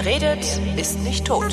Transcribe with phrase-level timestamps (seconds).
[0.00, 1.52] Wer redet, ist nicht tot.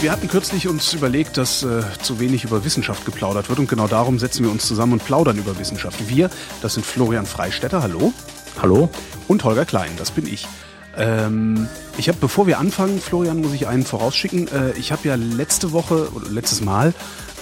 [0.00, 3.86] Wir hatten kürzlich uns überlegt, dass äh, zu wenig über Wissenschaft geplaudert wird und genau
[3.86, 6.08] darum setzen wir uns zusammen und plaudern über Wissenschaft.
[6.08, 6.30] Wir,
[6.62, 8.12] das sind Florian Freistetter, hallo.
[8.60, 8.90] Hallo.
[9.28, 10.48] Und Holger Klein, das bin ich.
[10.98, 14.48] Ähm, ich habe, bevor wir anfangen, Florian, muss ich einen vorausschicken.
[14.48, 16.92] Äh, ich habe ja letzte Woche oder letztes Mal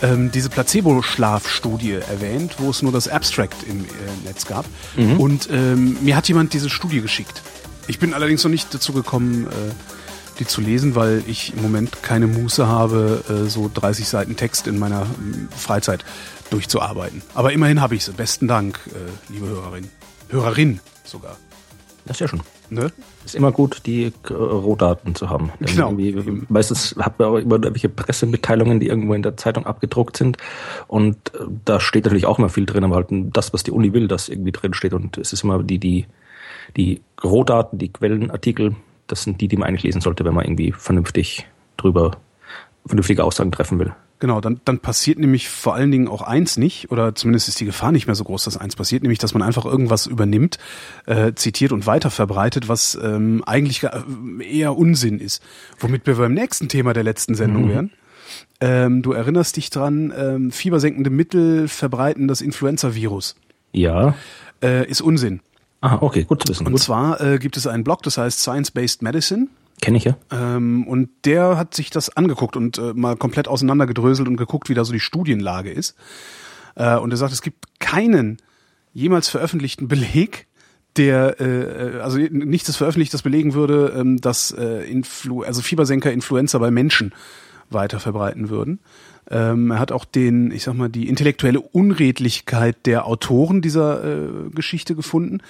[0.02, 3.88] ähm, diese Placebo-Schlafstudie erwähnt, wo es nur das Abstract im äh,
[4.24, 4.66] Netz gab.
[4.96, 5.20] Mhm.
[5.20, 7.42] Und ähm, mir hat jemand diese Studie geschickt.
[7.88, 9.72] Ich bin allerdings noch nicht dazu gekommen, äh,
[10.38, 14.66] die zu lesen, weil ich im Moment keine Muße habe, äh, so 30 Seiten Text
[14.66, 15.06] in meiner
[15.56, 16.04] Freizeit
[16.50, 17.22] durchzuarbeiten.
[17.34, 18.12] Aber immerhin habe ich sie.
[18.12, 19.88] Besten Dank, äh, liebe Hörerin.
[20.28, 21.36] Hörerin sogar.
[22.04, 22.42] Das ist ja schon.
[22.70, 22.92] Ne?
[23.24, 25.52] Ist immer gut, die äh, Rohdaten zu haben.
[25.60, 25.96] Genau.
[26.48, 30.38] Meistens hat man auch immer irgendwelche Pressemitteilungen, die irgendwo in der Zeitung abgedruckt sind.
[30.88, 31.16] Und
[31.64, 34.28] da steht natürlich auch immer viel drin, aber halt das, was die Uni will, das
[34.28, 34.94] irgendwie drin steht.
[34.94, 36.06] Und es ist immer die, die,
[36.76, 38.74] die Rohdaten, die Quellenartikel,
[39.06, 42.12] das sind die, die man eigentlich lesen sollte, wenn man irgendwie vernünftig drüber
[42.86, 43.92] vernünftige Aussagen treffen will.
[44.18, 47.66] Genau, dann, dann passiert nämlich vor allen Dingen auch eins nicht, oder zumindest ist die
[47.66, 50.58] Gefahr nicht mehr so groß, dass eins passiert, nämlich dass man einfach irgendwas übernimmt,
[51.04, 53.86] äh, zitiert und weiter verbreitet, was ähm, eigentlich
[54.40, 55.42] eher Unsinn ist.
[55.78, 57.68] Womit wir beim nächsten Thema der letzten Sendung mhm.
[57.68, 57.90] wären.
[58.60, 63.36] Ähm, du erinnerst dich dran, ähm, fiebersenkende Mittel verbreiten das Influenza-Virus.
[63.72, 64.14] Ja.
[64.62, 65.40] Äh, ist Unsinn.
[65.82, 66.66] Ah, okay, gut zu wissen.
[66.66, 66.80] Und gut.
[66.80, 69.48] zwar äh, gibt es einen Blog, das heißt Science-Based Medicine.
[69.82, 70.16] Kenne ich ja.
[70.30, 74.74] Ähm, und der hat sich das angeguckt und äh, mal komplett auseinandergedröselt und geguckt, wie
[74.74, 75.96] da so die Studienlage ist.
[76.76, 78.38] Äh, und er sagt, es gibt keinen
[78.92, 80.46] jemals veröffentlichten Beleg,
[80.96, 86.10] der äh, also nichts ist veröffentlicht, das belegen würde, ähm, dass äh, Influ also Fiebersenker
[86.10, 87.12] Influenza bei Menschen
[87.68, 88.80] weiter verbreiten würden.
[89.28, 94.50] Ähm, er hat auch den, ich sag mal, die intellektuelle Unredlichkeit der Autoren dieser äh,
[94.54, 95.40] Geschichte gefunden.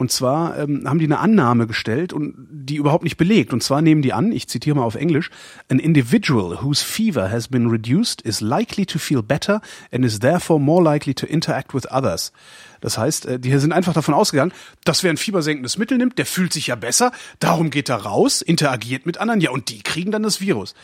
[0.00, 3.52] Und zwar ähm, haben die eine Annahme gestellt und die überhaupt nicht belegt.
[3.52, 5.28] Und zwar nehmen die an, ich zitiere mal auf Englisch,
[5.68, 9.60] an individual whose fever has been reduced is likely to feel better
[9.92, 12.32] and is therefore more likely to interact with others.
[12.80, 16.24] Das heißt, äh, die sind einfach davon ausgegangen, dass wer ein fiebersenkendes Mittel nimmt, der
[16.24, 20.12] fühlt sich ja besser, darum geht er raus, interagiert mit anderen, ja, und die kriegen
[20.12, 20.74] dann das Virus.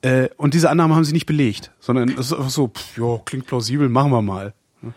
[0.00, 3.20] Äh, und diese Annahme haben sie nicht belegt, sondern es ist einfach so, pff, jo,
[3.26, 4.54] klingt plausibel, machen wir mal.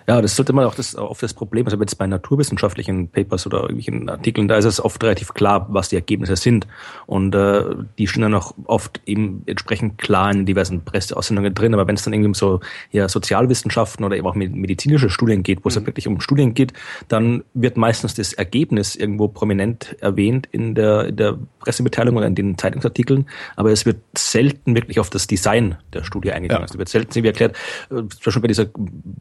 [0.07, 3.61] Ja, das sollte man auch das, oft das Problem, also jetzt bei naturwissenschaftlichen Papers oder
[3.61, 6.67] irgendwelchen Artikeln, da ist es oft relativ klar, was die Ergebnisse sind.
[7.05, 7.63] Und äh,
[7.97, 11.73] die stehen dann auch oft eben entsprechend klar in diversen Presseaussendungen drin.
[11.73, 12.59] Aber wenn es dann irgendwie um so
[12.91, 15.81] ja, Sozialwissenschaften oder eben auch medizinische Studien geht, wo es mhm.
[15.81, 16.73] ja wirklich um Studien geht,
[17.07, 22.35] dann wird meistens das Ergebnis irgendwo prominent erwähnt in der, in der Pressemitteilung oder in
[22.35, 23.27] den Zeitungsartikeln,
[23.57, 26.61] aber es wird selten wirklich auf das Design der Studie eingegangen.
[26.61, 26.67] Ja.
[26.67, 27.55] Also wird selten irgendwie erklärt,
[27.89, 28.67] äh, zum Beispiel bei dieser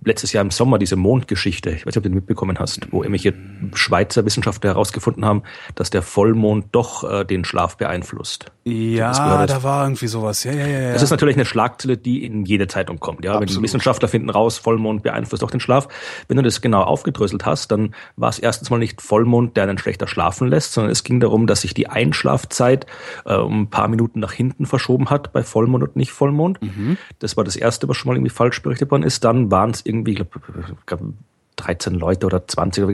[0.05, 3.03] letztes Jahr im Sommer diese Mondgeschichte, ich weiß nicht, ob du den mitbekommen hast, wo
[3.03, 3.34] irgendwelche
[3.75, 5.43] Schweizer Wissenschaftler herausgefunden haben,
[5.75, 8.53] dass der Vollmond doch äh, den Schlaf beeinflusst.
[8.69, 10.43] Ja, da war irgendwie sowas.
[10.43, 10.93] Ja, ja, ja.
[10.93, 13.25] Das ist natürlich eine Schlagzeile, die in jede Zeitung kommt.
[13.25, 13.49] Ja, Absolut.
[13.49, 15.87] wenn die Wissenschaftler finden raus, Vollmond beeinflusst auch den Schlaf.
[16.27, 19.78] Wenn du das genau aufgedröselt hast, dann war es erstens mal nicht Vollmond, der einen
[19.78, 22.87] schlechter schlafen lässt, sondern es ging darum, dass sich die Einschlafzeit
[23.25, 26.60] äh, um ein paar Minuten nach hinten verschoben hat bei Vollmond und nicht Vollmond.
[26.60, 26.97] Mhm.
[27.21, 29.22] Das war das erste, was schon mal irgendwie falsch berichtet worden ist.
[29.22, 31.12] Dann waren es irgendwie, ich glaube,
[31.56, 32.84] 13 Leute oder 20,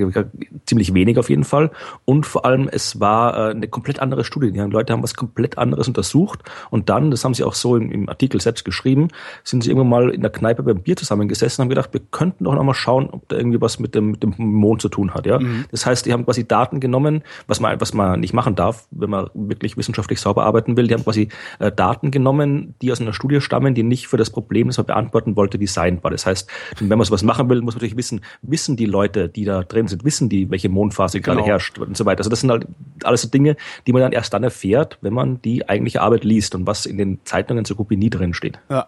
[0.67, 1.71] ziemlich wenig auf jeden Fall.
[2.05, 4.53] Und vor allem, es war äh, eine komplett andere Studie.
[4.53, 6.41] Die Leute haben was komplett anderes untersucht.
[6.71, 9.09] Und dann, das haben sie auch so im, im Artikel selbst geschrieben,
[9.45, 12.45] sind sie irgendwann mal in der Kneipe beim Bier zusammengesessen und haben gedacht, wir könnten
[12.45, 15.12] doch noch mal schauen, ob da irgendwie was mit dem, mit dem Mond zu tun
[15.12, 15.27] hat.
[15.27, 15.41] Ja?
[15.41, 15.65] Mhm.
[15.71, 19.11] Das heißt, die haben quasi Daten genommen, was man, was man nicht machen darf, wenn
[19.11, 20.87] man wirklich wissenschaftlich sauber arbeiten will.
[20.87, 24.31] Die haben quasi äh, Daten genommen, die aus einer Studie stammen, die nicht für das
[24.31, 26.11] Problem, das man beantworten wollte, designt war.
[26.11, 26.49] Das heißt,
[26.79, 28.21] wenn man sowas machen will, muss man natürlich wissen,
[28.53, 31.38] wissen die Leute, die da drin sind, wissen die, welche Mondphase genau.
[31.38, 32.21] gerade herrscht und so weiter.
[32.21, 32.67] Also das sind halt
[33.03, 33.56] alles so Dinge,
[33.87, 36.99] die man dann erst dann erfährt, wenn man die eigentliche Arbeit liest und was in
[36.99, 38.61] den Zeitungen gut wie nie drin steht.
[38.71, 38.87] Ja.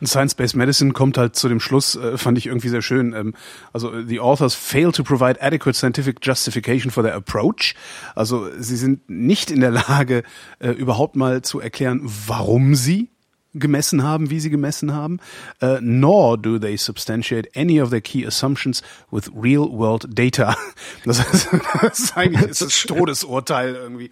[0.00, 3.12] Und Science-Based Medicine kommt halt zu dem Schluss, äh, fand ich irgendwie sehr schön.
[3.12, 3.34] Ähm,
[3.72, 7.74] also the authors fail to provide adequate scientific justification for their approach.
[8.14, 10.22] Also sie sind nicht in der Lage,
[10.58, 13.10] äh, überhaupt mal zu erklären, warum sie
[13.54, 15.18] gemessen haben, wie sie gemessen haben,
[15.62, 20.56] uh, nor do they substantiate any of their key assumptions with real-world data.
[21.04, 21.48] Das ist,
[21.80, 24.10] das ist eigentlich das, ist Todesurteil irgendwie.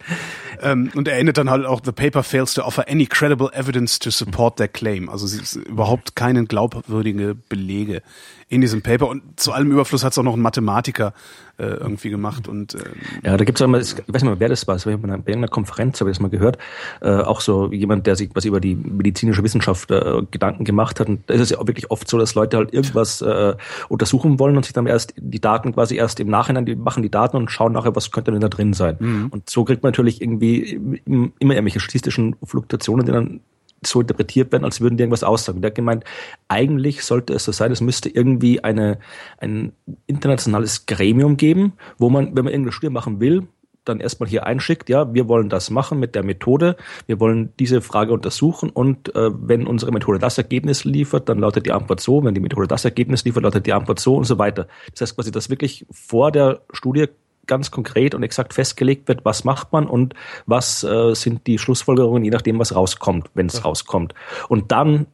[0.61, 3.49] Um, ähm, und er endet dann halt auch, the paper fails to offer any credible
[3.53, 5.09] evidence to support their claim.
[5.09, 8.01] Also sie ist überhaupt keine glaubwürdige Belege
[8.49, 9.07] in diesem Paper.
[9.07, 11.13] Und zu allem Überfluss hat es auch noch ein Mathematiker
[11.57, 12.47] äh, irgendwie gemacht.
[12.47, 12.81] Und ähm,
[13.23, 15.33] ja, da gibt es mal, ich weiß nicht mal, wer das war, das war bei
[15.33, 16.57] einer Konferenz, habe ich das mal gehört,
[17.01, 18.97] äh, auch so jemand, der sich was über die Medizin
[19.29, 21.07] medizinischer Wissenschaft äh, Gedanken gemacht hat.
[21.09, 23.55] Und da ist es ja auch wirklich oft so, dass Leute halt irgendwas äh,
[23.87, 27.11] untersuchen wollen und sich dann erst die Daten quasi erst im Nachhinein, die machen die
[27.11, 28.97] Daten und schauen nachher, was könnte denn da drin sein.
[28.99, 29.27] Mhm.
[29.29, 33.41] Und so kriegt man natürlich irgendwie immer irgendwelche statistischen Fluktuationen, die dann
[33.85, 35.61] so interpretiert werden, als würden die irgendwas aussagen.
[35.61, 36.03] Der hat gemeint,
[36.47, 38.99] eigentlich sollte es so sein, es müsste irgendwie eine,
[39.37, 39.73] ein
[40.07, 43.47] internationales Gremium geben, wo man, wenn man irgendeine Studie machen will,
[43.85, 46.75] dann erstmal hier einschickt, ja, wir wollen das machen mit der Methode,
[47.07, 51.65] wir wollen diese Frage untersuchen und äh, wenn unsere Methode das Ergebnis liefert, dann lautet
[51.65, 54.37] die Antwort so, wenn die Methode das Ergebnis liefert, lautet die Antwort so und so
[54.37, 54.67] weiter.
[54.91, 57.07] Das heißt quasi, dass wirklich vor der Studie
[57.49, 60.13] ganz konkret und exakt festgelegt wird, was macht man und
[60.45, 63.61] was äh, sind die Schlussfolgerungen, je nachdem, was rauskommt, wenn es ja.
[63.63, 64.13] rauskommt.
[64.47, 65.07] Und dann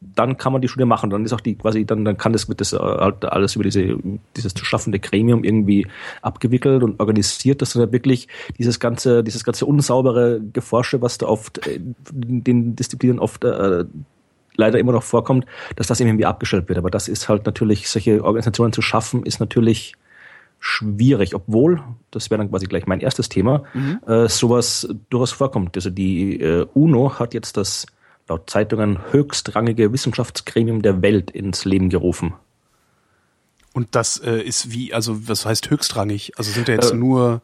[0.00, 1.10] dann kann man die Studie machen.
[1.10, 3.64] Dann ist auch die quasi, dann, dann kann das mit das äh, halt alles über
[3.64, 3.98] diese,
[4.36, 5.86] dieses zu schaffende Gremium irgendwie
[6.22, 8.26] abgewickelt und organisiert, dass dann wirklich
[8.58, 11.94] dieses ganze, dieses ganze unsaubere Geforsche, was da oft in
[12.44, 13.84] den Disziplinen oft äh,
[14.56, 15.44] leider immer noch vorkommt,
[15.76, 16.78] dass das irgendwie abgestellt wird.
[16.78, 19.94] Aber das ist halt natürlich, solche Organisationen zu schaffen, ist natürlich
[20.60, 24.00] schwierig, obwohl, das wäre dann quasi gleich mein erstes Thema, mhm.
[24.06, 25.76] äh, sowas durchaus vorkommt.
[25.76, 27.86] Also die äh, UNO hat jetzt das
[28.28, 32.34] laut Zeitungen höchstrangige Wissenschaftsgremium der Welt ins Leben gerufen.
[33.72, 36.32] Und das äh, ist wie, also was heißt höchstrangig?
[36.36, 37.40] Also sind da jetzt äh, nur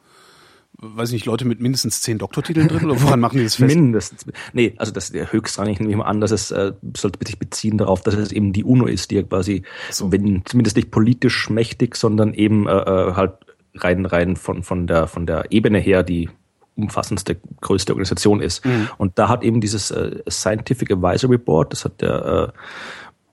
[0.79, 3.75] weiß ich nicht, Leute mit mindestens zehn Doktortiteln drin oder woran machen die das fest?
[3.75, 4.27] Mindestens.
[4.53, 7.39] Nee, also das ist der höchstrangig, nehme ich mal an, dass es äh, sollte sich
[7.39, 10.13] beziehen darauf, dass es eben die UNO ist, die ja quasi, so.
[10.13, 13.35] wenn zumindest nicht politisch mächtig, sondern eben äh, äh, halt
[13.75, 16.29] rein rein von von der von der Ebene her die
[16.77, 18.65] umfassendste, größte Organisation ist.
[18.65, 18.89] Mhm.
[18.99, 22.59] Und da hat eben dieses äh, Scientific Advisory Board, das hat der äh,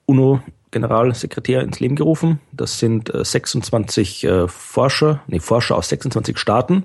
[0.06, 0.42] UNO
[0.74, 2.40] Generalsekretär ins Leben gerufen.
[2.52, 6.84] Das sind äh, 26 äh, Forscher, nee, Forscher aus 26 Staaten,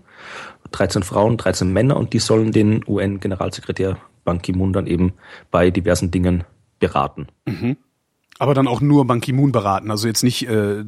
[0.70, 5.14] 13 Frauen, 13 Männer und die sollen den UN-Generalsekretär Ban Ki-moon dann eben
[5.50, 6.44] bei diversen Dingen
[6.78, 7.28] beraten.
[7.46, 7.76] Mhm.
[8.38, 10.84] Aber dann auch nur Ban Ki-moon beraten, also jetzt nicht äh,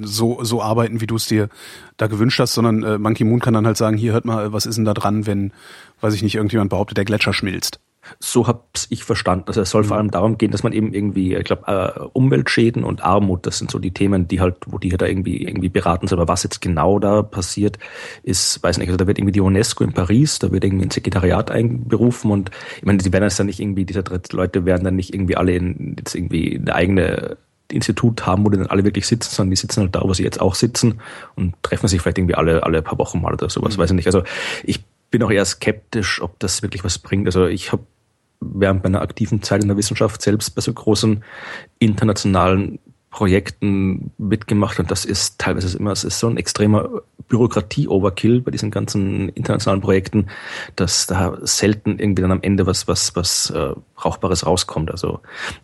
[0.00, 1.48] so so arbeiten, wie du es dir
[1.96, 4.64] da gewünscht hast, sondern äh, Ban Ki-moon kann dann halt sagen, hier hört mal, was
[4.64, 5.52] ist denn da dran, wenn,
[6.00, 7.80] weiß ich nicht, irgendjemand behauptet, der Gletscher schmilzt.
[8.20, 9.44] So hab's ich verstanden.
[9.48, 10.00] Also es soll vor mhm.
[10.00, 13.70] allem darum gehen, dass man eben irgendwie, ich glaube, äh, Umweltschäden und Armut, das sind
[13.70, 16.18] so die Themen, die halt, wo die da irgendwie irgendwie beraten sind.
[16.18, 17.78] Aber was jetzt genau da passiert,
[18.22, 20.90] ist, weiß nicht, also da wird irgendwie die UNESCO in Paris, da wird irgendwie ein
[20.90, 24.96] Sekretariat einberufen und ich meine, die werden jetzt dann nicht irgendwie, diese Leute werden dann
[24.96, 27.36] nicht irgendwie alle in jetzt irgendwie eine eigene
[27.70, 30.22] Institut haben, wo die dann alle wirklich sitzen, sondern die sitzen halt da, wo sie
[30.22, 31.00] jetzt auch sitzen
[31.34, 33.82] und treffen sich vielleicht irgendwie alle, alle paar Wochen mal oder sowas, mhm.
[33.82, 34.06] weiß ich nicht.
[34.06, 34.22] Also
[34.62, 37.26] ich bin auch eher skeptisch, ob das wirklich was bringt.
[37.26, 37.84] Also ich habe
[38.52, 41.24] während meiner aktiven Zeit in der Wissenschaft selbst bei so großen
[41.78, 42.78] internationalen
[43.10, 46.88] Projekten mitgemacht und das ist teilweise immer, es ist so ein extremer
[47.28, 50.26] Bürokratie-Overkill bei diesen ganzen internationalen Projekten,
[50.74, 54.90] dass da selten irgendwie dann am Ende was, was, was äh, Brauchbares rauskommt.
[54.90, 55.20] Also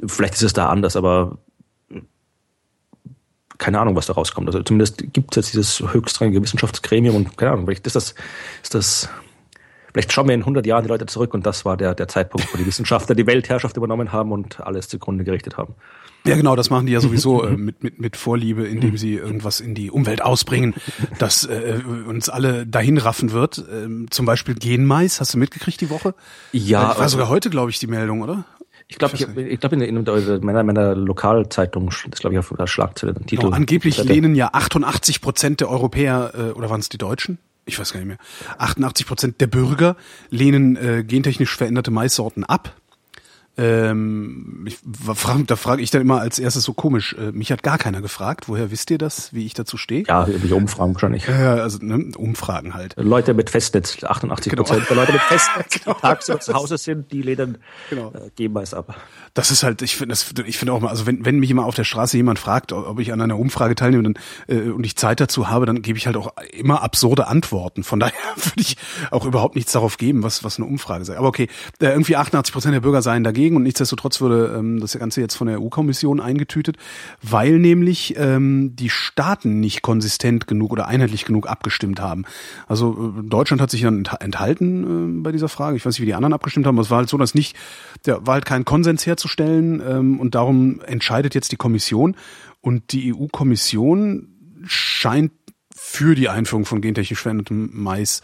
[0.07, 1.39] vielleicht ist es da anders, aber
[3.59, 4.49] keine Ahnung, was da rauskommt.
[4.49, 8.15] Also zumindest gibt es jetzt dieses höchstrangige Wissenschaftsgremium und keine Ahnung, vielleicht ist das,
[8.63, 9.09] ist das
[9.93, 12.53] Vielleicht schauen wir in 100 Jahren die Leute zurück und das war der, der Zeitpunkt,
[12.53, 15.75] wo die Wissenschaftler die Weltherrschaft übernommen haben und alles zugrunde gerichtet haben.
[16.27, 19.61] Ja, genau, das machen die ja sowieso äh, mit, mit, mit Vorliebe, indem sie irgendwas
[19.61, 20.75] in die Umwelt ausbringen,
[21.19, 23.65] das äh, uns alle dahin raffen wird.
[23.73, 26.15] Ähm, zum Beispiel Genmais, hast du mitgekriegt die Woche?
[26.53, 26.89] Ja.
[26.89, 28.45] Das war sogar heute, glaube ich, die Meldung, oder?
[28.89, 32.53] Ich glaube, ich, ich glaube in, in, in meiner, meiner Lokalzeitung, das glaube ich auf
[32.57, 33.43] der Schlagzeile, Titel.
[33.43, 37.39] Genau, angeblich lehnen ja 88 Prozent der Europäer, äh, oder waren es die Deutschen?
[37.67, 38.19] Ich weiß gar nicht mehr,
[38.59, 39.97] 88 Prozent der Bürger
[40.31, 42.75] lehnen äh, gentechnisch veränderte Maissorten ab.
[43.61, 44.79] Ähm, ich,
[45.15, 48.01] frag, da frage ich dann immer als erstes so komisch, äh, mich hat gar keiner
[48.01, 50.05] gefragt, woher wisst ihr das, wie ich dazu stehe?
[50.07, 51.27] Ja, irgendwelche Umfragen wahrscheinlich.
[51.27, 52.95] Ja, also ne, Umfragen halt.
[52.97, 54.63] Leute mit Festnetz, 88 genau.
[54.63, 55.95] Prozent der Leute mit Festnetz, genau.
[55.97, 57.59] die tagsüber zu Hause sind, die lehnen
[57.91, 58.13] genau.
[58.13, 58.97] äh, G-Mais ab.
[59.35, 61.65] Das ist halt, ich finde das, ich finde auch mal, also wenn, wenn mich immer
[61.65, 64.15] auf der Straße jemand fragt, ob ich an einer Umfrage teilnehme dann,
[64.49, 67.85] äh, und ich Zeit dazu habe, dann gebe ich halt auch immer absurde Antworten.
[67.85, 68.77] Von daher würde ich
[69.11, 71.17] auch überhaupt nichts darauf geben, was, was eine Umfrage sei.
[71.17, 71.49] Aber okay,
[71.81, 75.37] äh, irgendwie 88 Prozent der Bürger seien dagegen und nichtsdestotrotz würde ähm, das Ganze jetzt
[75.37, 76.77] von der EU-Kommission eingetütet,
[77.23, 82.25] weil nämlich ähm, die Staaten nicht konsistent genug oder einheitlich genug abgestimmt haben.
[82.67, 85.77] Also äh, Deutschland hat sich dann enthalten äh, bei dieser Frage.
[85.77, 87.57] Ich weiß nicht, wie die anderen abgestimmt haben, aber es war halt so, dass nicht,
[88.07, 92.17] der war halt kein Konsens her herzustellen ähm, und darum entscheidet jetzt die Kommission
[92.61, 94.29] und die EU-Kommission
[94.65, 95.33] scheint
[95.75, 98.23] für die Einführung von gentechnisch verändertem Mais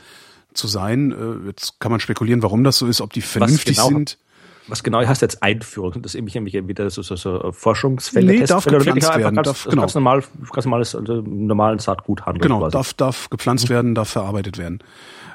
[0.55, 1.13] zu sein.
[1.13, 3.89] Äh, jetzt kann man spekulieren, warum das so ist, ob die vernünftig genau?
[3.89, 4.19] sind.
[4.69, 6.03] Was genau heißt jetzt Einführung?
[6.03, 8.33] Das irgendwelche wieder so, so, so Forschungsfelder?
[8.33, 9.37] Nee, darf gepflanzt werden.
[9.37, 9.83] Ganz, darf, genau.
[9.83, 12.43] ganz normal, ganz normales, also normalen Saatguthandel.
[12.43, 12.73] Genau, quasi.
[12.73, 14.81] darf, darf gepflanzt werden, darf verarbeitet werden.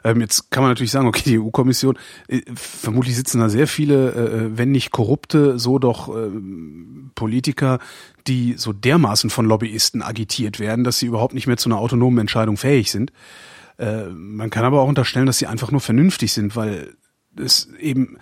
[0.04, 4.12] Ähm, jetzt kann man natürlich sagen, okay, die EU-Kommission, äh, vermutlich sitzen da sehr viele,
[4.12, 6.30] äh, wenn nicht korrupte, so doch äh,
[7.16, 7.80] Politiker,
[8.28, 12.20] die so dermaßen von Lobbyisten agitiert werden, dass sie überhaupt nicht mehr zu einer autonomen
[12.20, 13.12] Entscheidung fähig sind.
[13.78, 16.96] Äh, man kann aber auch unterstellen, dass sie einfach nur vernünftig sind, weil
[17.36, 18.18] es eben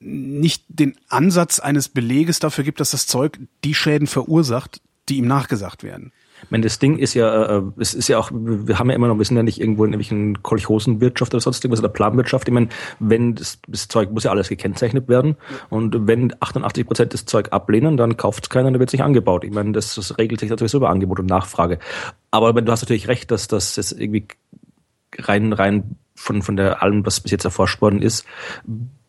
[0.00, 5.26] nicht den Ansatz eines Beleges dafür gibt, dass das Zeug die Schäden verursacht, die ihm
[5.26, 6.12] nachgesagt werden.
[6.42, 9.08] Ich meine, das Ding ist ja, äh, es ist ja auch, wir haben ja immer
[9.08, 12.48] noch, wir sind ja nicht irgendwo in irgendwelchen Kolchosenwirtschaft oder sonst irgendwas oder Planwirtschaft.
[12.48, 12.68] Ich meine,
[12.98, 15.36] wenn das, das Zeug muss ja alles gekennzeichnet werden
[15.68, 19.02] und wenn 88 Prozent das Zeug ablehnen, dann kauft es keiner, dann wird es nicht
[19.02, 19.44] angebaut.
[19.44, 21.78] Ich meine, das, das regelt sich natürlich so über Angebot und Nachfrage.
[22.30, 24.26] Aber du hast natürlich recht, dass das jetzt irgendwie
[25.18, 28.26] rein, rein von, von der allem, was bis jetzt erforscht worden ist,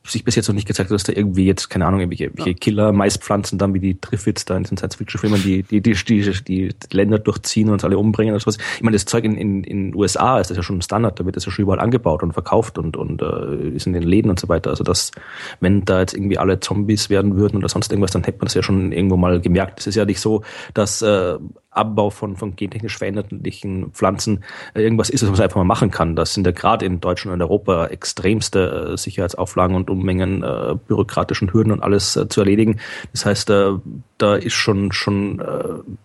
[0.04, 2.56] sich bis jetzt noch nicht gezeigt hat, dass da irgendwie jetzt, keine Ahnung, irgendwelche, irgendwelche
[2.56, 7.20] Killer-Maispflanzen dann wie die Triffids da in den Science-Fiction-Filmen, die, die, die, die, die Länder
[7.20, 8.58] durchziehen und uns alle umbringen oder sowas.
[8.78, 11.36] Ich meine, das Zeug in, in, in USA ist das ja schon Standard, da wird
[11.36, 14.40] das ja schon überall angebaut und verkauft und, und äh, ist in den Läden und
[14.40, 14.72] so weiter.
[14.72, 15.12] Also das,
[15.60, 18.56] wenn da jetzt irgendwie alle Zombies werden würden oder sonst irgendwas, dann hätte man das
[18.56, 19.80] ja schon irgendwo mal gemerkt.
[19.82, 20.42] Es ist ja nicht so,
[20.74, 21.38] dass äh,
[21.72, 26.16] Abbau von, von gentechnisch veränderlichen Pflanzen äh, irgendwas ist, was man einfach mal machen kann.
[26.16, 31.54] Das sind ja gerade in Deutschland und Europa extremste äh, Sicherheitsauflagen und Unmengen äh, bürokratischen
[31.54, 32.80] Hürden und alles äh, zu erledigen.
[33.14, 33.72] Das heißt, äh,
[34.18, 35.64] da ist schon, schon äh,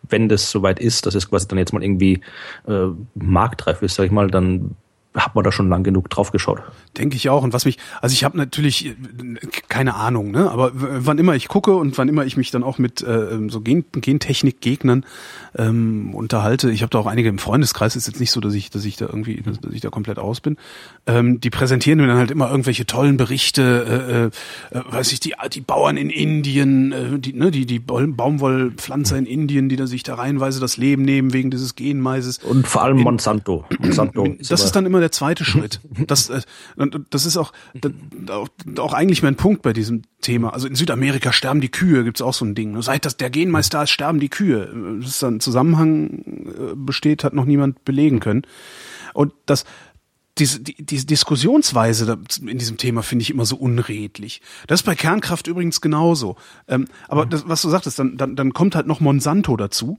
[0.09, 2.21] wenn das soweit ist, dass es quasi dann jetzt mal irgendwie
[2.69, 4.77] äh, marktreif ist, sag ich mal, dann
[5.17, 6.63] hat man da schon lang genug drauf geschaut.
[6.97, 7.43] Denke ich auch.
[7.43, 8.95] Und was mich, also ich habe natürlich
[9.69, 10.51] keine Ahnung, ne?
[10.51, 13.61] Aber wann immer ich gucke und wann immer ich mich dann auch mit äh, so
[13.61, 15.05] Gen Gentechnik-Gegnern
[15.59, 18.71] ähm, unterhalte, ich habe da auch einige im Freundeskreis, ist jetzt nicht so, dass ich,
[18.71, 20.57] dass ich da irgendwie, dass, dass ich da komplett aus bin.
[21.07, 24.31] Ähm, die präsentieren mir dann halt immer irgendwelche tollen Berichte,
[24.73, 29.17] äh, äh, weiß ich, die, die Bauern in Indien, äh, die, ne, die, die Baumwollpflanzer
[29.17, 32.39] in Indien, die da sich da reihenweise das Leben nehmen wegen dieses Genmaises.
[32.39, 33.65] Und vor allem in, Monsanto.
[33.79, 34.37] Monsanto.
[34.49, 35.81] Das ist dann immer der zweite Schritt.
[36.07, 36.41] Das, äh,
[37.11, 37.53] das ist auch,
[38.79, 40.53] auch eigentlich mein Punkt bei diesem Thema.
[40.53, 42.81] Also in Südamerika sterben die Kühe, gibt's auch so ein Ding.
[42.83, 44.99] Seit das der Genmeister ist, sterben die Kühe.
[45.01, 48.43] Dass da ein Zusammenhang äh, besteht, hat noch niemand belegen können.
[49.15, 49.65] Und das,
[50.39, 54.43] diese, die, diese Diskussionsweise in diesem Thema finde ich immer so unredlich.
[54.67, 56.37] Das ist bei Kernkraft übrigens genauso.
[56.69, 59.99] Ähm, aber das, was du sagtest, dann, dann, dann kommt halt noch Monsanto dazu.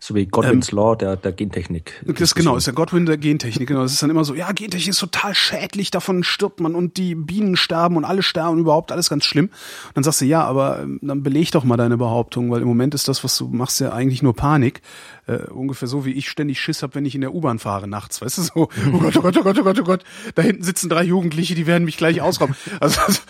[0.00, 2.04] So wie Godwins ähm, Law der, der Gentechnik.
[2.06, 3.66] Das genau, ist der Godwin der Gentechnik.
[3.66, 6.96] Genau, das ist dann immer so, ja, Gentechnik ist total schädlich, davon stirbt man und
[6.96, 9.46] die Bienen sterben und alle sterben überhaupt, alles ganz schlimm.
[9.46, 12.68] Und dann sagst du, ja, aber ähm, dann beleg doch mal deine Behauptung, weil im
[12.68, 14.82] Moment ist das, was du machst, ja eigentlich nur Panik.
[15.26, 18.22] Äh, ungefähr so, wie ich ständig Schiss habe, wenn ich in der U-Bahn fahre nachts.
[18.22, 18.68] Weißt du, so, oh
[19.00, 20.04] Gott, oh Gott, oh Gott, oh Gott, oh Gott,
[20.36, 22.54] da hinten sitzen drei Jugendliche, die werden mich gleich ausrauben.
[22.78, 23.20] Also, also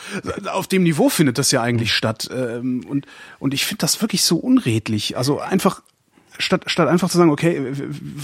[0.51, 2.29] auf dem Niveau findet das ja eigentlich statt.
[2.31, 3.07] Ähm, und,
[3.39, 5.17] und ich finde das wirklich so unredlich.
[5.17, 5.83] Also einfach
[6.39, 7.73] statt, statt einfach zu sagen, okay,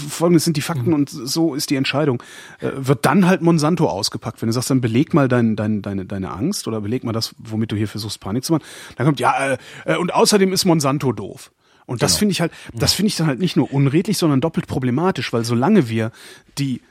[0.09, 0.93] folgendes sind die Fakten mhm.
[0.93, 2.21] und so ist die Entscheidung,
[2.59, 4.41] äh, wird dann halt Monsanto ausgepackt.
[4.41, 7.35] Wenn du sagst, dann beleg mal dein, dein, deine, deine Angst oder beleg mal das,
[7.37, 8.63] womit du hier versuchst, Panik zu machen,
[8.95, 11.51] dann kommt, ja, äh, äh und außerdem ist Monsanto doof.
[11.85, 12.19] Und das genau.
[12.19, 15.45] finde ich halt, das finde ich dann halt nicht nur unredlich, sondern doppelt problematisch, weil
[15.45, 16.11] solange wir
[16.57, 16.81] die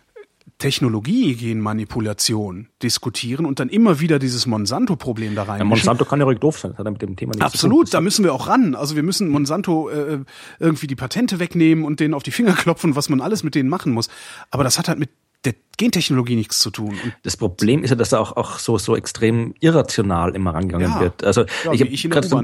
[0.59, 5.59] Technologie-Genmanipulation diskutieren und dann immer wieder dieses Monsanto-Problem da rein.
[5.59, 8.01] Ja, Monsanto kann ja ruhig doof sein, das hat mit dem Thema nichts Absolut, da
[8.01, 8.75] müssen wir auch ran.
[8.75, 10.21] Also wir müssen Monsanto äh,
[10.59, 13.69] irgendwie die Patente wegnehmen und denen auf die Finger klopfen, was man alles mit denen
[13.69, 14.09] machen muss.
[14.51, 15.11] Aber das hat halt mit
[15.45, 16.97] der Gentechnologie nichts zu tun.
[17.03, 20.93] Und das Problem ist ja, dass er auch, auch so, so extrem irrational immer rangegangen
[20.93, 21.25] ja, wird.
[21.25, 22.43] Also ja, ich habe gerade so,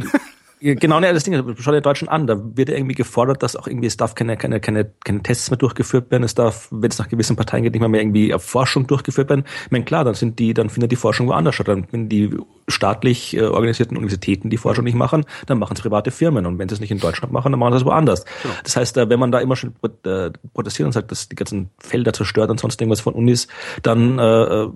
[0.63, 3.67] Genau, ne, das Ding, schau dir Deutschen an, da wird ja irgendwie gefordert, dass auch
[3.67, 6.99] irgendwie, es darf keine, keine, keine, keine Tests mehr durchgeführt werden, es darf, wenn es
[6.99, 9.45] nach gewissen Parteien geht, nicht mehr, mehr irgendwie auf Forschung durchgeführt werden.
[9.65, 11.69] Ich meine, klar, dann sind die, dann findet die Forschung woanders statt.
[11.69, 12.37] Dann wenn die
[12.69, 16.45] staatlich äh, organisierten Universitäten die Forschung nicht machen, dann machen es private Firmen.
[16.45, 18.27] Und wenn sie es nicht in Deutschland machen, dann machen sie es woanders.
[18.43, 18.55] Genau.
[18.63, 19.73] Das heißt, äh, wenn man da immer schon
[20.05, 23.49] äh, protestiert und sagt, dass die ganzen Felder zerstört und sonst irgendwas von Unis,
[23.83, 24.67] dann äh,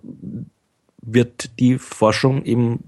[1.03, 2.85] wird die Forschung eben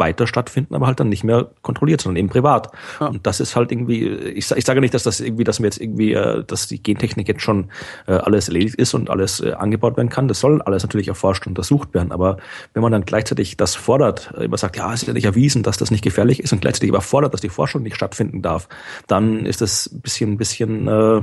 [0.00, 2.72] weiter stattfinden, aber halt dann nicht mehr kontrolliert, sondern eben privat.
[2.98, 3.06] Ja.
[3.06, 5.80] Und das ist halt irgendwie, ich, ich sage nicht, dass das irgendwie, dass mir jetzt
[5.80, 7.70] irgendwie, äh, dass die Gentechnik jetzt schon
[8.08, 10.26] äh, alles erledigt ist und alles äh, angebaut werden kann.
[10.26, 12.10] Das soll alles natürlich erforscht und untersucht werden.
[12.10, 12.38] Aber
[12.74, 15.76] wenn man dann gleichzeitig das fordert, immer sagt, ja, es ist ja nicht erwiesen, dass
[15.76, 18.68] das nicht gefährlich ist und gleichzeitig aber fordert, dass die Forschung nicht stattfinden darf,
[19.06, 21.22] dann ist das ein bisschen, ein bisschen äh,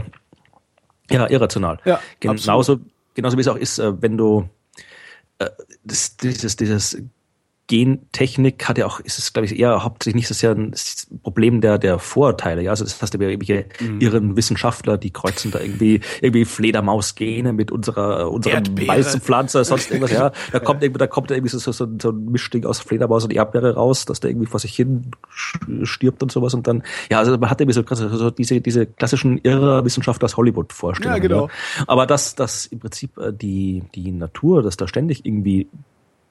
[1.12, 1.80] ja, irrational.
[1.84, 2.80] Ja, genauso,
[3.14, 4.48] genauso wie es auch ist, wenn du
[5.40, 5.50] äh,
[5.84, 7.02] das, dieses, dieses
[7.68, 10.74] Gentechnik hat ja auch, ist es, glaube ich, eher hauptsächlich nicht so sehr ein
[11.22, 12.62] Problem der, der Vorurteile.
[12.62, 14.00] Ja, also das heißt, wir irgendwelche mhm.
[14.00, 20.12] irren Wissenschaftler, die kreuzen da irgendwie, irgendwie Fledermausgene mit unserer, unserer weißen Pflanze, sonst irgendwas.
[20.12, 23.26] Ja, da kommt irgendwie, da kommt irgendwie so, so, so, so ein Mischding aus Fledermaus
[23.26, 25.12] und Erdbeere raus, dass der irgendwie vor sich hin
[25.84, 29.40] stirbt und sowas und dann, ja, also man hat irgendwie so, so diese, diese klassischen
[29.40, 31.16] irrer Wissenschaftler aus Hollywood vorstellen.
[31.16, 31.48] Ja, genau.
[31.48, 31.84] Ja.
[31.88, 35.68] Aber dass, dass im Prinzip äh, die, die Natur, dass da ständig irgendwie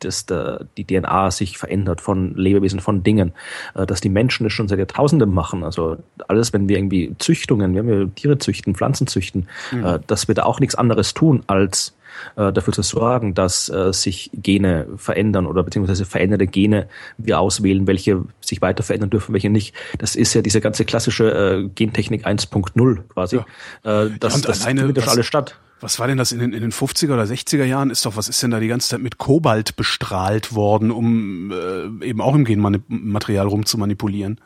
[0.00, 3.32] dass der, die DNA sich verändert von Lebewesen, von Dingen,
[3.74, 5.64] äh, dass die Menschen das schon seit Jahrtausenden machen.
[5.64, 5.96] Also
[6.28, 9.84] alles, wenn wir irgendwie Züchtungen, wenn wir Tiere züchten, Pflanzen züchten, mhm.
[9.84, 11.94] Äh, dass wir da auch nichts anderes tun, als
[12.36, 18.24] äh, dafür zu sorgen, dass sich Gene verändern oder beziehungsweise veränderte Gene wir auswählen, welche
[18.40, 19.74] sich weiter verändern dürfen, welche nicht.
[19.98, 23.36] Das ist ja diese ganze klassische Gentechnik 1.0 quasi.
[23.36, 24.08] Ja.
[24.08, 26.72] das, ja, das findet ja alles statt was war denn das in den, in den
[26.72, 27.90] 50er oder 60er Jahren?
[27.90, 32.06] Ist doch, was ist denn da die ganze Zeit mit Kobalt bestrahlt worden, um äh,
[32.06, 34.40] eben auch im Genmaterial rumzumanipulieren?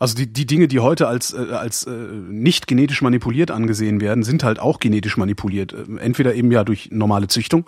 [0.00, 4.24] Also die, die Dinge, die heute als, äh, als äh, nicht genetisch manipuliert angesehen werden,
[4.24, 5.74] sind halt auch genetisch manipuliert.
[5.74, 7.66] Äh, entweder eben ja durch normale Züchtung,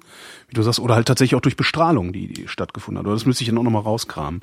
[0.53, 3.07] wie du sagst, oder halt tatsächlich auch durch Bestrahlung, die, die stattgefunden hat.
[3.07, 4.43] Oder das müsste ich dann auch nochmal rauskramen.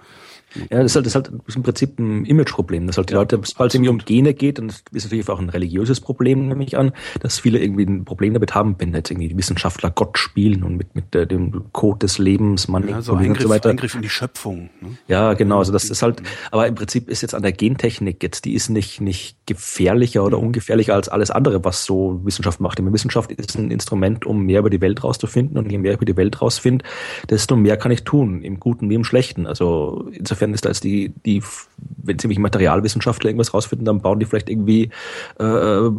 [0.71, 3.39] Ja, das ist halt, das ist halt im Prinzip ein Imageproblem, dass halt die Leute,
[3.43, 6.63] sobald es irgendwie um Gene geht, und das ist natürlich auch ein religiöses Problem, nehme
[6.63, 10.17] ich an, dass viele irgendwie ein Problem damit haben, wenn jetzt irgendwie die Wissenschaftler Gott
[10.17, 13.49] spielen und mit, mit äh, dem Code des Lebens manipulieren ja, so Eingriff, und so
[13.49, 13.69] weiter.
[13.69, 14.71] Eingriff in die Schöpfung.
[14.81, 14.97] Ne?
[15.07, 18.45] Ja, genau, also das ist halt, aber im Prinzip ist jetzt an der Gentechnik jetzt,
[18.45, 20.47] die ist nicht, nicht gefährlicher oder mhm.
[20.47, 22.79] ungefährlicher als alles andere, was so Wissenschaft macht.
[22.79, 26.05] Die Wissenschaft ist ein Instrument, um mehr über die Welt rauszufinden und je mehr über
[26.05, 26.85] die Welt rausfinde,
[27.29, 29.45] desto mehr kann ich tun, im Guten wie im Schlechten.
[29.45, 31.43] Also insofern ist jetzt die die,
[31.77, 34.89] wenn sie mich Materialwissenschaftler irgendwas rausfinden, dann bauen die vielleicht irgendwie
[35.39, 35.91] äh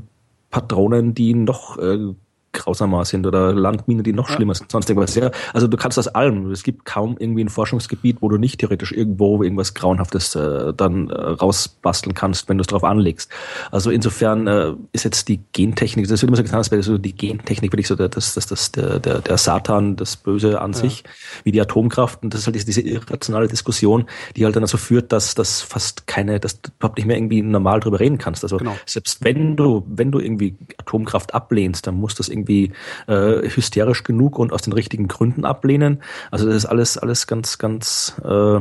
[0.50, 2.12] Patronen, die noch äh,
[2.52, 4.37] grausamer sind oder Landminen, die noch ja.
[4.37, 5.14] schlimmer sind, sonst irgendwas.
[5.14, 6.50] Ja, also du kannst aus allem.
[6.50, 11.11] Es gibt kaum irgendwie ein Forschungsgebiet, wo du nicht theoretisch irgendwo irgendwas Grauenhaftes äh, dann
[11.11, 13.30] äh, rausbasteln kannst, wenn du es drauf anlegst.
[13.71, 16.99] Also insofern äh, ist jetzt die Gentechnik, das wird immer so getan, als wäre so
[16.99, 20.73] die Gentechnik wirklich so der, das, das, das, der, der, der Satan, das Böse an
[20.73, 20.78] ja.
[20.78, 21.04] sich,
[21.45, 22.23] wie die Atomkraft.
[22.23, 26.07] Und das ist halt diese irrationale Diskussion, die halt dann dazu führt, dass das fast
[26.07, 28.42] keine, dass du überhaupt nicht mehr irgendwie normal drüber reden kannst.
[28.42, 28.76] Also genau.
[28.87, 32.73] selbst wenn du, wenn du irgendwie Atomkraft ablehnst, dann muss das irgendwie irgendwie
[33.06, 36.02] äh, hysterisch genug und aus den richtigen Gründen ablehnen.
[36.30, 38.60] Also das ist alles, alles ganz, ganz äh,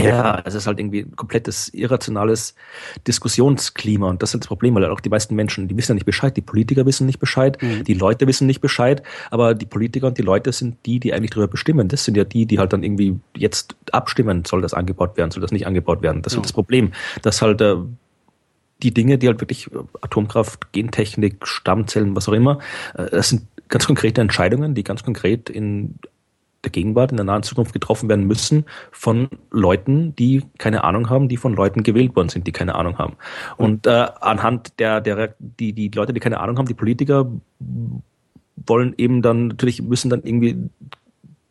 [0.00, 2.54] ja, es ist halt irgendwie ein komplettes irrationales
[3.08, 6.06] Diskussionsklima und das ist das Problem, weil auch die meisten Menschen, die wissen ja nicht
[6.06, 7.82] Bescheid, die Politiker wissen nicht Bescheid, mhm.
[7.82, 11.30] die Leute wissen nicht Bescheid, aber die Politiker und die Leute sind die, die eigentlich
[11.30, 11.88] darüber bestimmen.
[11.88, 15.40] Das sind ja die, die halt dann irgendwie jetzt abstimmen, soll das angebaut werden, soll
[15.40, 16.22] das nicht angebaut werden.
[16.22, 16.38] Das ja.
[16.38, 17.74] ist das Problem, dass halt äh,
[18.82, 19.68] die Dinge, die halt wirklich
[20.00, 22.58] Atomkraft, Gentechnik, Stammzellen, was auch immer,
[22.94, 25.98] äh, das sind ganz konkrete Entscheidungen, die ganz konkret in
[26.64, 31.28] der Gegenwart, in der nahen Zukunft getroffen werden müssen von Leuten, die keine Ahnung haben,
[31.28, 33.16] die von Leuten gewählt worden sind, die keine Ahnung haben.
[33.56, 37.30] Und äh, anhand der, der die, die Leute, die keine Ahnung haben, die Politiker
[38.66, 40.56] wollen eben dann, natürlich müssen dann irgendwie,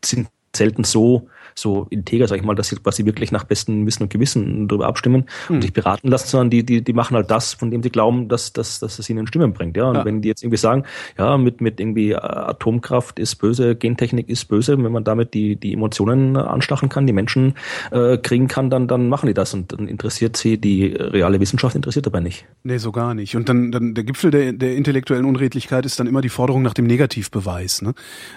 [0.03, 4.03] sind selten so so integer, sag ich mal, dass sie quasi wirklich nach bestem Wissen
[4.03, 5.55] und Gewissen darüber abstimmen mhm.
[5.55, 8.27] und sich beraten lassen, sondern die, die, die machen halt das, von dem sie glauben,
[8.27, 9.75] dass, dass, dass es ihnen Stimmen bringt.
[9.77, 10.05] Ja, und ja.
[10.05, 10.83] wenn die jetzt irgendwie sagen,
[11.17, 15.55] ja, mit, mit irgendwie äh, Atomkraft ist böse, Gentechnik ist böse, wenn man damit die,
[15.55, 17.55] die Emotionen anstacheln kann, die Menschen
[17.91, 21.75] äh, kriegen kann, dann, dann machen die das und dann interessiert sie die reale Wissenschaft,
[21.75, 22.45] interessiert dabei nicht.
[22.63, 23.35] Nee, so gar nicht.
[23.35, 26.73] Und dann, dann der Gipfel der, der intellektuellen Unredlichkeit ist dann immer die Forderung nach
[26.73, 27.81] dem Negativbeweis.
[27.81, 27.93] Ne?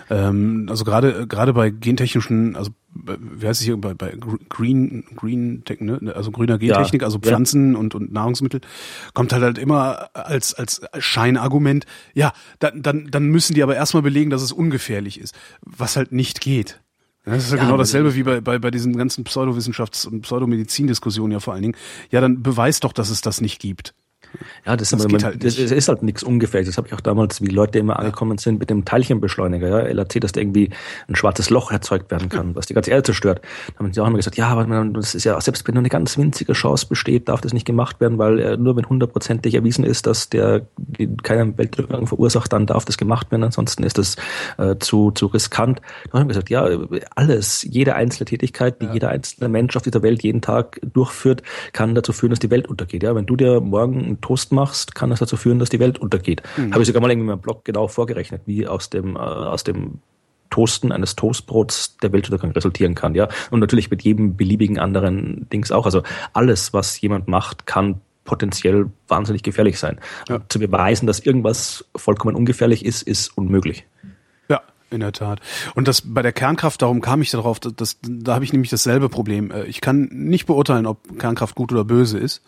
[0.08, 4.16] Ähm, also gerade gerade bei gentechnischen, also wie heißt es hier bei, bei
[4.48, 6.12] Green Green Tech, ne?
[6.14, 7.78] also grüner Gentechnik, ja, also Pflanzen ja.
[7.78, 8.60] und, und Nahrungsmittel,
[9.14, 11.86] kommt halt halt immer als als Scheinargument.
[12.14, 16.12] Ja, dann dann dann müssen die aber erstmal belegen, dass es ungefährlich ist, was halt
[16.12, 16.80] nicht geht.
[17.24, 21.40] Das ist ja, genau dasselbe wie bei, bei, bei diesen ganzen Pseudowissenschafts- und Pseudomedizindiskussionen ja
[21.40, 21.76] vor allen Dingen.
[22.10, 23.94] Ja, dann beweist doch, dass es das nicht gibt.
[24.66, 26.68] Ja, das, das, man, halt das ist halt nichts ungefährlich.
[26.68, 30.20] Das habe ich auch damals, wie Leute immer angekommen sind mit dem Teilchenbeschleuniger, ja, LHC,
[30.20, 30.70] dass da irgendwie
[31.08, 33.40] ein schwarzes Loch erzeugt werden kann, was die ganze Erde zerstört.
[33.72, 35.88] Da haben sie auch immer gesagt, ja, aber das ist ja, selbst wenn nur eine
[35.88, 39.84] ganz winzige Chance besteht, darf das nicht gemacht werden, weil äh, nur wenn hundertprozentig erwiesen
[39.84, 40.66] ist, dass der
[41.22, 44.16] keinen Weltuntergang verursacht, dann darf das gemacht werden, ansonsten ist das
[44.58, 45.80] äh, zu, zu riskant.
[46.10, 46.68] Da haben wir gesagt, ja,
[47.14, 48.92] alles, jede einzelne Tätigkeit, die ja.
[48.94, 52.68] jeder einzelne Mensch auf dieser Welt jeden Tag durchführt, kann dazu führen, dass die Welt
[52.68, 53.02] untergeht.
[53.02, 56.42] Ja, wenn du dir morgen Toast machst, kann das dazu führen, dass die Welt untergeht.
[56.56, 56.72] Mhm.
[56.72, 59.64] Habe ich sogar mal irgendwie in meinem Blog genau vorgerechnet, wie aus dem, äh, aus
[59.64, 60.00] dem
[60.50, 63.28] Toasten eines Toastbrots der Weltuntergang resultieren kann, ja.
[63.50, 65.86] Und natürlich mit jedem beliebigen anderen Dings auch.
[65.86, 66.02] Also
[66.32, 69.98] alles, was jemand macht, kann potenziell wahnsinnig gefährlich sein.
[70.28, 70.40] Ja.
[70.48, 73.86] Zu beweisen, dass irgendwas vollkommen ungefährlich ist, ist unmöglich.
[74.90, 75.40] In der Tat.
[75.76, 79.08] Und das bei der Kernkraft, darum kam ich darauf, das, da habe ich nämlich dasselbe
[79.08, 79.52] Problem.
[79.52, 82.42] Äh, ich kann nicht beurteilen, ob Kernkraft gut oder böse ist.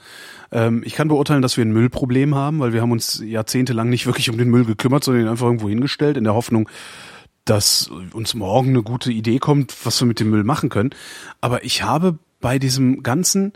[0.50, 4.06] Ähm, ich kann beurteilen, dass wir ein Müllproblem haben, weil wir haben uns jahrzehntelang nicht
[4.06, 6.68] wirklich um den Müll gekümmert, sondern ihn einfach irgendwo hingestellt, in der Hoffnung,
[7.44, 10.90] dass uns morgen eine gute Idee kommt, was wir mit dem Müll machen können.
[11.40, 13.52] Aber ich habe bei diesem ganzen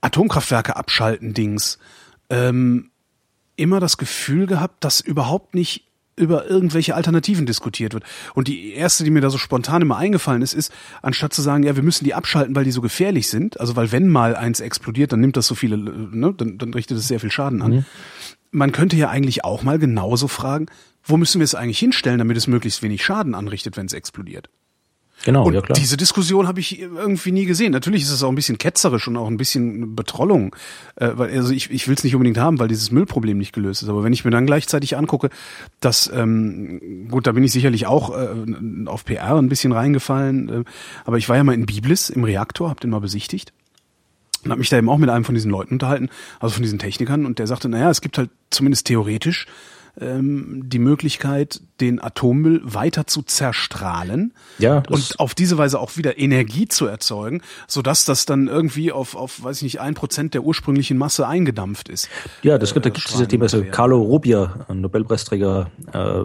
[0.00, 1.78] Atomkraftwerke abschalten Dings
[2.30, 2.90] ähm,
[3.56, 5.87] immer das Gefühl gehabt, dass überhaupt nicht
[6.18, 8.04] über irgendwelche Alternativen diskutiert wird.
[8.34, 11.62] Und die erste, die mir da so spontan immer eingefallen ist, ist, anstatt zu sagen,
[11.62, 14.60] ja, wir müssen die abschalten, weil die so gefährlich sind, also weil wenn mal eins
[14.60, 17.72] explodiert, dann nimmt das so viele, ne, dann, dann richtet es sehr viel Schaden an.
[17.72, 17.84] Mhm.
[18.50, 20.66] Man könnte ja eigentlich auch mal genauso fragen,
[21.04, 24.48] wo müssen wir es eigentlich hinstellen, damit es möglichst wenig Schaden anrichtet, wenn es explodiert?
[25.24, 25.76] Genau, und ja klar.
[25.76, 27.72] Diese Diskussion habe ich irgendwie nie gesehen.
[27.72, 30.54] Natürlich ist es auch ein bisschen ketzerisch und auch ein bisschen Betrollung,
[30.96, 33.82] äh, weil also ich, ich will es nicht unbedingt haben, weil dieses Müllproblem nicht gelöst
[33.82, 33.88] ist.
[33.88, 35.30] Aber wenn ich mir dann gleichzeitig angucke,
[35.80, 40.48] dass ähm, gut, da bin ich sicherlich auch äh, auf PR ein bisschen reingefallen.
[40.48, 40.64] Äh,
[41.04, 43.52] aber ich war ja mal in Biblis im Reaktor, habe den mal besichtigt
[44.44, 46.78] und habe mich da eben auch mit einem von diesen Leuten unterhalten, also von diesen
[46.78, 49.46] Technikern, und der sagte, naja, es gibt halt zumindest theoretisch
[50.00, 56.18] ähm, die Möglichkeit, den Atommüll weiter zu zerstrahlen ja, und auf diese Weise auch wieder
[56.18, 60.34] Energie zu erzeugen, so dass das dann irgendwie auf, auf weiß ich nicht, ein Prozent
[60.34, 62.08] der ursprünglichen Masse eingedampft ist.
[62.42, 66.24] Ja, das gibt, da gibt es diese also Carlo Rubia, ein Nobelpreisträger, äh,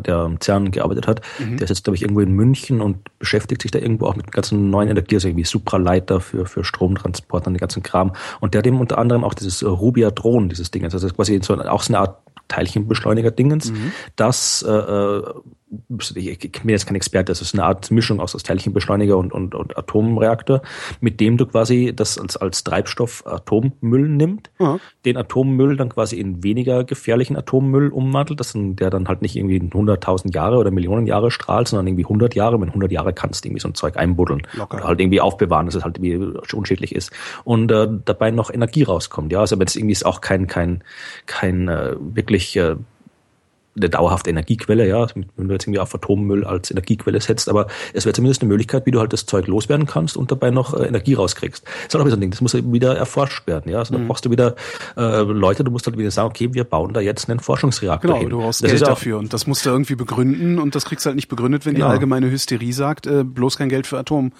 [0.00, 1.58] der am CERN gearbeitet hat, mhm.
[1.58, 4.32] der ist jetzt, glaube ich, irgendwo in München und beschäftigt sich da irgendwo auch mit
[4.32, 8.14] ganzen neuen Energie, also irgendwie Supraleiter für, für Stromtransport und den ganzen Kram.
[8.40, 11.38] Und der hat eben unter anderem auch dieses Rubia-Dron, dieses Ding, also das ist quasi
[11.42, 13.92] so, auch so eine Art Teilchenbeschleuniger-Dingens, mhm.
[14.16, 15.22] das äh,
[15.70, 19.32] äh ich bin jetzt kein Experte, das ist eine Art Mischung aus, aus Teilchenbeschleuniger und,
[19.32, 20.62] und, und Atomreaktor,
[21.00, 24.78] mit dem du quasi das als, als Treibstoff Atommüll nimmt, ja.
[25.04, 29.58] den Atommüll dann quasi in weniger gefährlichen Atommüll umwandelt, das, der dann halt nicht irgendwie
[29.58, 32.60] 100.000 Jahre oder Millionen Jahre strahlt, sondern irgendwie 100 Jahre.
[32.60, 34.76] Wenn 100 Jahre kannst du irgendwie so ein Zeug einbuddeln Locker.
[34.76, 37.12] oder halt irgendwie aufbewahren, dass es halt irgendwie unschädlich ist
[37.44, 39.32] und äh, dabei noch Energie rauskommt.
[39.32, 40.82] Ja, also wenn es irgendwie ist auch kein kein
[41.26, 42.76] kein äh, wirklich äh,
[43.76, 48.04] eine dauerhafte Energiequelle, ja, wenn du jetzt irgendwie auf Atommüll als Energiequelle setzt, aber es
[48.04, 50.86] wäre zumindest eine Möglichkeit, wie du halt das Zeug loswerden kannst und dabei noch äh,
[50.86, 51.64] Energie rauskriegst.
[51.64, 53.78] Das ist auch so ein Ding, das muss wieder erforscht werden, ja.
[53.78, 54.08] Also da mhm.
[54.08, 54.54] brauchst du wieder
[54.96, 58.20] äh, Leute, du musst halt wieder sagen, okay, wir bauen da jetzt einen Forschungsreaktor genau,
[58.20, 58.30] hin.
[58.30, 61.16] du brauchst das Geld dafür und das musst du irgendwie begründen und das kriegst halt
[61.16, 61.86] nicht begründet, wenn genau.
[61.86, 64.32] die allgemeine Hysterie sagt, äh, bloß kein Geld für Atom.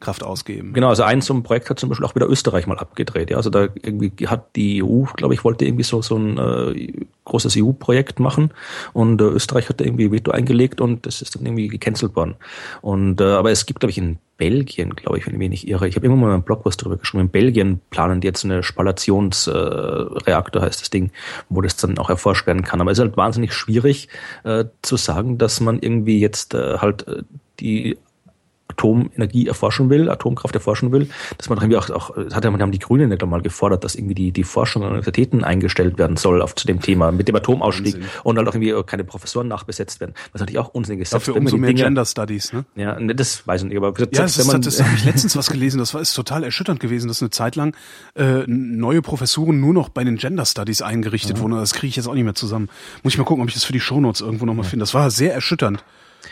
[0.00, 0.72] Kraft ausgeben.
[0.72, 3.30] Genau, also ein so ein Projekt hat zum Beispiel auch wieder Österreich mal abgedreht.
[3.30, 6.92] Ja, also da irgendwie hat die EU, glaube ich, wollte irgendwie so so ein äh,
[7.24, 8.50] großes EU-Projekt machen
[8.92, 12.36] und äh, Österreich hat da irgendwie Veto eingelegt und das ist dann irgendwie gecancelt worden.
[12.82, 15.68] Und äh, aber es gibt, glaube ich, in Belgien, glaube ich, wenn ich mich nicht
[15.68, 15.86] irre.
[15.86, 17.22] Ich habe irgendwann mal einen Blogpost darüber geschrieben.
[17.22, 21.12] In Belgien planen die jetzt eine Spallationsreaktor, äh, heißt das Ding,
[21.48, 22.80] wo das dann auch erforscht werden kann.
[22.80, 24.08] Aber es ist halt wahnsinnig schwierig
[24.42, 27.22] äh, zu sagen, dass man irgendwie jetzt äh, halt äh,
[27.60, 27.96] die
[28.74, 31.08] Atomenergie erforschen will, Atomkraft erforschen will,
[31.38, 33.94] dass man irgendwie auch, auch hat ja, man haben die Grünen nicht einmal gefordert, dass
[33.94, 37.36] irgendwie die, die Forschung an Universitäten eingestellt werden soll auf zu dem Thema mit dem
[37.36, 38.10] Atomausstieg Unsinn.
[38.24, 40.14] und halt auch irgendwie keine Professoren nachbesetzt werden.
[40.32, 41.14] Was natürlich auch unsinnig ist.
[41.14, 42.64] Dafür umso mehr Dinge, Gender Studies, ne?
[42.74, 45.36] Ja, ne, das weiß ich nicht, aber ja, das, ist, man, das habe ich letztens
[45.36, 47.76] was gelesen, das war ist total erschütternd gewesen, dass eine Zeit lang
[48.14, 51.42] äh, neue Professuren nur noch bei den Gender Studies eingerichtet ja.
[51.42, 51.52] wurden.
[51.52, 52.68] Das kriege ich jetzt auch nicht mehr zusammen.
[53.02, 54.70] Muss ich mal gucken, ob ich das für die Shownotes irgendwo nochmal ja.
[54.70, 54.82] finde.
[54.82, 55.84] Das war sehr erschütternd.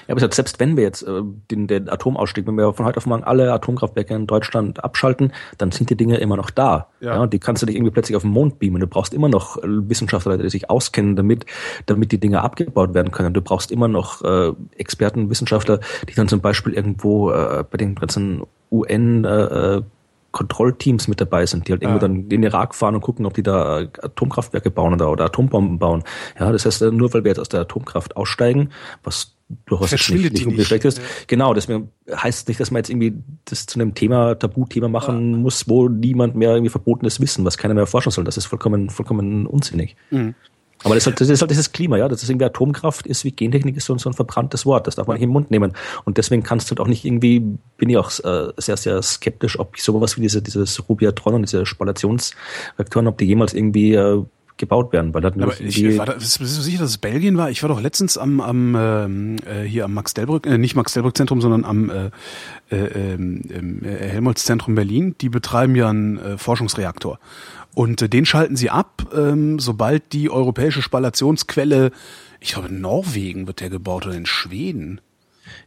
[0.07, 3.07] Ja, aber selbst wenn wir jetzt äh, den, den Atomausstieg, wenn wir von heute auf
[3.07, 6.89] morgen alle Atomkraftwerke in Deutschland abschalten, dann sind die Dinge immer noch da.
[7.01, 7.17] Ja.
[7.17, 8.81] ja die kannst du nicht irgendwie plötzlich auf den Mond beamen.
[8.81, 11.47] Du brauchst immer noch äh, Wissenschaftler, die sich auskennen, damit,
[11.87, 13.35] damit die Dinge abgebaut werden können.
[13.35, 17.95] Du brauchst immer noch äh, Experten, Wissenschaftler, die dann zum Beispiel irgendwo äh, bei den
[17.95, 19.83] ganzen UN äh, äh
[20.33, 23.35] Kontrollteams mit dabei sind, die halt irgendwo dann in den Irak fahren und gucken, ob
[23.35, 26.03] die da äh, Atomkraftwerke bauen oder, oder Atombomben bauen.
[26.41, 28.71] Ja, das heißt, nur weil wir jetzt aus der Atomkraft aussteigen,
[29.05, 29.37] was
[29.67, 30.99] durchaus nicht, nicht, nicht schlecht ist.
[30.99, 31.05] Ja.
[31.27, 35.39] Genau, deswegen heißt nicht, dass man jetzt irgendwie das zu einem Thema, Tabuthema machen ja.
[35.39, 38.25] muss, wo niemand mehr irgendwie verbotenes Wissen, was keiner mehr forschen soll.
[38.25, 39.97] Das ist vollkommen, vollkommen unsinnig.
[40.11, 40.35] Mhm.
[40.85, 42.09] Aber das ist, halt, das ist halt dieses Klima, ja.
[42.09, 44.87] Das ist irgendwie Atomkraft ist wie Gentechnik ist so, so ein verbranntes Wort.
[44.87, 45.75] Das darf man nicht im Mund nehmen.
[46.05, 47.41] Und deswegen kannst du halt auch nicht irgendwie,
[47.77, 51.43] bin ich auch äh, sehr, sehr skeptisch, ob ich sowas wie diese, dieses Rubiatron und
[51.43, 54.25] diese Spallationsreaktoren, ob die jemals irgendwie äh,
[54.63, 55.13] gebaut werden.
[55.13, 57.51] Weil Aber ich, war da, bist du sicher, dass es Belgien war?
[57.51, 60.93] Ich war doch letztens am, am ähm, äh, hier am Max Delbrück, äh, nicht Max
[60.93, 62.11] Delbrück Zentrum, sondern am äh,
[62.71, 65.17] äh, äh, Helmholtz Zentrum Berlin.
[65.21, 67.19] Die betreiben ja einen äh, Forschungsreaktor.
[67.75, 71.91] Und äh, den schalten sie ab, ähm, sobald die europäische Spallationsquelle,
[72.39, 75.01] ich glaube in Norwegen wird der gebaut oder in Schweden.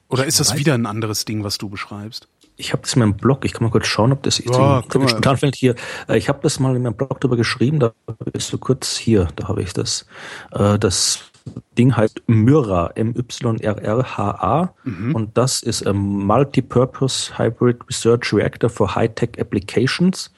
[0.08, 2.30] Oder ich ist das wieder ein anderes Ding, was du beschreibst?
[2.58, 5.38] Ich habe das in meinem Blog, ich kann mal kurz schauen, ob das ja, spontan
[5.38, 5.76] fällt hier.
[6.08, 7.94] Äh, ich habe das mal in meinem Blog drüber geschrieben, da
[8.34, 10.06] ist so kurz hier, da habe ich das.
[10.52, 11.32] Äh, das
[11.78, 14.74] Ding heißt Myra, M-Y-R-R-H-A.
[14.84, 15.16] Mhm.
[15.16, 20.34] Und das ist ein Multipurpose Hybrid Research Reactor for High-Tech Applications.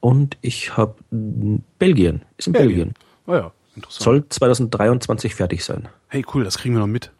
[0.00, 0.94] Und ich habe
[1.78, 2.76] Belgien, ist in Belgien.
[2.76, 2.94] Belgien.
[3.26, 4.02] Oh ja, interessant.
[4.02, 5.88] Soll 2023 fertig sein.
[6.08, 7.12] Hey, cool, das kriegen wir noch mit.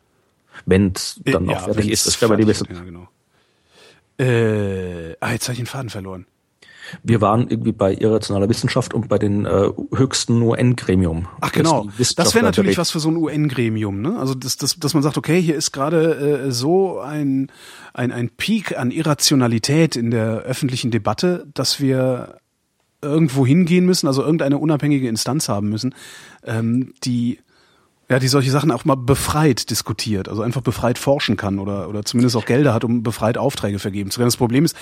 [0.67, 2.73] Wenn es dann noch ja, fertig ist, das wäre die beste.
[2.73, 3.09] Ja, genau.
[4.23, 6.27] Äh, ah, jetzt habe ich den Faden verloren.
[7.03, 11.27] Wir waren irgendwie bei irrationaler Wissenschaft und bei den äh, höchsten UN-Gremium.
[11.41, 14.19] Ach genau, das wäre natürlich was für so ein UN-Gremium, ne?
[14.19, 17.51] Also dass, dass, dass man sagt, okay, hier ist gerade äh, so ein,
[17.95, 22.37] ein, ein Peak an Irrationalität in der öffentlichen Debatte, dass wir
[23.01, 25.95] irgendwo hingehen müssen, also irgendeine unabhängige Instanz haben müssen,
[26.45, 27.39] ähm, die
[28.13, 32.05] ja, die solche Sachen auch mal befreit diskutiert, also einfach befreit forschen kann oder, oder
[32.05, 34.29] zumindest auch Gelder hat, um befreit Aufträge vergeben zu können.
[34.29, 34.77] Das Problem ist,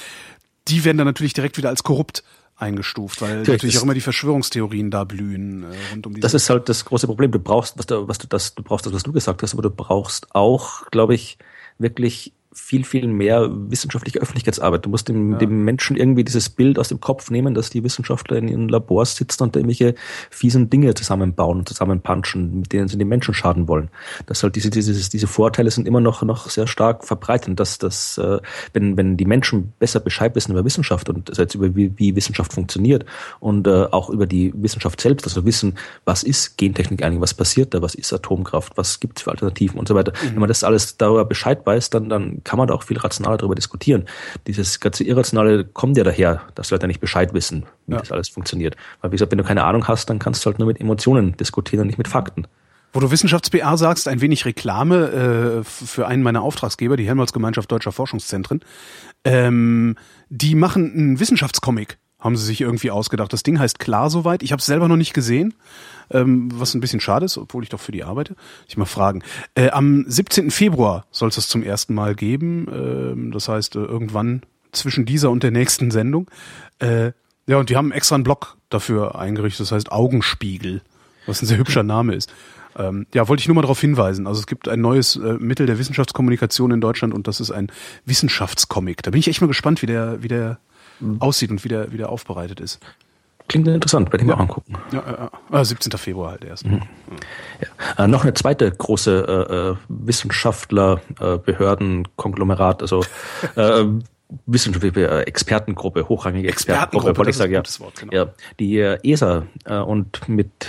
[0.66, 2.24] die werden dann natürlich direkt wieder als korrupt
[2.56, 6.20] eingestuft, weil Natürlich, natürlich auch immer die Verschwörungstheorien da blühen äh, rund um.
[6.20, 7.30] Das ist halt das große Problem.
[7.30, 9.62] Du brauchst, was du, was du das, du brauchst das, was du gesagt hast, aber
[9.62, 11.38] du brauchst auch, glaube ich,
[11.78, 14.84] wirklich viel, viel mehr wissenschaftliche Öffentlichkeitsarbeit.
[14.84, 15.38] Du musst dem, ja.
[15.38, 19.14] dem Menschen irgendwie dieses Bild aus dem Kopf nehmen, dass die Wissenschaftler in ihren Labors
[19.14, 19.94] sitzen und irgendwelche
[20.30, 23.88] fiesen Dinge zusammenbauen und zusammenpanschen, mit denen sie den Menschen schaden wollen.
[24.26, 27.60] Das halt diese, diese, diese Vorteile sind immer noch, noch sehr stark verbreitet.
[27.60, 28.38] Dass, dass, äh,
[28.72, 32.16] wenn, wenn die Menschen besser Bescheid wissen über Wissenschaft und also jetzt über wie, wie
[32.16, 33.04] Wissenschaft funktioniert
[33.38, 37.74] und äh, auch über die Wissenschaft selbst, also wissen, was ist Gentechnik eigentlich, was passiert
[37.74, 40.12] da, was ist Atomkraft, was gibt es für Alternativen und so weiter.
[40.12, 40.32] Mhm.
[40.32, 43.36] Wenn man das alles darüber Bescheid weiß, dann, dann kann man da auch viel rationaler
[43.36, 44.04] darüber diskutieren.
[44.46, 48.00] Dieses ganze Irrationale kommt ja daher, dass Leute nicht Bescheid wissen, wie ja.
[48.00, 48.76] das alles funktioniert.
[49.00, 51.36] Weil wie gesagt, wenn du keine Ahnung hast, dann kannst du halt nur mit Emotionen
[51.36, 52.46] diskutieren und nicht mit Fakten.
[52.92, 57.92] Wo du Wissenschafts-PR sagst, ein wenig Reklame äh, für einen meiner Auftragsgeber, die Helmholtz-Gemeinschaft Deutscher
[57.92, 58.60] Forschungszentren.
[59.24, 59.96] Ähm,
[60.28, 63.32] die machen einen Wissenschaftscomic haben sie sich irgendwie ausgedacht.
[63.32, 64.42] Das Ding heißt klar soweit.
[64.42, 65.54] Ich habe es selber noch nicht gesehen,
[66.10, 68.36] ähm, was ein bisschen schade ist, obwohl ich doch für die arbeite.
[68.68, 69.22] Ich mal fragen.
[69.54, 70.50] Äh, am 17.
[70.50, 72.66] Februar soll es das zum ersten Mal geben.
[72.72, 74.42] Ähm, das heißt, äh, irgendwann
[74.72, 76.30] zwischen dieser und der nächsten Sendung.
[76.78, 77.12] Äh,
[77.46, 80.82] ja, und die haben extra einen Blog dafür eingerichtet, das heißt Augenspiegel,
[81.26, 82.32] was ein sehr hübscher Name ist.
[82.76, 84.26] Ähm, ja, wollte ich nur mal darauf hinweisen.
[84.26, 87.72] Also es gibt ein neues äh, Mittel der Wissenschaftskommunikation in Deutschland und das ist ein
[88.04, 89.02] Wissenschaftscomic.
[89.02, 90.60] Da bin ich echt mal gespannt, wie der, wie der
[91.00, 91.20] mhm.
[91.20, 92.78] aussieht und wie der, wie der aufbereitet ist.
[93.50, 94.36] Klingt interessant, werde ich ja.
[94.36, 94.74] mal angucken.
[94.92, 95.90] Ja, ja, 17.
[95.98, 96.64] Februar halt erst.
[96.64, 96.82] Mhm.
[97.96, 98.04] Ja.
[98.04, 103.02] Äh, noch eine zweite große äh, äh Wissenschaftler, äh, Behörden, Konglomerat, also
[103.56, 103.84] äh,
[104.46, 107.62] wissenschaftliche äh, Expertengruppe, hochrangige Expertengruppe, wollte ich sagen, ja.
[107.80, 108.12] Wort, genau.
[108.12, 108.26] ja.
[108.60, 109.46] Die äh, ESA
[109.84, 110.68] und mit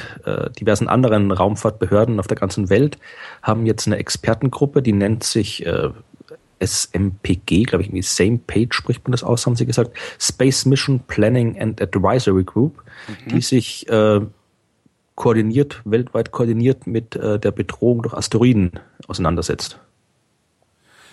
[0.59, 2.97] diversen anderen Raumfahrtbehörden auf der ganzen Welt
[3.43, 5.63] haben jetzt eine Expertengruppe, die nennt sich
[6.61, 11.01] SMPG, glaube ich, irgendwie Same Page spricht man das aus, haben sie gesagt, Space Mission
[11.07, 13.29] Planning and Advisory Group, mhm.
[13.29, 14.21] die sich äh,
[15.15, 18.71] koordiniert, weltweit koordiniert mit äh, der Bedrohung durch Asteroiden
[19.07, 19.79] auseinandersetzt.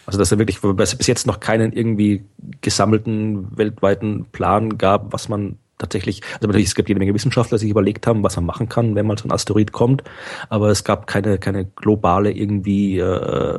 [0.07, 2.25] Also dass er wirklich bis jetzt noch keinen irgendwie
[2.63, 7.63] gesammelten weltweiten Plan gab, was man tatsächlich, also natürlich, es gibt jede Menge Wissenschaftler, die
[7.65, 10.03] sich überlegt haben, was man machen kann, wenn mal so ein Asteroid kommt,
[10.49, 13.59] aber es gab keine, keine globale irgendwie äh,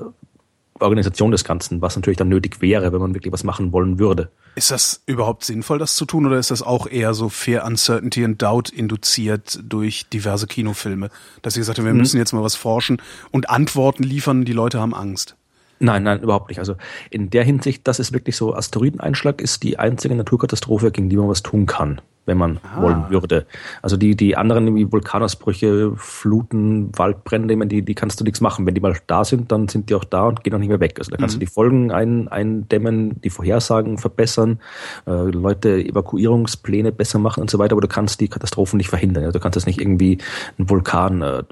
[0.80, 4.30] Organisation des Ganzen, was natürlich dann nötig wäre, wenn man wirklich was machen wollen würde.
[4.56, 8.24] Ist das überhaupt sinnvoll, das zu tun, oder ist das auch eher so Fear, Uncertainty
[8.26, 11.10] and Doubt induziert durch diverse Kinofilme?
[11.42, 12.00] Dass sie gesagt haben, wir mhm.
[12.00, 15.36] müssen jetzt mal was forschen und Antworten liefern, die Leute haben Angst.
[15.80, 16.60] Nein, nein, überhaupt nicht.
[16.60, 16.76] Also
[17.10, 21.30] in der Hinsicht, das ist wirklich so, Asteroideneinschlag ist die einzige Naturkatastrophe, gegen die man
[21.30, 22.82] was tun kann wenn man ah.
[22.82, 23.46] wollen würde.
[23.82, 28.66] Also die, die anderen wie Vulkanausbrüche, Fluten, Waldbrände, die, die kannst du nichts machen.
[28.66, 30.80] Wenn die mal da sind, dann sind die auch da und gehen auch nicht mehr
[30.80, 30.96] weg.
[31.00, 31.40] Also da kannst mhm.
[31.40, 34.60] du die Folgen ein, eindämmen, die Vorhersagen verbessern,
[35.08, 39.26] äh, Leute Evakuierungspläne besser machen und so weiter, aber du kannst die Katastrophen nicht verhindern.
[39.26, 40.20] Also du kannst jetzt nicht irgendwie
[40.58, 41.44] einen Vulkan äh,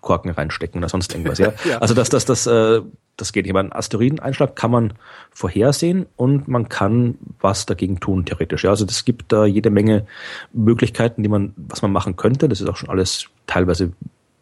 [0.00, 1.38] Korken reinstecken oder sonst irgendwas.
[1.38, 1.52] Ja?
[1.68, 1.78] ja.
[1.78, 2.80] Also das, das, das, äh,
[3.18, 3.52] das geht nicht.
[3.52, 4.94] Aber einen Asteroideneinschlag kann man
[5.30, 8.64] vorhersehen und man kann was dagegen tun, theoretisch.
[8.64, 10.06] Ja, also es gibt da jede Menge
[10.52, 12.48] Möglichkeiten, die man, was man machen könnte.
[12.48, 13.92] Das ist auch schon alles teilweise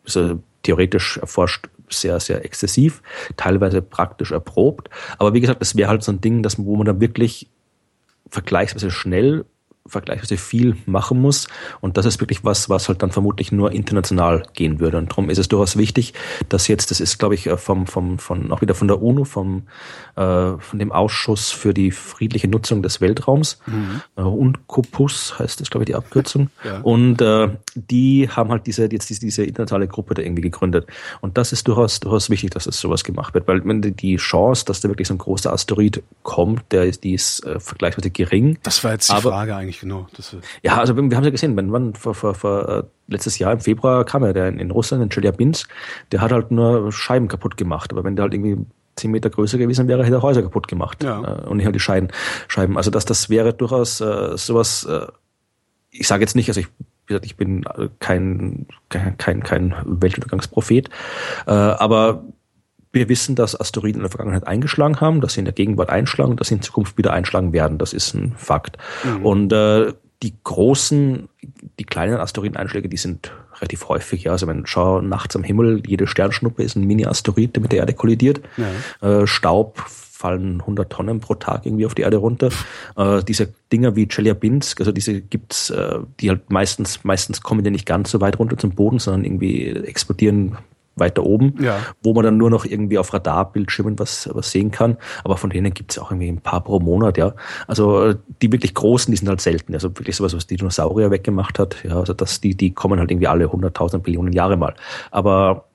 [0.07, 3.03] also theoretisch erforscht sehr, sehr exzessiv,
[3.37, 4.91] teilweise praktisch erprobt.
[5.19, 7.49] Aber wie gesagt, das wäre halt so ein Ding, das, wo man dann wirklich
[8.29, 9.45] vergleichsweise schnell
[9.87, 11.49] vergleichsweise viel machen muss.
[11.81, 14.99] Und das ist wirklich was, was halt dann vermutlich nur international gehen würde.
[14.99, 16.15] Und darum ist es durchaus wichtig,
[16.49, 19.25] dass jetzt, das ist, glaube ich, äh, vom, vom, von, auch wieder von der UNO,
[19.25, 19.65] vom,
[20.17, 20.21] äh,
[20.59, 24.01] von dem Ausschuss für die friedliche Nutzung des Weltraums, mhm.
[24.17, 26.51] äh, UNCOPUS heißt das, glaube ich, die Abkürzung.
[26.65, 26.81] Ja.
[26.81, 30.87] Und äh, die haben halt diese, jetzt diese, diese internationale Gruppe da irgendwie gegründet.
[31.21, 34.81] Und das ist durchaus, durchaus wichtig, dass es sowas gemacht wird, weil die Chance, dass
[34.81, 38.59] da wirklich so ein großer Asteroid kommt, der ist, die ist äh, vergleichsweise gering.
[38.65, 40.07] Das war jetzt die Frage eigentlich nicht genau.
[40.17, 43.53] Das ja, also wir haben ja gesehen, wenn man vor, vor, vor äh, letztes Jahr
[43.53, 45.69] im Februar kam er, der in, in Russland, in Chelyabinsk,
[46.13, 47.93] der hat halt nur Scheiben kaputt gemacht.
[47.93, 48.65] Aber wenn der halt irgendwie
[48.97, 51.05] zehn Meter größer gewesen wäre, hätte er Häuser kaputt gemacht.
[51.05, 51.21] Ja.
[51.21, 52.11] Äh, und nicht halt die Scheiden,
[52.49, 52.77] Scheiben.
[52.77, 55.07] Also das, das wäre durchaus äh, sowas, äh,
[55.91, 56.69] ich sage jetzt nicht, also ich
[57.07, 57.65] wie gesagt, ich bin
[58.01, 60.91] kein, kein, kein Weltuntergangsprophet,
[61.47, 62.25] äh, aber
[62.97, 66.33] wir wissen, dass Asteroiden in der Vergangenheit eingeschlagen haben, dass sie in der Gegenwart einschlagen
[66.33, 67.79] und dass sie in Zukunft wieder einschlagen werden.
[67.79, 68.79] Das ist ein Fakt.
[69.05, 69.27] Mhm.
[69.27, 71.29] Und äh, die großen,
[71.79, 74.25] die kleinen Asteroideneinschläge, die sind relativ häufig.
[74.25, 77.81] Ja, also wenn schau nachts am Himmel, jede Sternschnuppe ist ein Mini-Asteroid, der mit der
[77.81, 78.41] Erde kollidiert.
[78.57, 79.21] Ja.
[79.21, 82.49] Äh, Staub fallen 100 Tonnen pro Tag irgendwie auf die Erde runter.
[82.97, 87.71] Äh, diese Dinger wie Chelyabinsk, also diese gibt's, äh, die halt meistens, meistens kommen die
[87.71, 90.57] nicht ganz so weit runter zum Boden, sondern irgendwie explodieren
[90.97, 91.79] weiter oben, ja.
[92.03, 94.97] wo man dann nur noch irgendwie auf Radarbildschirmen was, was sehen kann.
[95.25, 97.35] Aber von denen gibt es auch irgendwie ein paar pro Monat, ja.
[97.67, 99.75] Also die wirklich großen, die sind halt selten.
[99.75, 101.77] Also wirklich sowas, was die Dinosaurier weggemacht hat.
[101.85, 104.75] Ja, also das, die, die kommen halt irgendwie alle 100.000 Billionen Jahre mal.
[105.11, 105.67] Aber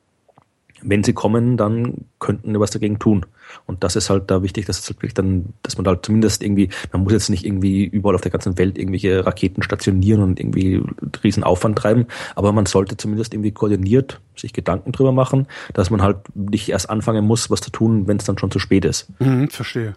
[0.81, 3.25] wenn sie kommen, dann könnten wir was dagegen tun.
[3.65, 6.05] Und das ist halt da wichtig, dass es halt wirklich dann, dass man da halt
[6.05, 10.21] zumindest irgendwie, man muss jetzt nicht irgendwie überall auf der ganzen Welt irgendwelche Raketen stationieren
[10.21, 10.81] und irgendwie
[11.23, 16.01] riesen Aufwand treiben, aber man sollte zumindest irgendwie koordiniert sich Gedanken drüber machen, dass man
[16.01, 19.07] halt nicht erst anfangen muss, was zu tun, wenn es dann schon zu spät ist.
[19.19, 19.95] Mhm, verstehe.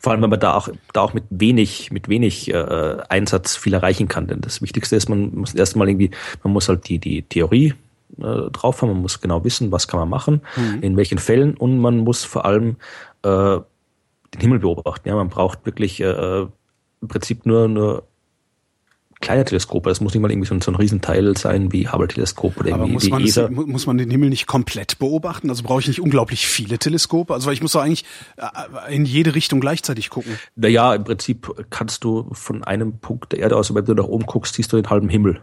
[0.00, 3.74] Vor allem, wenn man da auch, da auch mit wenig, mit wenig äh, Einsatz viel
[3.74, 4.26] erreichen kann.
[4.26, 6.10] Denn das Wichtigste ist, man muss erstmal irgendwie,
[6.42, 7.74] man muss halt die, die Theorie
[8.18, 8.90] äh, drauf haben.
[8.90, 10.82] Man muss genau wissen, was kann man machen, mhm.
[10.82, 12.76] in welchen Fällen und man muss vor allem
[13.22, 13.58] äh,
[14.34, 15.08] den Himmel beobachten.
[15.08, 16.46] Ja, man braucht wirklich äh,
[17.00, 18.04] im Prinzip nur, nur
[19.20, 19.88] kleine Teleskope.
[19.88, 22.92] Das muss nicht mal irgendwie so ein, so ein Riesenteil sein wie Hubble-Teleskop oder irgendwie
[22.92, 23.48] muss man, ESA.
[23.50, 25.48] muss man den Himmel nicht komplett beobachten?
[25.48, 27.32] Also brauche ich nicht unglaublich viele Teleskope?
[27.32, 28.04] Also weil ich muss doch eigentlich
[28.36, 30.38] äh, in jede Richtung gleichzeitig gucken.
[30.54, 34.26] Naja, im Prinzip kannst du von einem Punkt der Erde aus, wenn du nach oben
[34.26, 35.40] guckst, siehst du den halben Himmel.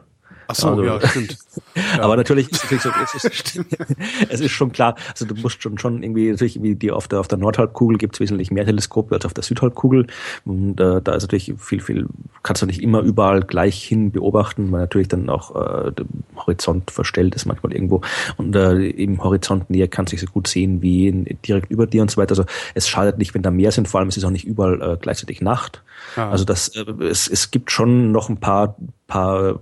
[0.48, 1.38] Ach so, also, ja, stimmt.
[2.00, 3.60] Aber natürlich es, so, es, ist,
[4.30, 7.20] es ist schon klar, also du musst schon schon irgendwie, natürlich wie die auf der
[7.20, 10.08] auf der Nordhalbkugel gibt es wesentlich mehr Teleskope als auf der Südhalbkugel.
[10.46, 12.08] Und äh, da ist natürlich viel, viel,
[12.42, 16.92] kannst du nicht immer überall gleich hin beobachten, weil natürlich dann auch äh, der Horizont
[16.92, 18.02] verstellt ist manchmal irgendwo.
[18.38, 21.88] Und äh, im Horizont näher kannst du nicht so gut sehen wie in, direkt über
[21.88, 22.32] dir und so weiter.
[22.32, 24.82] Also es schadet nicht, wenn da mehr sind, vor allem es ist auch nicht überall
[24.82, 25.84] äh, gleichzeitig Nacht.
[26.16, 26.30] Ah.
[26.30, 28.76] Also das, äh, es, es gibt schon noch ein paar,
[29.08, 29.60] paar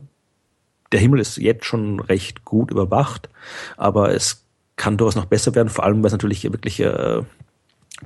[0.92, 3.30] der Himmel ist jetzt schon recht gut überwacht,
[3.78, 7.22] aber es kann durchaus noch besser werden, vor allem weil es natürlich wirklich äh,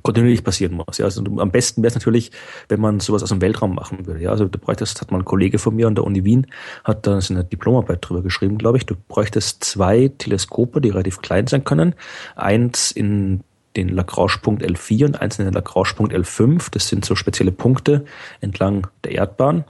[0.02, 0.98] kontinuierlich passieren muss.
[0.98, 2.30] Ja, also am besten wäre es natürlich,
[2.68, 4.20] wenn man sowas aus dem Weltraum machen würde.
[4.20, 6.46] Ja, also du bräuchtest, hat mal ein Kollege von mir an der Uni Wien,
[6.84, 8.86] hat da eine Diplomarbeit drüber geschrieben, glaube ich.
[8.86, 11.94] Du bräuchtest zwei Teleskope, die relativ klein sein können.
[12.34, 13.42] Eins in
[13.76, 16.68] den Lagrange-Punkt L4 und eins in den Lagrange-Punkt L5.
[16.70, 18.04] Das sind so spezielle Punkte
[18.40, 19.64] entlang der Erdbahn.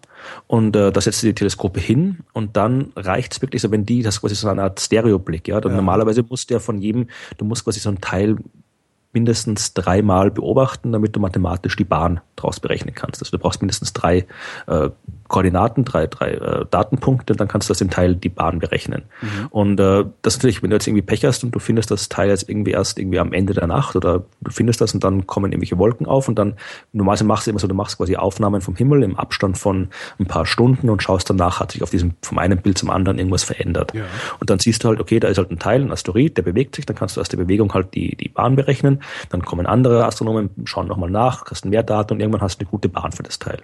[0.47, 4.03] Und äh, da setzt du die Teleskope hin und dann reicht's wirklich so, wenn die,
[4.03, 5.61] das ist quasi so eine Art Stereoblick, ja.
[5.61, 5.77] Dann ja.
[5.77, 8.37] normalerweise muss der von jedem, du musst quasi so ein Teil
[9.12, 13.23] mindestens dreimal beobachten, damit du mathematisch die Bahn draus berechnen kannst.
[13.23, 14.27] Also du brauchst mindestens drei
[14.66, 14.90] äh,
[15.29, 19.03] Koordinaten, drei, drei äh, Datenpunkte, dann kannst du aus dem Teil die Bahn berechnen.
[19.21, 19.47] Mhm.
[19.51, 22.29] Und äh, das natürlich, wenn du jetzt irgendwie Pech hast und du findest das Teil
[22.29, 25.53] jetzt irgendwie erst irgendwie am Ende der Nacht oder du findest das und dann kommen
[25.53, 26.55] irgendwelche Wolken auf und dann
[26.93, 30.27] normalerweise machst du immer so, du machst quasi Aufnahmen vom Himmel im Abstand von ein
[30.27, 33.45] paar Stunden und schaust danach, hat sich auf diesem vom einen Bild zum anderen irgendwas
[33.45, 33.95] verändert.
[33.95, 34.05] Ja.
[34.41, 36.77] Und dann siehst du halt, okay, da ist halt ein Teil, ein Asteroid, der bewegt
[36.77, 40.05] sich, dann kannst du aus der Bewegung halt die, die Bahn berechnen, dann kommen andere
[40.05, 43.23] Astronomen, schauen nochmal nach, hast mehr Daten und irgendwann hast du eine gute Bahn für
[43.23, 43.62] das Teil.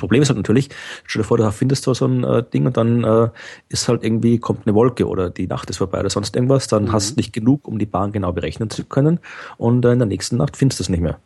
[0.00, 0.70] Das Problem ist halt natürlich,
[1.04, 3.28] stell dir vor, du findest so ein äh, Ding und dann äh,
[3.68, 6.84] ist halt irgendwie, kommt eine Wolke oder die Nacht ist vorbei oder sonst irgendwas, dann
[6.84, 6.92] mhm.
[6.92, 9.20] hast du nicht genug, um die Bahn genau berechnen zu können
[9.58, 11.18] und äh, in der nächsten Nacht findest du es nicht mehr.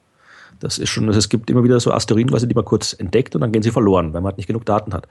[0.59, 3.43] Das ist schon, also es gibt immer wieder so Asteroidenweise, die man kurz entdeckt und
[3.43, 5.07] dann gehen sie verloren, weil man halt nicht genug Daten hat.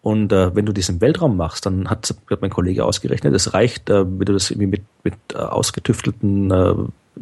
[0.00, 3.52] Und äh, wenn du das im Weltraum machst, dann hat, hat mein Kollege ausgerechnet, es
[3.52, 6.74] reicht, äh, wenn du das irgendwie mit, mit äh, ausgetüftelten äh,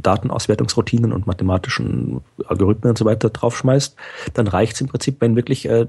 [0.03, 3.97] Datenauswertungsroutinen und mathematischen Algorithmen und so weiter draufschmeißt,
[4.35, 5.87] dann reicht es im Prinzip, wenn wirklich äh,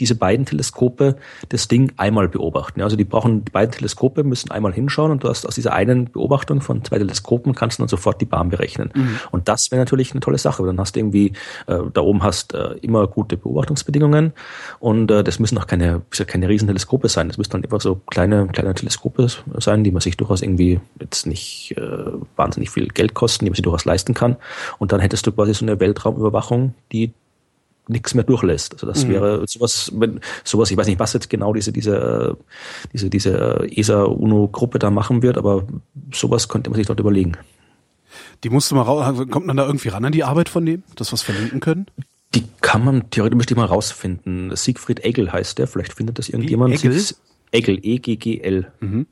[0.00, 1.16] diese beiden Teleskope
[1.48, 2.82] das Ding einmal beobachten.
[2.82, 6.10] Also die brauchen, die beiden Teleskope müssen einmal hinschauen und du hast aus dieser einen
[6.10, 8.90] Beobachtung von zwei Teleskopen kannst du dann sofort die Bahn berechnen.
[8.94, 9.18] Mhm.
[9.30, 10.64] Und das wäre natürlich eine tolle Sache.
[10.64, 11.32] Dann hast du irgendwie,
[11.66, 14.32] äh, da oben hast äh, immer gute Beobachtungsbedingungen
[14.80, 17.28] und äh, das müssen auch keine, keine riesen Teleskope sein.
[17.28, 19.28] Das müssen dann einfach so kleine, kleine Teleskope
[19.58, 23.56] sein, die man sich durchaus irgendwie jetzt nicht äh, wahnsinnig viel Geld kosten, die man
[23.56, 24.36] sich durchaus leisten kann.
[24.78, 27.12] Und dann hättest du quasi so eine Weltraumüberwachung, die
[27.88, 28.74] nichts mehr durchlässt.
[28.74, 29.10] Also das mhm.
[29.10, 32.36] wäre sowas, wenn sowas, ich weiß nicht, was jetzt genau diese diese
[32.92, 35.64] diese diese ESA UNO Gruppe da machen wird, aber
[36.12, 37.32] sowas könnte man sich dort überlegen.
[38.44, 40.82] Die musst du mal raus, kommt man da irgendwie ran an die Arbeit von dem,
[40.96, 41.86] dass wir es verlinken können?
[42.34, 44.54] Die kann man theoretisch mal rausfinden.
[44.54, 46.74] Siegfried Egel heißt der, vielleicht findet das irgendjemand.
[46.74, 47.00] Egel?
[47.52, 48.72] Egel, E-G-G-L.
[48.80, 49.06] Mhm.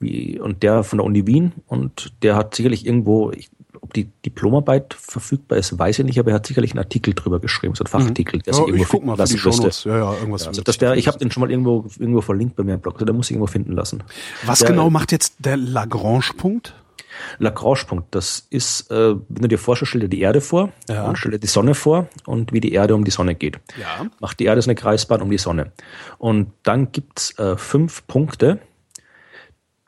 [0.00, 3.48] Wie, und der von der Uni Wien und der hat sicherlich irgendwo, ich,
[3.94, 7.74] die Diplomarbeit verfügbar ist, weiß ich nicht, aber er hat sicherlich einen Artikel drüber geschrieben,
[7.74, 9.88] so einen Fachartikel, der ja, ich guck mal lassen müsste.
[9.88, 12.56] Ja, ja, irgendwas ja, also das der, ich habe den schon mal irgendwo, irgendwo verlinkt
[12.56, 14.02] bei mir im Blog, also der muss ich irgendwo finden lassen.
[14.44, 16.74] Was der, genau macht jetzt der Lagrange-Punkt?
[17.38, 21.08] Lagrange-Punkt, das ist, äh, wenn du dir vorstellst, stell dir die Erde vor ja.
[21.08, 23.58] und stell dir die Sonne vor und wie die Erde um die Sonne geht.
[23.80, 24.06] Ja.
[24.20, 25.72] Macht die Erde so eine Kreisbahn um die Sonne.
[26.18, 28.58] Und dann gibt's äh, fünf Punkte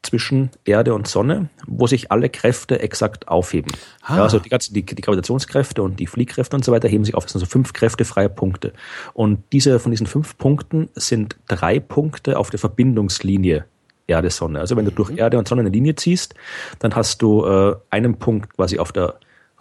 [0.06, 3.72] zwischen Erde und Sonne, wo sich alle Kräfte exakt aufheben.
[4.02, 4.16] Ah.
[4.16, 7.14] Ja, also die ganzen die, die Gravitationskräfte und die Fliehkräfte und so weiter heben sich
[7.14, 7.24] auf.
[7.24, 8.72] Das sind so fünf kräftefreie Punkte.
[9.12, 13.64] Und diese von diesen fünf Punkten sind drei Punkte auf der Verbindungslinie
[14.06, 14.60] Erde, Sonne.
[14.60, 15.18] Also wenn du durch mhm.
[15.18, 16.34] Erde und Sonne eine Linie ziehst,
[16.78, 19.14] dann hast du äh, einen Punkt quasi auf der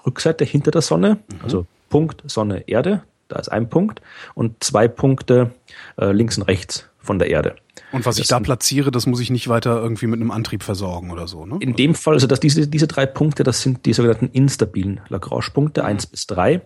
[0.05, 1.39] Rückseite hinter der Sonne, mhm.
[1.43, 4.01] also Punkt Sonne, Erde, da ist ein Punkt
[4.35, 5.51] und zwei Punkte
[5.97, 7.55] äh, links und rechts von der Erde.
[7.91, 10.63] Und was das ich da platziere, das muss ich nicht weiter irgendwie mit einem Antrieb
[10.63, 11.57] versorgen oder so, ne?
[11.59, 15.85] In dem Fall, also dass diese, diese drei Punkte, das sind die sogenannten instabilen Lagrange-Punkte,
[15.85, 16.61] eins bis drei.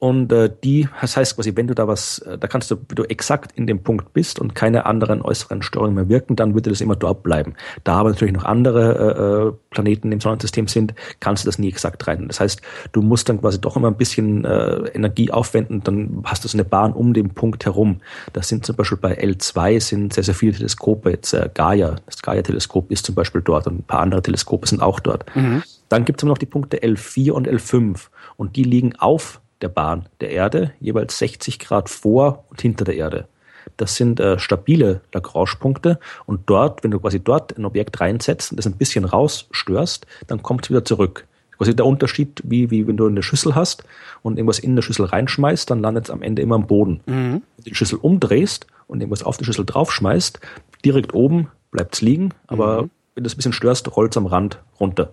[0.00, 2.94] Und äh, die, das heißt quasi, wenn du da was, äh, da kannst du, wenn
[2.94, 6.70] du exakt in dem Punkt bist und keine anderen äußeren Störungen mehr wirken, dann würde
[6.70, 7.54] das immer dort bleiben.
[7.82, 11.68] Da aber natürlich noch andere äh, äh, Planeten im Sonnensystem sind, kannst du das nie
[11.68, 12.28] exakt rein.
[12.28, 16.44] Das heißt, du musst dann quasi doch immer ein bisschen äh, Energie aufwenden, dann hast
[16.44, 18.00] du so eine Bahn um den Punkt herum.
[18.32, 22.22] Das sind zum Beispiel bei L2 sind sehr, sehr viele Teleskope, jetzt äh, Gaia, das
[22.22, 25.24] Gaia-Teleskop ist zum Beispiel dort und ein paar andere Teleskope sind auch dort.
[25.34, 25.64] Mhm.
[25.88, 29.68] Dann gibt es immer noch die Punkte L4 und L5 und die liegen auf der
[29.68, 33.28] Bahn der Erde, jeweils 60 Grad vor und hinter der Erde.
[33.76, 38.56] Das sind äh, stabile Lagrange-Punkte und dort, wenn du quasi dort ein Objekt reinsetzt und
[38.56, 41.26] das ein bisschen rausstörst, dann kommt es wieder zurück.
[41.56, 43.84] Quasi der Unterschied, wie, wie wenn du eine Schüssel hast
[44.22, 47.00] und irgendwas in eine Schüssel reinschmeißt, dann landet es am Ende immer am Boden.
[47.06, 47.42] Mhm.
[47.56, 50.40] Wenn du die Schüssel umdrehst und irgendwas auf die Schüssel draufschmeißt,
[50.84, 52.90] direkt oben bleibt es liegen, aber mhm.
[53.14, 55.12] wenn du es ein bisschen störst, rollt es am Rand runter.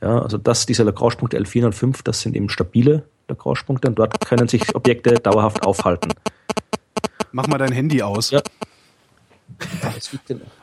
[0.00, 4.20] Ja, also das, diese Lagrange-Punkte L4 und 5, das sind eben stabile Lagrange-Punkte und dort
[4.26, 6.12] können sich Objekte dauerhaft aufhalten.
[7.32, 8.30] Mach mal dein Handy aus.
[8.30, 8.42] Ja.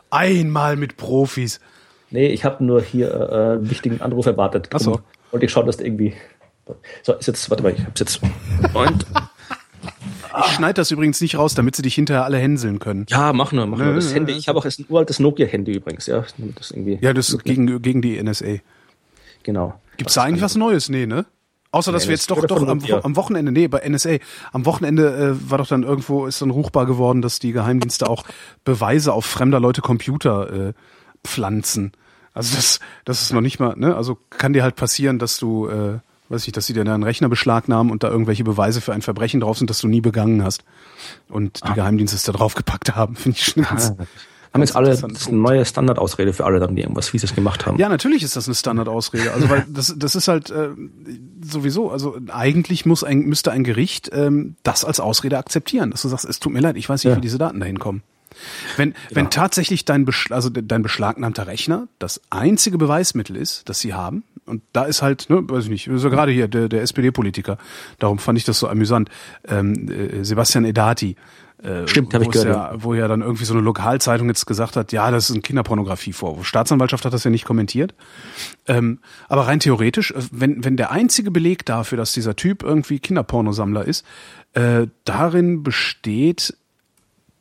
[0.09, 1.59] Einmal mit Profis.
[2.11, 4.69] Nee, ich habe nur hier äh, einen wichtigen Anruf erwartet.
[4.73, 4.99] Ach so.
[5.31, 6.13] Und ich schaue, dass irgendwie.
[7.01, 8.21] So, ist jetzt, warte mal, ich hab's jetzt.
[8.73, 9.05] Und.
[10.39, 13.05] Ich schneide das übrigens nicht raus, damit sie dich hinterher alle hänseln können.
[13.09, 13.93] Ja, mach nur, mach nur.
[13.93, 16.23] Das Handy, ich habe auch ein uraltes Nokia-Handy übrigens, ja.
[16.55, 18.59] Das irgendwie ja, das ist gegen, gegen die NSA.
[19.43, 19.79] Genau.
[19.97, 20.89] Gibt's da eigentlich was Neues?
[20.89, 21.25] Nee, ne?
[21.73, 24.17] Außer dass nee, wir jetzt doch, doch am, am, Wochenende, nee, bei NSA,
[24.51, 28.25] am Wochenende äh, war doch dann irgendwo, ist dann ruchbar geworden, dass die Geheimdienste auch
[28.63, 30.73] Beweise auf fremder Leute Computer äh,
[31.23, 31.93] pflanzen.
[32.35, 33.95] Also das, das ist noch nicht mal, ne?
[33.95, 37.27] Also kann dir halt passieren, dass du, äh, weiß ich, dass sie dir einen Rechner
[37.27, 40.63] beschlagnahmen und da irgendwelche Beweise für ein Verbrechen drauf sind, das du nie begangen hast.
[41.27, 41.73] Und die ah.
[41.73, 44.05] Geheimdienste es da draufgepackt haben, finde ich schon ganz, ah,
[44.53, 47.65] haben jetzt alle, das ist eine neue Standardausrede für alle dann, die irgendwas Fieses gemacht
[47.65, 47.79] haben.
[47.79, 49.33] Ja, natürlich ist das eine Standardausrede.
[49.33, 50.69] Also weil das, das ist halt äh,
[51.41, 56.07] sowieso, also eigentlich muss ein, müsste ein Gericht ähm, das als Ausrede akzeptieren, dass du
[56.07, 57.17] sagst, es tut mir leid, ich weiß nicht, ja.
[57.17, 58.03] wie diese Daten dahin kommen.
[58.77, 58.95] Wenn, ja.
[59.11, 64.23] wenn tatsächlich dein, Beschl also dein beschlagnahmter Rechner das einzige Beweismittel ist, das sie haben,
[64.45, 67.57] und da ist halt, ne, weiß ich nicht, so gerade hier der, der SPD-Politiker,
[67.99, 69.09] darum fand ich das so amüsant,
[69.47, 71.15] ähm, äh, Sebastian Edati,
[71.63, 72.47] äh, Stimmt, habe ich gehört.
[72.47, 75.41] Ja, wo ja dann irgendwie so eine Lokalzeitung jetzt gesagt hat, ja, das ist ein
[75.41, 76.45] Kinderpornografie-Vorwurf.
[76.45, 77.93] Staatsanwaltschaft hat das ja nicht kommentiert.
[78.67, 78.99] Ähm,
[79.29, 83.85] aber rein theoretisch, äh, wenn, wenn der einzige Beleg dafür, dass dieser Typ irgendwie Kinderpornosammler
[83.85, 84.05] ist,
[84.53, 86.55] äh, darin besteht,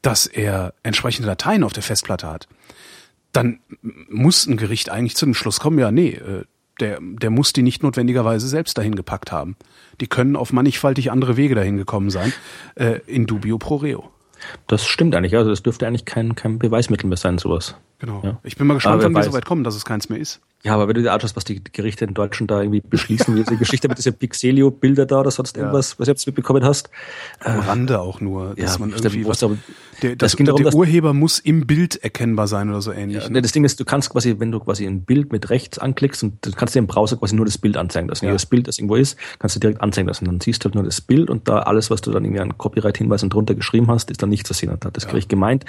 [0.02, 2.48] dass er entsprechende Dateien auf der Festplatte hat,
[3.32, 3.60] dann
[4.08, 6.44] muss ein Gericht eigentlich zu dem Schluss kommen, ja, nee, äh,
[6.82, 9.56] der, der muss die nicht notwendigerweise selbst dahin gepackt haben.
[10.00, 12.32] Die können auf mannigfaltig andere Wege dahin gekommen sein.
[12.74, 14.10] Äh, in dubio pro reo.
[14.66, 15.36] Das stimmt eigentlich.
[15.36, 17.76] Also das dürfte eigentlich kein, kein Beweismittel mehr sein, sowas.
[18.02, 18.20] Genau.
[18.24, 18.40] Ja.
[18.42, 20.40] Ich bin mal gespannt, wann wir so weit kommen, dass es keins mehr ist.
[20.64, 23.56] Ja, aber wenn du dir anschaust, was die Gerichte in Deutschland da irgendwie beschließen, diese
[23.56, 25.62] Geschichte mit diesen Pixelio-Bilder da oder sonst ja.
[25.62, 26.90] irgendwas, was du jetzt mitbekommen hast.
[27.38, 29.56] Am äh, Rande auch nur, dass ja, man irgendwie was, aber,
[30.02, 33.22] der, das, das darum, der Urheber muss im Bild erkennbar sein oder so ähnlich.
[33.22, 33.40] Ja, ne?
[33.40, 36.44] Das Ding ist, du kannst quasi, wenn du quasi ein Bild mit rechts anklickst und
[36.44, 38.26] du kannst dir im Browser quasi nur das Bild anzeigen lassen.
[38.26, 38.32] Ja.
[38.32, 40.24] Das Bild, das irgendwo ist, kannst du direkt anzeigen lassen.
[40.24, 42.58] Dann siehst du halt nur das Bild und da alles, was du dann irgendwie an
[42.58, 44.72] Copyright-Hinweisen drunter geschrieben hast, ist dann nicht zu sehen.
[44.72, 45.64] Hat das Gericht gemeint,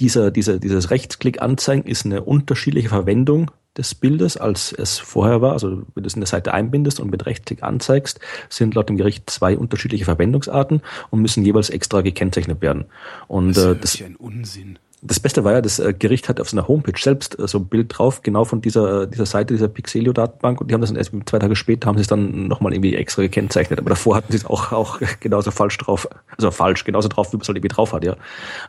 [0.00, 5.52] dieser, dieser, dieses Rechtsklick anzeigen ist eine unterschiedliche Verwendung des Bildes, als es vorher war.
[5.52, 8.96] Also wenn du es in der Seite einbindest und mit Rechtsklick anzeigst, sind laut dem
[8.96, 12.86] Gericht zwei unterschiedliche Verwendungsarten und müssen jeweils extra gekennzeichnet werden.
[13.28, 14.78] Und das ist äh, das, ein Unsinn.
[15.04, 17.66] Das Beste war ja, das äh, Gericht hat auf seiner Homepage selbst äh, so ein
[17.66, 21.12] Bild drauf, genau von dieser, dieser Seite, dieser Pixelio-Datenbank und die haben das dann erst
[21.26, 24.38] zwei Tage später, haben sie es dann nochmal irgendwie extra gekennzeichnet, aber davor hatten sie
[24.38, 27.74] es auch, auch genauso falsch drauf, also falsch, genauso drauf, wie man es halt irgendwie
[27.74, 28.16] drauf hat, ja.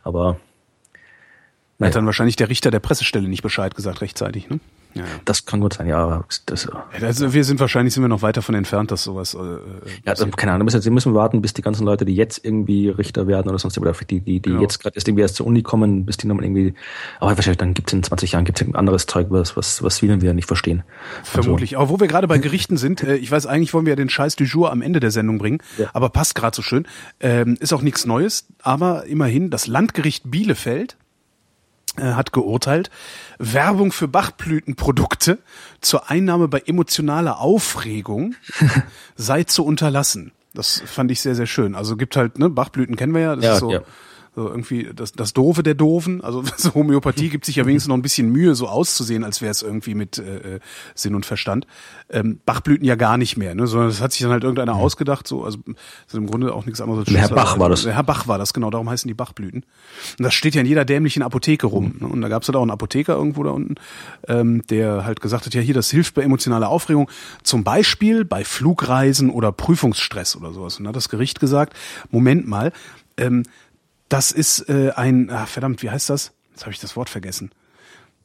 [0.03, 0.37] Aber
[1.81, 4.59] Hat dann wahrscheinlich der Richter der Pressestelle nicht Bescheid gesagt rechtzeitig, ne?
[4.95, 5.03] Ja.
[5.25, 5.97] Das kann gut sein, ja.
[5.97, 9.33] Aber das, ja, also wir sind wahrscheinlich sind wir noch weit davon entfernt, dass sowas.
[9.33, 10.69] Äh, ja, also, keine Ahnung.
[10.69, 13.93] Sie müssen warten, bis die ganzen Leute, die jetzt irgendwie Richter werden oder sonst oder
[13.93, 14.61] die die die genau.
[14.61, 16.75] jetzt gerade erst irgendwie erst zur Uni kommen, bis die nochmal irgendwie.
[17.19, 19.99] Aber wahrscheinlich dann gibt es in 20 Jahren gibt's ein anderes Zeug, was was was
[19.99, 20.83] dann wieder nicht verstehen.
[21.23, 21.75] Vermutlich.
[21.75, 23.97] Also, aber wo wir gerade bei Gerichten sind, äh, ich weiß eigentlich wollen wir ja
[23.97, 25.89] den Scheiß du jour am Ende der Sendung bringen, ja.
[25.93, 26.87] aber passt gerade so schön.
[27.19, 31.02] Ähm, ist auch nichts Neues, aber immerhin das Landgericht Bielefeld äh,
[32.01, 32.89] hat geurteilt,
[33.39, 35.39] Werbung für Bachblütenprodukte
[35.81, 38.35] zur Einnahme bei emotionaler Aufregung
[39.15, 40.31] sei zu unterlassen.
[40.53, 41.75] Das fand ich sehr, sehr schön.
[41.75, 43.81] Also gibt halt, ne, Bachblüten kennen wir ja, das ja, ist so ja
[44.35, 46.23] so irgendwie das, das Doofe der Doofen.
[46.23, 49.51] Also so Homöopathie gibt sich ja wenigstens noch ein bisschen Mühe, so auszusehen, als wäre
[49.51, 50.59] es irgendwie mit äh, äh,
[50.95, 51.67] Sinn und Verstand.
[52.09, 53.67] Ähm, Bachblüten ja gar nicht mehr, ne?
[53.67, 54.81] sondern das hat sich dann halt irgendeiner mhm.
[54.81, 55.59] ausgedacht, so, also
[56.07, 57.85] so im Grunde auch nichts anderes als Herr Bach war das.
[57.85, 59.63] Herr Bach war das, genau, darum heißen die Bachblüten.
[60.17, 61.93] Und das steht ja in jeder dämlichen Apotheke rum.
[61.99, 62.07] Mhm.
[62.07, 62.13] Ne?
[62.13, 63.75] Und da gab es halt auch einen Apotheker irgendwo da unten,
[64.27, 67.09] ähm, der halt gesagt hat, ja hier, das hilft bei emotionaler Aufregung,
[67.43, 70.77] zum Beispiel bei Flugreisen oder Prüfungsstress oder sowas.
[70.77, 71.73] Und dann hat das Gericht gesagt,
[72.09, 72.71] Moment mal,
[73.17, 73.43] ähm,
[74.13, 76.33] das ist äh, ein, ah, verdammt, wie heißt das?
[76.51, 77.51] Jetzt habe ich das Wort vergessen.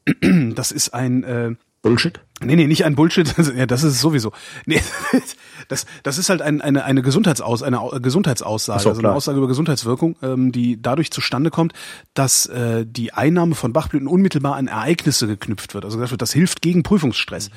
[0.54, 2.20] Das ist ein äh, Bullshit?
[2.42, 3.34] Nee, nee, nicht ein Bullshit.
[3.56, 4.32] ja, das ist es sowieso.
[4.66, 4.82] Nee,
[5.68, 9.48] das, das ist halt ein, eine, eine, Gesundheitsaus, eine Gesundheitsaussage, so, also eine Aussage über
[9.48, 11.72] Gesundheitswirkung, ähm, die dadurch zustande kommt,
[12.12, 15.86] dass äh, die Einnahme von Bachblüten unmittelbar an Ereignisse geknüpft wird.
[15.86, 17.48] Also gesagt wird, das hilft gegen Prüfungsstress.
[17.48, 17.54] Mhm.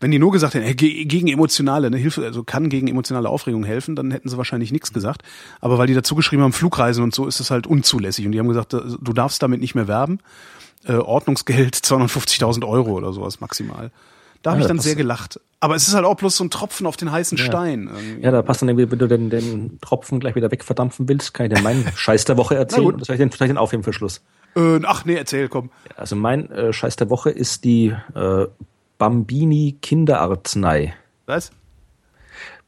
[0.00, 3.64] Wenn die nur gesagt hätten, hey, gegen emotionale, ne, Hilfe, also kann gegen emotionale Aufregung
[3.64, 5.22] helfen, dann hätten sie wahrscheinlich nichts gesagt.
[5.60, 8.24] Aber weil die dazu geschrieben haben, Flugreisen und so, ist es halt unzulässig.
[8.24, 10.20] Und die haben gesagt, äh, du darfst damit nicht mehr werben.
[10.86, 13.90] Äh, Ordnungsgeld 250.000 Euro oder sowas maximal.
[14.42, 15.38] Da ja, habe ich dann sehr gelacht.
[15.60, 17.44] Aber es ist halt auch bloß so ein Tropfen auf den heißen ja.
[17.44, 17.90] Stein.
[17.94, 18.24] Irgendwie.
[18.24, 21.46] Ja, da passt dann irgendwie, wenn du den, den Tropfen gleich wieder wegverdampfen willst, kann
[21.46, 22.86] ich dir meinen Scheiß der Woche erzählen.
[22.86, 24.22] Und soll ich den, den aufheben für Schluss?
[24.56, 25.70] Äh, ach nee, erzähl, komm.
[25.94, 28.46] Also mein äh, Scheiß der Woche ist die äh,
[29.00, 30.92] Bambini Kinderarznei.
[31.24, 31.52] Was?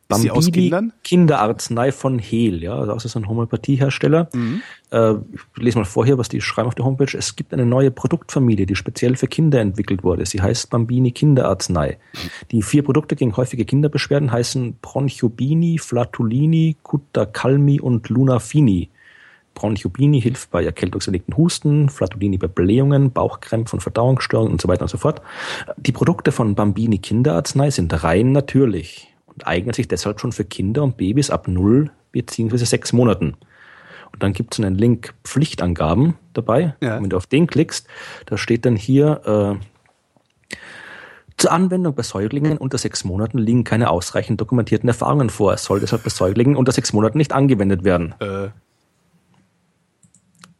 [0.09, 0.93] Bambini aus Kindern?
[1.05, 4.31] Kinderarznei von Hehl, ja, also das ist ein Homöopathiehersteller.
[4.33, 4.63] Mhm.
[4.91, 5.13] Äh,
[5.57, 7.15] ich lese mal vorher, was die schreiben auf der Homepage.
[7.17, 10.25] Es gibt eine neue Produktfamilie, die speziell für Kinder entwickelt wurde.
[10.25, 11.99] Sie heißt Bambini Kinderarznei.
[12.51, 18.89] Die vier Produkte gegen häufige Kinderbeschwerden heißen Bronchobini, Flatulini, Kutacalmi und Lunafini.
[19.55, 24.99] Bronchobini hilft bei erkältungsbedingten Husten, Flatulini bei Blähungen, Bauchkrämpfen, Verdauungsstörungen und so weiter und so
[24.99, 25.23] fort.
[25.77, 30.83] Die Produkte von Bambini Kinderarznei sind rein natürlich und eignen sich deshalb schon für Kinder
[30.83, 32.57] und Babys ab 0 bzw.
[32.57, 33.37] 6 Monaten.
[34.13, 36.75] Und dann gibt es einen Link Pflichtangaben dabei.
[36.81, 37.01] Ja.
[37.01, 37.87] Wenn du auf den klickst,
[38.27, 40.57] da steht dann hier äh,
[41.43, 45.53] zur Anwendung bei Säuglingen unter sechs Monaten liegen keine ausreichend dokumentierten Erfahrungen vor.
[45.55, 48.15] Es soll deshalb bei Säuglingen unter sechs Monaten nicht angewendet werden.
[48.21, 48.51] Äh,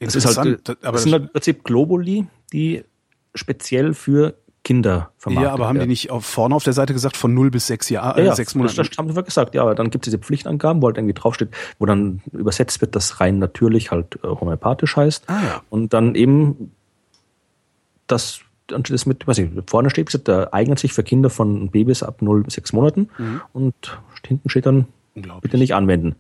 [0.07, 2.85] das ist halt, das, aber das sind halt im Prinzip Globuli, die
[3.35, 4.35] speziell für
[4.65, 5.89] Kinder vermarktet Ja, aber haben werden.
[5.89, 8.29] die nicht auf, vorne auf der Seite gesagt, von 0 bis 6 Jahre, ja, äh,
[8.29, 8.77] ja, sechs Monate?
[8.77, 11.15] Das, das haben sie gesagt, ja, aber dann gibt es diese Pflichtangaben, wo halt irgendwie
[11.15, 11.49] draufsteht,
[11.79, 15.29] wo dann übersetzt wird, dass rein natürlich halt äh, homöopathisch heißt.
[15.29, 15.63] Ah, ja.
[15.69, 16.73] Und dann eben
[18.07, 21.71] das, dann steht das mit, weiß ich, vorne steht, der eignet sich für Kinder von
[21.71, 23.41] Babys ab 0 bis 6 Monaten mhm.
[23.53, 23.75] und
[24.25, 26.15] hinten steht dann Bitte nicht anwenden.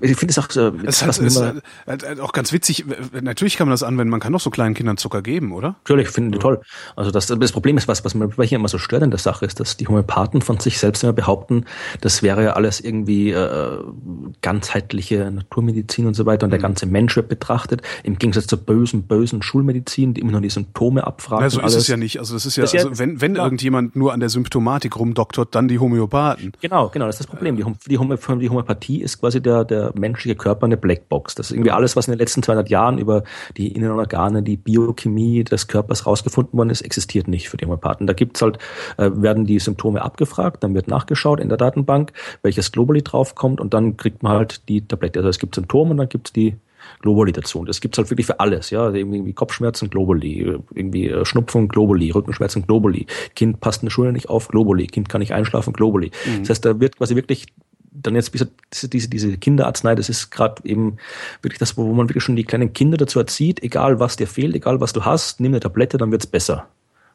[0.00, 1.42] Ich finde es auch, äh, es ist, ist
[1.86, 2.84] halt, auch ganz witzig.
[3.20, 4.10] Natürlich kann man das anwenden.
[4.10, 5.76] Man kann doch so kleinen Kindern Zucker geben, oder?
[5.80, 6.60] Natürlich, finde ich toll.
[6.94, 9.44] Also das, das Problem ist, was, was mir hier immer so stört in der Sache
[9.44, 11.64] ist, dass die Homöopathen von sich selbst immer behaupten,
[12.00, 13.78] das wäre ja alles irgendwie äh,
[14.40, 16.52] ganzheitliche Naturmedizin und so weiter und mhm.
[16.52, 20.50] der ganze Mensch wird betrachtet, im Gegensatz zur bösen, bösen Schulmedizin, die immer nur die
[20.50, 21.42] Symptome abfragen.
[21.42, 22.20] Ja, so ist es ja nicht.
[22.20, 23.42] Also das ist ja, das also, wenn, wenn ja.
[23.42, 26.52] irgendjemand nur an der Symptomatik rumdoktort, dann die Homöopathen.
[26.60, 27.56] Genau, genau, das ist das Problem.
[27.56, 31.34] Die, die Homö die Homöopathie ist quasi der, der menschliche Körper eine Blackbox.
[31.34, 33.24] Das ist irgendwie alles, was in den letzten 200 Jahren über
[33.56, 38.06] die inneren Organe, die Biochemie des Körpers rausgefunden worden ist, existiert nicht für die Homöopathen.
[38.06, 38.58] Da gibt's halt,
[38.96, 42.12] äh, werden die Symptome abgefragt, dann wird nachgeschaut in der Datenbank,
[42.42, 45.20] welches Globally draufkommt und dann kriegt man halt die Tablette.
[45.20, 46.56] Also es gibt Symptome und dann gibt's die
[47.00, 47.60] Globally dazu.
[47.60, 48.84] Und das gibt's halt wirklich für alles, ja.
[48.84, 53.06] Also irgendwie Kopfschmerzen, Globally, irgendwie äh, Schnupfen, Globally, Rückenschmerzen, Globally.
[53.34, 54.86] Kind passt eine Schule nicht auf, Globally.
[54.86, 56.10] Kind kann nicht einschlafen, Globally.
[56.26, 56.40] Mhm.
[56.40, 57.46] Das heißt, da wird quasi wirklich
[57.90, 60.98] dann jetzt diese, diese, Kinderarznei, das ist gerade eben
[61.42, 64.54] wirklich das, wo man wirklich schon die kleinen Kinder dazu erzieht, egal was dir fehlt,
[64.54, 66.68] egal was du hast, nimm eine Tablette, dann wird's besser.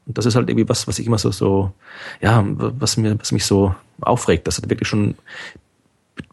[0.05, 1.71] Und das ist halt irgendwie was, was ich immer so, so,
[2.21, 5.15] ja, was mir, was mich so aufregt, dass halt wirklich schon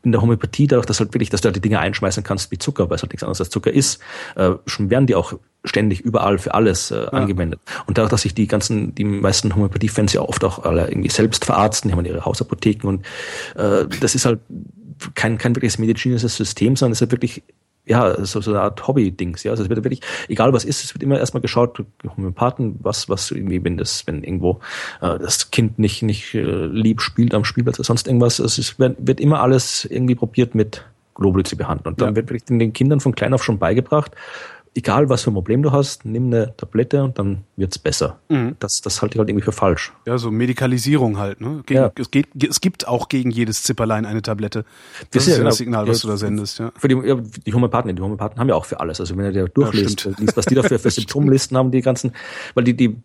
[0.02, 2.58] in der Homöopathie, dadurch, dass halt wirklich, dass du halt die Dinge einschmeißen kannst wie
[2.58, 4.00] Zucker, weil es halt nichts anderes als Zucker ist,
[4.34, 5.34] äh, schon werden die auch
[5.64, 7.08] ständig überall für alles äh, ja.
[7.08, 7.60] angewendet.
[7.86, 11.44] Und dadurch, dass sich die ganzen, die meisten Homöopathie-Fans ja oft auch alle irgendwie selbst
[11.44, 13.06] verarzten, die haben ihre Hausapotheken und
[13.56, 14.40] äh, das ist halt
[15.14, 17.42] kein, kein wirkliches medizinisches System, sondern es ist halt wirklich
[17.86, 19.50] ja, so, so eine Art Hobby-Dings, ja.
[19.50, 21.82] Also es wird wirklich, egal was ist, es wird immer erstmal geschaut,
[22.16, 24.60] Homöopathen, was, was irgendwie, wenn das, wenn irgendwo
[25.00, 28.78] äh, das Kind nicht, nicht äh, lieb spielt am Spielplatz oder sonst irgendwas, es ist,
[28.78, 30.84] wird, wird immer alles irgendwie probiert mit
[31.14, 31.94] Globuli zu behandeln.
[31.94, 32.16] Und dann ja.
[32.16, 34.12] wird wirklich den Kindern von klein auf schon beigebracht,
[34.74, 38.20] egal was für ein Problem du hast, nimm eine Tablette und dann wird's besser.
[38.28, 38.56] Mhm.
[38.60, 39.92] Das, das halte ich halt irgendwie für falsch.
[40.06, 41.40] Ja, so Medikalisierung halt.
[41.40, 41.62] Ne?
[41.66, 41.92] Gegen, ja.
[41.98, 44.64] es, geht, es gibt auch gegen jedes Zipperlein eine Tablette.
[45.10, 46.58] Das, das ist ja das Signal, was ja, du da sendest.
[46.60, 46.72] Ja.
[46.76, 49.00] Für die, ja, die Homöopathen, die Homöopathen haben ja auch für alles.
[49.00, 52.12] Also wenn du dir durchliest, ja, liest, was die dafür für Symptomlisten haben, die ganzen,
[52.54, 52.96] weil die, die,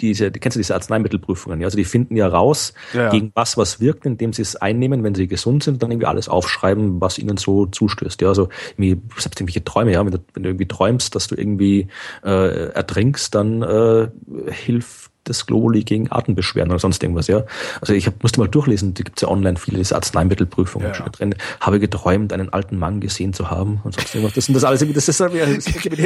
[0.00, 1.66] diese, die, kennst du diese Arzneimittelprüfungen, ja?
[1.66, 5.14] Also die finden ja raus, ja, gegen was was wirkt, indem sie es einnehmen, wenn
[5.14, 8.20] sie gesund sind, dann irgendwie alles aufschreiben, was ihnen so zustößt.
[8.20, 11.34] Ja, also irgendwie, selbst irgendwelche Träume, ja, wenn du, wenn du irgendwie träumst, dass du
[11.34, 11.88] irgendwie
[12.24, 14.08] äh, ertrinkst, dann äh,
[14.50, 17.44] hilft das Globuli gegen Atembeschwerden oder sonst irgendwas, ja.
[17.80, 20.94] Also ich hab, musste mal durchlesen, da gibt's ja online viele diese Arzneimittelprüfungen ja.
[20.94, 21.34] schon drin.
[21.60, 24.34] Habe geträumt, einen alten Mann gesehen zu haben und sonst irgendwas.
[24.34, 25.32] Das sind das alles das ist, das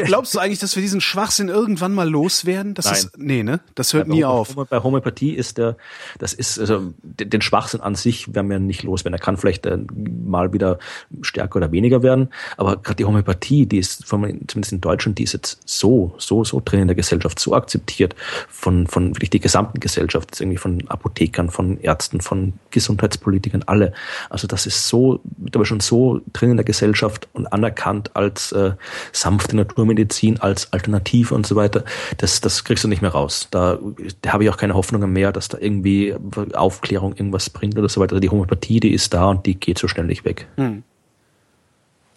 [0.06, 2.74] Glaubst du eigentlich, dass wir diesen Schwachsinn irgendwann mal loswerden?
[2.74, 2.94] Das Nein.
[2.94, 3.60] Ist, nee, ne?
[3.74, 4.54] Das hört ja, nie auf.
[4.54, 5.76] Bei Homöopathie ist der,
[6.18, 9.18] das ist, also den Schwachsinn an sich werden wir nicht loswerden.
[9.18, 9.78] Er kann vielleicht äh,
[10.26, 10.78] mal wieder
[11.22, 15.32] stärker oder weniger werden, aber gerade die Homöopathie, die ist, zumindest in Deutschland, die ist
[15.32, 18.14] jetzt so, so, so drin in der Gesellschaft, so akzeptiert
[18.48, 23.92] von, von wirklich die gesamten Gesellschaft, irgendwie von Apothekern, von Ärzten, von Gesundheitspolitikern, alle.
[24.28, 25.20] Also das ist so,
[25.54, 28.72] aber schon so drin in der Gesellschaft und anerkannt als äh,
[29.12, 31.84] sanfte Naturmedizin, als Alternative und so weiter.
[32.18, 33.48] Das, das kriegst du nicht mehr raus.
[33.50, 33.78] Da,
[34.22, 36.14] da habe ich auch keine Hoffnungen mehr, dass da irgendwie
[36.54, 38.20] Aufklärung irgendwas bringt oder so weiter.
[38.20, 40.46] Die Homöopathie, die ist da und die geht so schnell nicht weg.
[40.56, 40.82] Hm.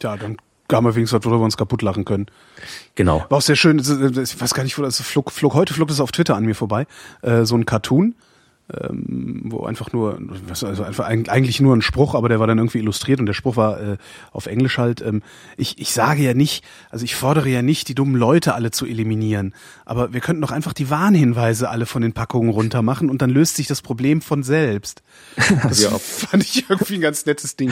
[0.01, 0.37] Ja, dann
[0.71, 2.27] haben wir wenigstens was, worüber wir uns kaputt lachen können.
[2.95, 3.25] Genau.
[3.29, 5.99] War auch sehr schön, ich weiß gar nicht, wo das flog, flog heute flog das
[5.99, 6.87] auf Twitter an mir vorbei,
[7.21, 8.15] äh, so ein Cartoon,
[8.71, 12.79] ähm, wo einfach nur, also einfach eigentlich nur ein Spruch, aber der war dann irgendwie
[12.79, 13.97] illustriert und der Spruch war äh,
[14.31, 15.21] auf Englisch halt, ähm,
[15.57, 18.85] ich, ich sage ja nicht, also ich fordere ja nicht, die dummen Leute alle zu
[18.85, 19.53] eliminieren,
[19.85, 23.29] aber wir könnten doch einfach die Warnhinweise alle von den Packungen runter machen und dann
[23.29, 25.03] löst sich das Problem von selbst.
[25.63, 25.91] Das ja.
[25.97, 27.71] fand ich irgendwie ein ganz nettes Ding.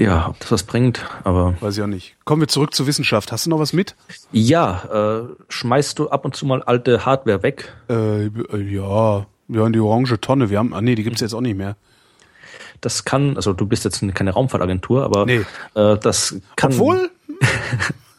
[0.00, 1.54] Ja, ob das was bringt, aber.
[1.60, 2.16] Weiß ich auch nicht.
[2.24, 3.32] Kommen wir zurück zur Wissenschaft.
[3.32, 3.96] Hast du noch was mit?
[4.32, 7.74] Ja, äh, schmeißt du ab und zu mal alte Hardware weg?
[7.90, 10.48] Äh, ja, ja, in die orange Tonne.
[10.48, 11.76] Wir haben, ah nee, die gibt's jetzt auch nicht mehr.
[12.80, 15.44] Das kann, also du bist jetzt keine Raumfahrtagentur, aber nee.
[15.74, 16.72] äh, das kann.
[16.72, 17.10] Obwohl?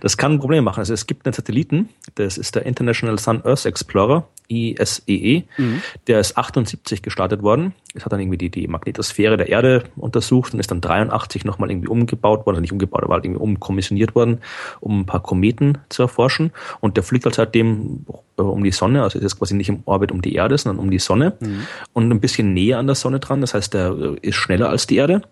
[0.00, 0.80] Das kann ein Problem machen.
[0.80, 5.42] Also es gibt einen Satelliten, das ist der International Sun Earth Explorer, ISEE, e.
[5.56, 5.82] mhm.
[6.06, 7.72] der ist 78 gestartet worden.
[7.94, 11.70] Es hat dann irgendwie die, die Magnetosphäre der Erde untersucht und ist dann 83 nochmal
[11.70, 14.40] irgendwie umgebaut worden, also nicht umgebaut, aber halt irgendwie umkommissioniert worden,
[14.80, 16.52] um ein paar Kometen zu erforschen.
[16.80, 18.04] Und der fliegt halt seitdem
[18.38, 20.84] äh, um die Sonne, also ist jetzt quasi nicht im Orbit um die Erde, sondern
[20.84, 21.66] um die Sonne mhm.
[21.92, 23.40] und ein bisschen näher an der Sonne dran.
[23.40, 25.22] Das heißt, der äh, ist schneller als die Erde.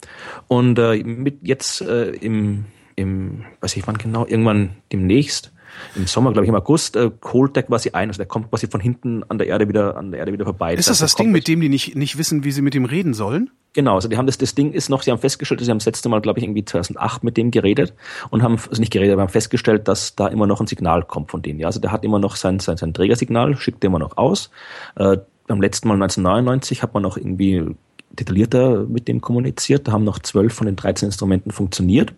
[0.49, 2.65] Und äh, mit jetzt äh, im
[2.97, 5.53] im, weiß ich wann genau, irgendwann demnächst,
[5.95, 8.09] im Sommer, glaube ich, im August, äh, holt der quasi ein.
[8.09, 10.75] Also der kommt quasi von hinten an der Erde wieder, an der Erde wieder vorbei.
[10.75, 12.85] Ist das das, das Ding, mit dem die nicht, nicht wissen, wie sie mit ihm
[12.85, 13.51] reden sollen?
[13.73, 15.87] Genau, also die haben das, das Ding ist noch, sie haben festgestellt, sie haben das
[15.87, 17.93] letzte Mal, glaube ich, irgendwie 2008 mit dem geredet
[18.31, 21.33] und haben, also nicht geredet, aber haben festgestellt, dass da immer noch ein Signal kommt
[21.33, 21.59] von denen.
[21.59, 24.51] Ja, also der hat immer noch sein, sein, sein Trägersignal, schickt der immer noch aus.
[24.95, 25.17] Äh,
[25.49, 27.75] beim letzten Mal 1999 hat man noch irgendwie
[28.17, 29.89] detaillierter mit dem kommuniziert.
[29.89, 32.13] Da haben noch zwölf von den 13 Instrumenten funktioniert.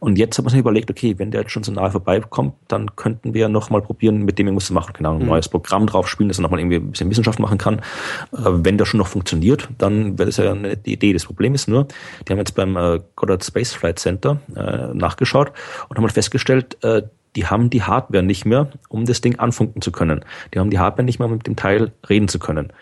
[0.00, 2.96] Und jetzt hat man sich überlegt, okay, wenn der jetzt schon so nahe vorbeikommt, dann
[2.96, 4.92] könnten wir noch mal probieren, mit dem irgendwas zu machen.
[4.96, 5.26] Genau, ein mhm.
[5.26, 7.78] neues Programm drauf spielen, dass er noch mal irgendwie ein bisschen Wissenschaft machen kann.
[7.78, 7.82] Äh,
[8.32, 11.12] wenn der schon noch funktioniert, dann wäre das ja eine Idee.
[11.12, 11.86] Das Problem ist nur,
[12.26, 15.52] die haben jetzt beim äh, Goddard Space Flight Center äh, nachgeschaut
[15.88, 16.78] und haben halt festgestellt,
[17.36, 20.24] die haben die Hardware nicht mehr, um das Ding anfunken zu können.
[20.52, 22.72] Die haben die Hardware nicht mehr, um mit dem Teil reden zu können.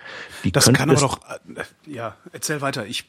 [0.44, 1.20] Die das kann aber doch,
[1.54, 2.86] äh, ja, erzähl weiter.
[2.86, 3.06] Ich,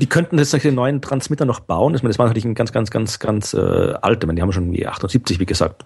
[0.00, 1.94] die könnten jetzt den neuen Transmitter noch bauen.
[1.94, 4.26] Das war natürlich ein ganz, ganz, ganz, ganz äh, alte.
[4.26, 5.84] Die haben schon wie 78, wie gesagt,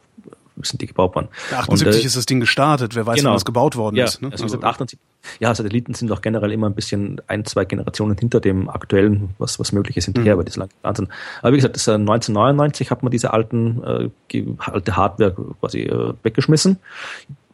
[0.62, 1.28] sind die gebaut worden.
[1.52, 2.94] 78 und, äh, ist das Ding gestartet.
[2.94, 3.30] Wer weiß, genau.
[3.30, 4.22] wann es gebaut worden ja, ist.
[4.22, 4.30] Ne?
[4.32, 4.98] Also, also 78,
[5.40, 9.58] ja, Satelliten sind doch generell immer ein bisschen ein, zwei Generationen hinter dem aktuellen, was,
[9.58, 10.40] was möglich ist hinterher, mhm.
[10.40, 11.08] aber das ist Wahnsinn.
[11.42, 16.14] Aber wie gesagt, das, äh, 1999 hat man diese alten, äh, alte Hardware quasi äh,
[16.22, 16.78] weggeschmissen.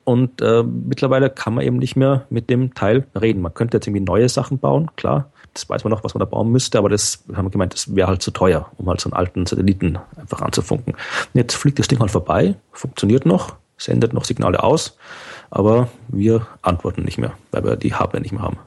[0.05, 3.41] Und äh, mittlerweile kann man eben nicht mehr mit dem Teil reden.
[3.41, 5.31] Man könnte jetzt irgendwie neue Sachen bauen, klar.
[5.55, 7.95] Das weiß man noch, was man da bauen müsste, aber das haben wir gemeint, das
[7.95, 10.95] wäre halt zu teuer, um halt so einen alten Satelliten einfach anzufunken.
[10.95, 14.97] Und jetzt fliegt das Ding halt vorbei, funktioniert noch, sendet noch Signale aus,
[15.51, 18.59] aber wir antworten nicht mehr, weil wir die Hardware nicht mehr haben.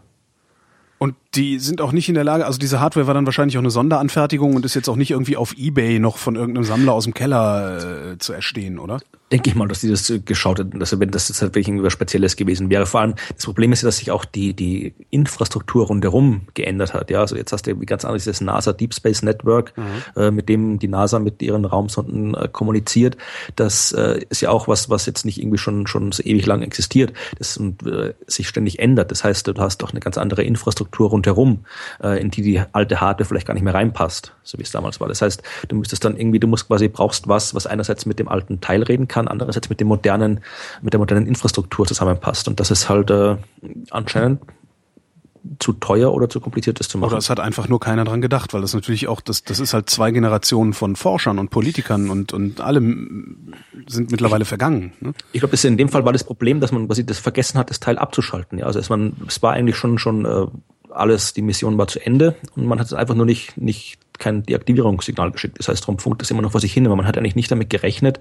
[1.00, 3.62] Und die sind auch nicht in der Lage, also diese Hardware war dann wahrscheinlich auch
[3.62, 7.04] eine Sonderanfertigung und ist jetzt auch nicht irgendwie auf Ebay noch von irgendeinem Sammler aus
[7.06, 9.00] dem Keller äh, zu erstehen, oder?
[9.32, 11.94] denke ich mal, dass die das geschaut hätten, dass wenn das jetzt halt wirklich irgendwas
[11.94, 12.86] Spezielles gewesen wäre.
[12.86, 17.10] Vor allem das Problem ist ja, dass sich auch die die Infrastruktur rundherum geändert hat.
[17.10, 20.22] Ja, also jetzt hast du irgendwie ganz anderes das NASA Deep Space Network, mhm.
[20.22, 23.18] äh, mit dem die NASA mit ihren Raumsonden äh, kommuniziert.
[23.56, 26.62] Das äh, ist ja auch was, was jetzt nicht irgendwie schon schon so ewig lang
[26.62, 29.10] existiert, das und, äh, sich ständig ändert.
[29.10, 31.66] Das heißt, du hast doch eine ganz andere Infrastruktur rundherum,
[32.04, 35.00] äh, in die die alte Hardware vielleicht gar nicht mehr reinpasst, so wie es damals
[35.00, 35.08] war.
[35.08, 38.28] Das heißt, du müsstest dann irgendwie, du musst quasi brauchst was, was einerseits mit dem
[38.28, 40.42] alten Teil reden kann andererseits mit dem modernen,
[40.82, 42.48] mit der modernen Infrastruktur zusammenpasst.
[42.48, 43.38] Und das ist halt äh,
[43.90, 44.42] anscheinend
[45.60, 47.12] zu teuer oder zu kompliziert ist zu machen.
[47.12, 49.74] Oder es hat einfach nur keiner dran gedacht, weil das natürlich auch, das, das ist
[49.74, 53.54] halt zwei Generationen von Forschern und Politikern und, und allem
[53.88, 54.94] sind mittlerweile vergangen.
[55.00, 55.14] Ne?
[55.34, 57.80] Ich glaube, in dem Fall war das Problem, dass man quasi das vergessen hat, das
[57.80, 58.60] Teil abzuschalten.
[58.60, 60.48] Ja, also es, man, es war eigentlich schon, schon äh,
[60.96, 64.44] alles, die Mission war zu Ende und man hat es einfach nur nicht, nicht kein
[64.44, 65.60] Deaktivierungssignal geschickt.
[65.60, 67.52] Das heißt, darum funkt es immer noch vor sich hin, aber man hat eigentlich nicht
[67.52, 68.20] damit gerechnet,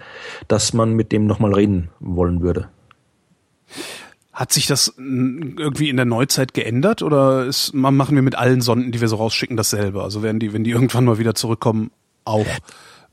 [0.49, 2.69] dass man mit dem nochmal reden wollen würde.
[4.33, 8.91] Hat sich das irgendwie in der Neuzeit geändert oder ist, machen wir mit allen Sonden,
[8.91, 10.03] die wir so rausschicken, dasselbe?
[10.03, 11.93] Also werden die, wenn die irgendwann mal wieder zurückkommen,
[12.25, 12.47] auch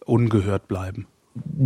[0.06, 1.06] ungehört bleiben?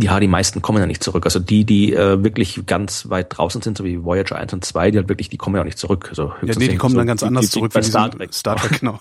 [0.00, 1.24] Ja, die meisten kommen ja nicht zurück.
[1.24, 4.92] Also die, die äh, wirklich ganz weit draußen sind, so wie Voyager 1 und 2,
[4.92, 6.06] die halt wirklich, die kommen ja auch nicht zurück.
[6.10, 8.32] Also ja, nee, die kommen so, dann ganz die, anders die, zurück bei Star Trek.
[8.32, 9.00] Star Trek, genau.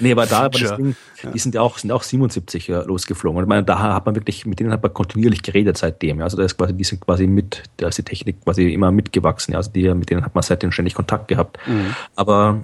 [0.00, 1.30] nee, aber da, aber das Ding, ja.
[1.30, 3.38] die sind ja auch, sind auch 77 äh, losgeflogen.
[3.38, 6.18] Und ich meine, da hat man wirklich, mit denen hat man kontinuierlich geredet seitdem.
[6.18, 6.24] Ja.
[6.24, 9.52] Also da ist quasi, die sind quasi mit, da ist die Technik quasi immer mitgewachsen.
[9.52, 9.58] Ja.
[9.58, 11.58] Also die, mit denen hat man seitdem ständig Kontakt gehabt.
[11.66, 11.94] Mhm.
[12.16, 12.62] Aber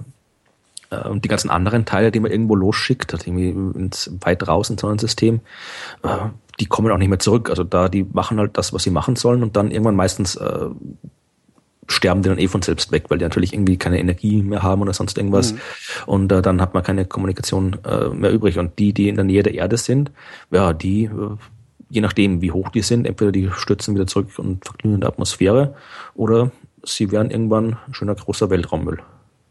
[0.97, 4.81] und die ganzen anderen Teile, die man irgendwo losschickt, halt irgendwie ins, weit raus ins
[4.81, 5.39] Sonnensystem,
[6.03, 6.09] äh,
[6.59, 7.49] die kommen auch nicht mehr zurück.
[7.49, 10.69] Also da, die machen halt das, was sie machen sollen und dann irgendwann meistens äh,
[11.87, 14.81] sterben die dann eh von selbst weg, weil die natürlich irgendwie keine Energie mehr haben
[14.81, 15.53] oder sonst irgendwas.
[15.53, 15.59] Mhm.
[16.05, 18.57] Und äh, dann hat man keine Kommunikation äh, mehr übrig.
[18.57, 20.11] Und die, die in der Nähe der Erde sind,
[20.51, 21.09] ja, die, äh,
[21.89, 25.09] je nachdem, wie hoch die sind, entweder die stürzen wieder zurück und verglühen in der
[25.09, 25.75] Atmosphäre
[26.15, 26.51] oder
[26.83, 28.99] sie werden irgendwann ein schöner großer Weltraummüll.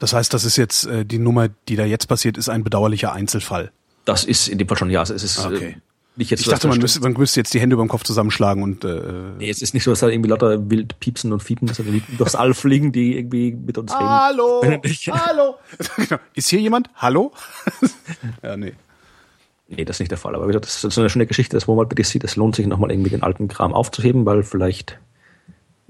[0.01, 3.13] Das heißt, das ist jetzt äh, die Nummer, die da jetzt passiert, ist ein bedauerlicher
[3.13, 3.71] Einzelfall.
[4.07, 5.01] Das ist in dem Fall schon ja.
[5.01, 5.77] Also es ist okay.
[5.77, 5.81] äh,
[6.17, 6.41] nicht jetzt.
[6.41, 8.83] Ich dachte, man müsste, man müsste jetzt die Hände über dem Kopf zusammenschlagen und.
[8.83, 9.03] Äh,
[9.39, 12.17] nee, es ist nicht so, dass da irgendwie lauter wild piepsen und fiepen, sondern die
[12.17, 14.09] durchs All fliegen, die irgendwie mit uns reden.
[14.09, 14.63] Hallo,
[15.13, 15.57] hallo.
[15.97, 16.21] Genau.
[16.35, 16.89] ist hier jemand?
[16.95, 17.33] Hallo?
[18.43, 18.73] ja, nee.
[19.69, 20.35] Nee, das ist nicht der Fall.
[20.35, 22.67] Aber das ist so eine schöne Geschichte, dass man mal bitte sieht, es lohnt sich
[22.67, 24.99] nochmal irgendwie den alten Kram aufzuheben, weil vielleicht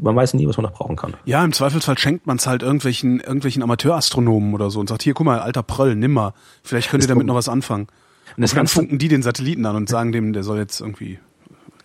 [0.00, 1.14] man weiß nie, was man noch brauchen kann.
[1.24, 5.14] Ja, im Zweifelsfall schenkt man es halt irgendwelchen, irgendwelchen Amateurastronomen oder so und sagt, hier,
[5.14, 6.34] guck mal, alter Pröll, nimm mal.
[6.62, 7.88] Vielleicht könnt ihr damit noch was anfangen.
[8.36, 11.18] Und, und dann funken die den Satelliten an und sagen dem, der soll jetzt irgendwie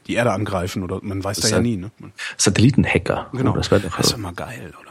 [0.07, 1.77] die Erde angreifen oder man weiß da ja nie.
[1.77, 1.91] Ne?
[2.37, 3.27] Satellitenhacker.
[3.33, 3.51] Genau.
[3.51, 4.84] Oh, das wäre das wär mal geil, oder?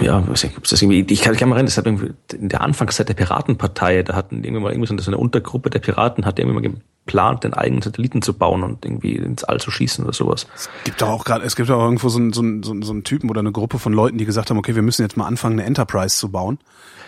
[0.00, 2.60] Ja, nicht, das irgendwie, ich kann, ich kann mal rein, das hat irgendwie in der
[2.60, 6.60] Anfangszeit der Piratenpartei, da hatten irgendwie mal irgendwie so eine Untergruppe der Piraten hat irgendwie
[6.60, 10.46] mal geplant, den eigenen Satelliten zu bauen und irgendwie ins All zu schießen oder sowas.
[10.54, 13.30] Es gibt auch gerade, es gibt auch irgendwo so einen, so, einen, so einen Typen
[13.30, 15.66] oder eine Gruppe von Leuten, die gesagt haben, okay, wir müssen jetzt mal anfangen, eine
[15.66, 16.58] Enterprise zu bauen.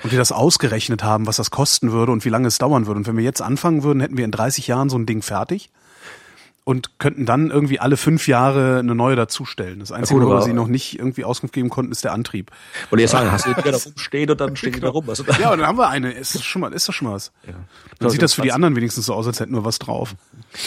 [0.02, 2.98] Und die das ausgerechnet haben, was das kosten würde und wie lange es dauern würde.
[2.98, 5.70] Und wenn wir jetzt anfangen würden, hätten wir in 30 Jahren so ein Ding fertig
[6.64, 9.80] und könnten dann irgendwie alle fünf Jahre eine neue dazustellen.
[9.80, 12.52] Das Einzige, ja, worüber sie noch nicht irgendwie Auskunft geben konnten, ist der Antrieb.
[12.90, 15.08] Wollte ich sagen, hast du die da rumstehen und dann stehen die da rum.
[15.08, 16.12] Also, ja, und dann haben wir eine.
[16.12, 17.32] Ist das schon mal, ist das schon mal was?
[17.46, 17.54] Ja.
[17.98, 20.14] Dann sieht das für die anderen wenigstens so aus, als hätten wir was drauf.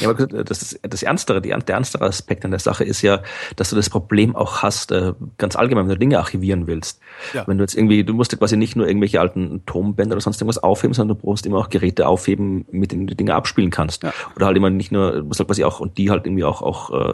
[0.01, 3.21] Ja, aber das, ist, das Ernstere, die, der ernstere Aspekt an der Sache ist ja,
[3.55, 6.99] dass du das Problem auch hast, äh, ganz allgemein, wenn du Dinge archivieren willst.
[7.33, 7.47] Ja.
[7.47, 10.41] Wenn du jetzt irgendwie, du musst ja quasi nicht nur irgendwelche alten Tonbänder oder sonst
[10.41, 14.03] irgendwas aufheben, sondern du brauchst immer auch Geräte aufheben, mit denen du Dinge abspielen kannst.
[14.03, 14.13] Ja.
[14.35, 16.61] Oder halt immer nicht nur, du musst halt quasi auch, und die halt irgendwie auch,
[16.61, 17.13] auch, äh,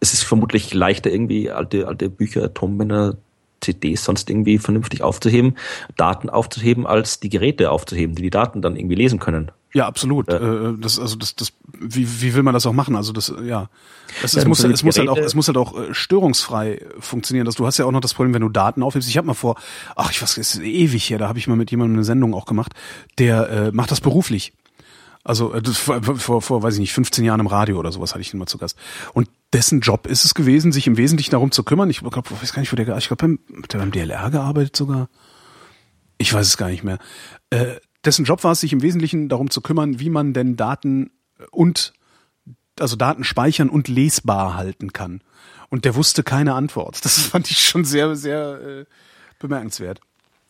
[0.00, 3.16] es ist vermutlich leichter irgendwie alte, alte Bücher, Tonbänder,
[3.60, 5.56] CDs sonst irgendwie vernünftig aufzuheben,
[5.96, 9.50] Daten aufzuheben, als die Geräte aufzuheben, die die Daten dann irgendwie lesen können.
[9.72, 10.28] Ja, absolut.
[10.28, 12.94] Äh, das, also das, das, wie, wie will man das auch machen?
[12.94, 13.68] Also das, ja,
[14.22, 17.44] das, ja, es muss, es muss halt auch, es muss halt auch äh, störungsfrei funktionieren.
[17.44, 19.08] Das, du hast ja auch noch das Problem, wenn du Daten aufhebst.
[19.08, 19.56] Ich habe mal vor,
[19.96, 22.34] ach, ich weiß, es ist ewig her, da habe ich mal mit jemandem eine Sendung
[22.34, 22.72] auch gemacht.
[23.18, 24.52] Der äh, macht das beruflich.
[25.24, 28.20] Also äh, vor, vor, vor, weiß ich nicht, 15 Jahren im Radio oder sowas hatte
[28.20, 28.78] ich ihn mal zu Gast.
[29.14, 31.88] Und dessen Job ist es gewesen, sich im Wesentlichen darum zu kümmern.
[31.88, 33.38] Ich glaube, weiß gar nicht, wo der, ich glaube, beim,
[33.72, 35.08] der beim DLR gearbeitet sogar.
[36.18, 36.98] Ich weiß es gar nicht mehr.
[37.50, 41.10] Äh, dessen Job war es, sich im Wesentlichen darum zu kümmern, wie man denn Daten
[41.50, 41.94] und
[42.78, 45.22] also Daten speichern und lesbar halten kann.
[45.70, 47.04] Und der wusste keine Antwort.
[47.04, 48.84] Das fand ich schon sehr, sehr äh,
[49.38, 50.00] bemerkenswert.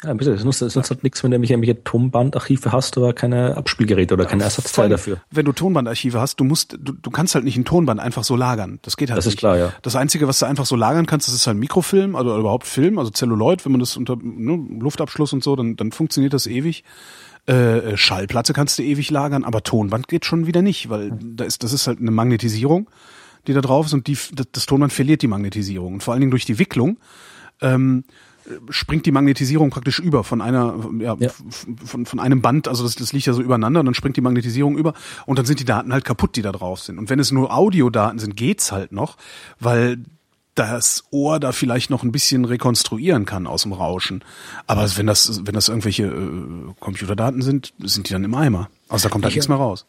[0.04, 0.32] Ja, bitte.
[0.32, 4.26] Es nutzt, es nutzt halt nichts, wenn du irgendwelche Tonbandarchive hast, aber keine Abspielgeräte oder
[4.26, 5.18] keine Ersatzteile dafür.
[5.30, 8.36] Wenn du Tonbandarchive hast, du musst, du, du kannst halt nicht ein Tonband einfach so
[8.36, 8.78] lagern.
[8.82, 9.34] Das geht halt Das nicht.
[9.34, 9.72] ist klar, ja.
[9.82, 12.98] Das Einzige, was du einfach so lagern kannst, das ist halt Mikrofilm, also überhaupt Film,
[12.98, 16.84] also Celluloid, wenn man das unter ne, Luftabschluss und so, dann, dann funktioniert das ewig.
[17.46, 21.62] Äh, Schallplatte kannst du ewig lagern, aber Tonband geht schon wieder nicht, weil da ist,
[21.62, 22.88] das ist halt eine Magnetisierung,
[23.46, 25.94] die da drauf ist und die, das, das Tonband verliert die Magnetisierung.
[25.94, 26.98] Und vor allen Dingen durch die Wicklung
[27.60, 28.04] ähm,
[28.70, 31.30] springt die Magnetisierung praktisch über von einer, ja, Ja.
[31.84, 34.20] Von, von einem Band, also das, das liegt ja so übereinander und dann springt die
[34.20, 34.94] Magnetisierung über
[35.26, 36.98] und dann sind die Daten halt kaputt, die da drauf sind.
[36.98, 39.16] Und wenn es nur Audiodaten sind, geht's halt noch,
[39.60, 39.98] weil
[40.54, 44.22] das Ohr da vielleicht noch ein bisschen rekonstruieren kann aus dem Rauschen.
[44.66, 48.68] Aber wenn das, wenn das irgendwelche äh, Computerdaten sind, sind die dann im Eimer.
[48.88, 49.86] Also da kommt halt Ich- nichts mehr raus.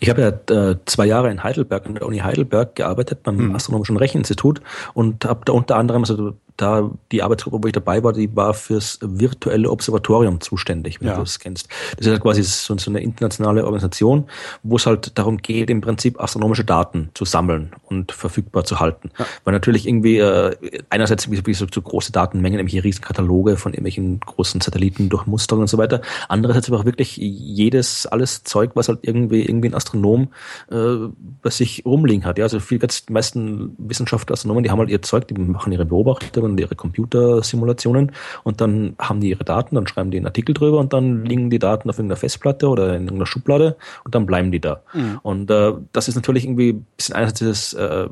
[0.00, 3.54] Ich habe ja äh, zwei Jahre in Heidelberg, an der Uni Heidelberg gearbeitet, beim Mhm.
[3.56, 4.60] Astronomischen Recheninstitut
[4.94, 8.54] und habe da unter anderem, also da die Arbeitsgruppe, wo ich dabei war, die war
[8.54, 11.14] fürs virtuelle Observatorium zuständig, wenn Ja.
[11.16, 11.68] du das kennst.
[11.98, 14.24] Das ist halt quasi so, so eine internationale Organisation,
[14.62, 19.10] wo es halt darum geht, im Prinzip astronomische Daten zu sammeln und verfügbar zu halten.
[19.44, 20.56] Weil natürlich irgendwie äh,
[20.88, 25.58] einerseits wie, wie so, so große Datenmengen, irgendwelche riesen Kataloge von irgendwelchen großen Satelliten durchmustern
[25.60, 26.00] und so weiter.
[26.30, 30.28] Andererseits aber auch wirklich jedes, alles Zeug, was halt irgendwie irgendwie ein Astronom
[30.70, 31.08] äh,
[31.42, 32.38] bei sich rumliegen hat.
[32.38, 35.84] Ja, also viel die meisten Wissenschaftler, Astronomen, die haben halt ihr Zeug, die machen ihre
[35.84, 38.12] Beobachtungen, ihre Computersimulationen
[38.44, 41.50] und dann haben die ihre Daten, dann schreiben die einen Artikel drüber und dann liegen
[41.50, 44.82] die Daten auf irgendeiner Festplatte oder in irgendeiner Schublade und dann bleiben die da.
[45.22, 48.08] Und äh, das ist natürlich irgendwie ein bisschen einerseits dieses äh,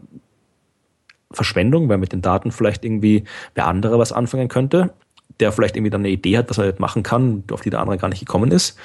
[1.31, 4.95] Verschwendung, weil mit den Daten vielleicht irgendwie wer andere was anfangen könnte,
[5.41, 7.99] der vielleicht irgendwie dann eine Idee hat, was er machen kann, auf die der andere
[7.99, 8.79] gar nicht gekommen ist.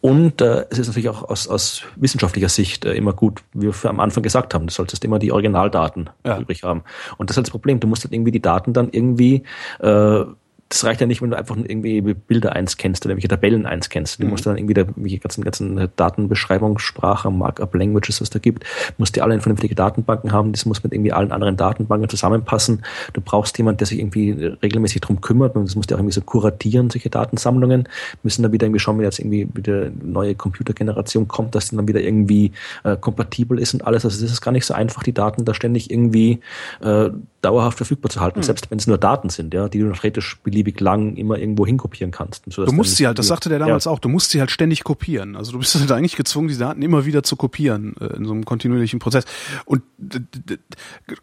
[0.00, 3.90] Und äh, es ist natürlich auch aus, aus wissenschaftlicher Sicht äh, immer gut, wie wir
[3.90, 6.38] am Anfang gesagt haben, du solltest immer die Originaldaten Ja.
[6.38, 6.84] übrig haben.
[7.16, 9.42] Und das ist halt das Problem, du musst halt irgendwie die Daten dann irgendwie
[9.80, 10.24] äh,
[10.68, 14.22] das reicht ja nicht, wenn du einfach irgendwie Bilder einscannst oder irgendwelche Tabellen einscannst.
[14.22, 18.64] Du musst dann irgendwie da irgendwelche ganzen, ganzen Datenbeschreibung, Sprache, Markup Languages, was da gibt,
[18.98, 20.52] musst dir alle in vernünftige Datenbanken haben.
[20.52, 22.84] Das muss mit irgendwie allen anderen Datenbanken zusammenpassen.
[23.14, 26.14] Du brauchst jemanden, der sich irgendwie regelmäßig drum kümmert und das musst du auch irgendwie
[26.14, 27.88] so kuratieren, solche Datensammlungen.
[28.22, 31.76] Müssen dann wieder irgendwie schauen, wenn jetzt irgendwie wieder eine neue Computergeneration kommt, dass die
[31.76, 32.52] dann wieder irgendwie
[32.84, 34.04] äh, kompatibel ist und alles.
[34.04, 36.40] Also das ist gar nicht so einfach, die Daten da ständig irgendwie
[36.82, 37.08] äh,
[37.40, 40.80] dauerhaft verfügbar zu halten, selbst wenn es nur Daten sind, ja, die du theoretisch beliebig
[40.80, 42.44] lang immer irgendwo hinkopieren kannst.
[42.48, 43.92] So, Du musst sie halt, das sagte der damals ja.
[43.92, 45.36] auch, du musst sie halt ständig kopieren.
[45.36, 48.32] Also du bist halt eigentlich gezwungen, diese Daten immer wieder zu kopieren äh, in so
[48.32, 49.24] einem kontinuierlichen Prozess.
[49.64, 49.82] Und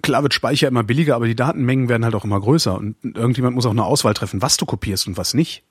[0.02, 2.76] klar wird Speicher immer billiger, aber die Datenmengen werden halt auch immer größer.
[2.78, 5.64] Und irgendjemand muss auch eine Auswahl treffen, was du kopierst und was nicht.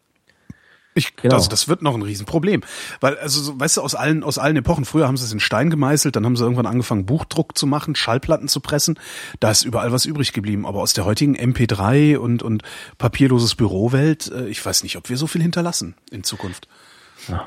[0.94, 1.34] Ich, Genau.
[1.34, 2.62] also das wird noch ein Riesenproblem.
[3.00, 5.40] Weil, also, so, weißt du, aus allen, aus allen Epochen, früher haben sie es in
[5.40, 8.98] Stein gemeißelt, dann haben sie irgendwann angefangen, Buchdruck zu machen, Schallplatten zu pressen.
[9.40, 10.66] Da ist überall was übrig geblieben.
[10.66, 12.62] Aber aus der heutigen MP3 und, und
[12.98, 16.68] papierloses Bürowelt, äh, ich weiß nicht, ob wir so viel hinterlassen in Zukunft.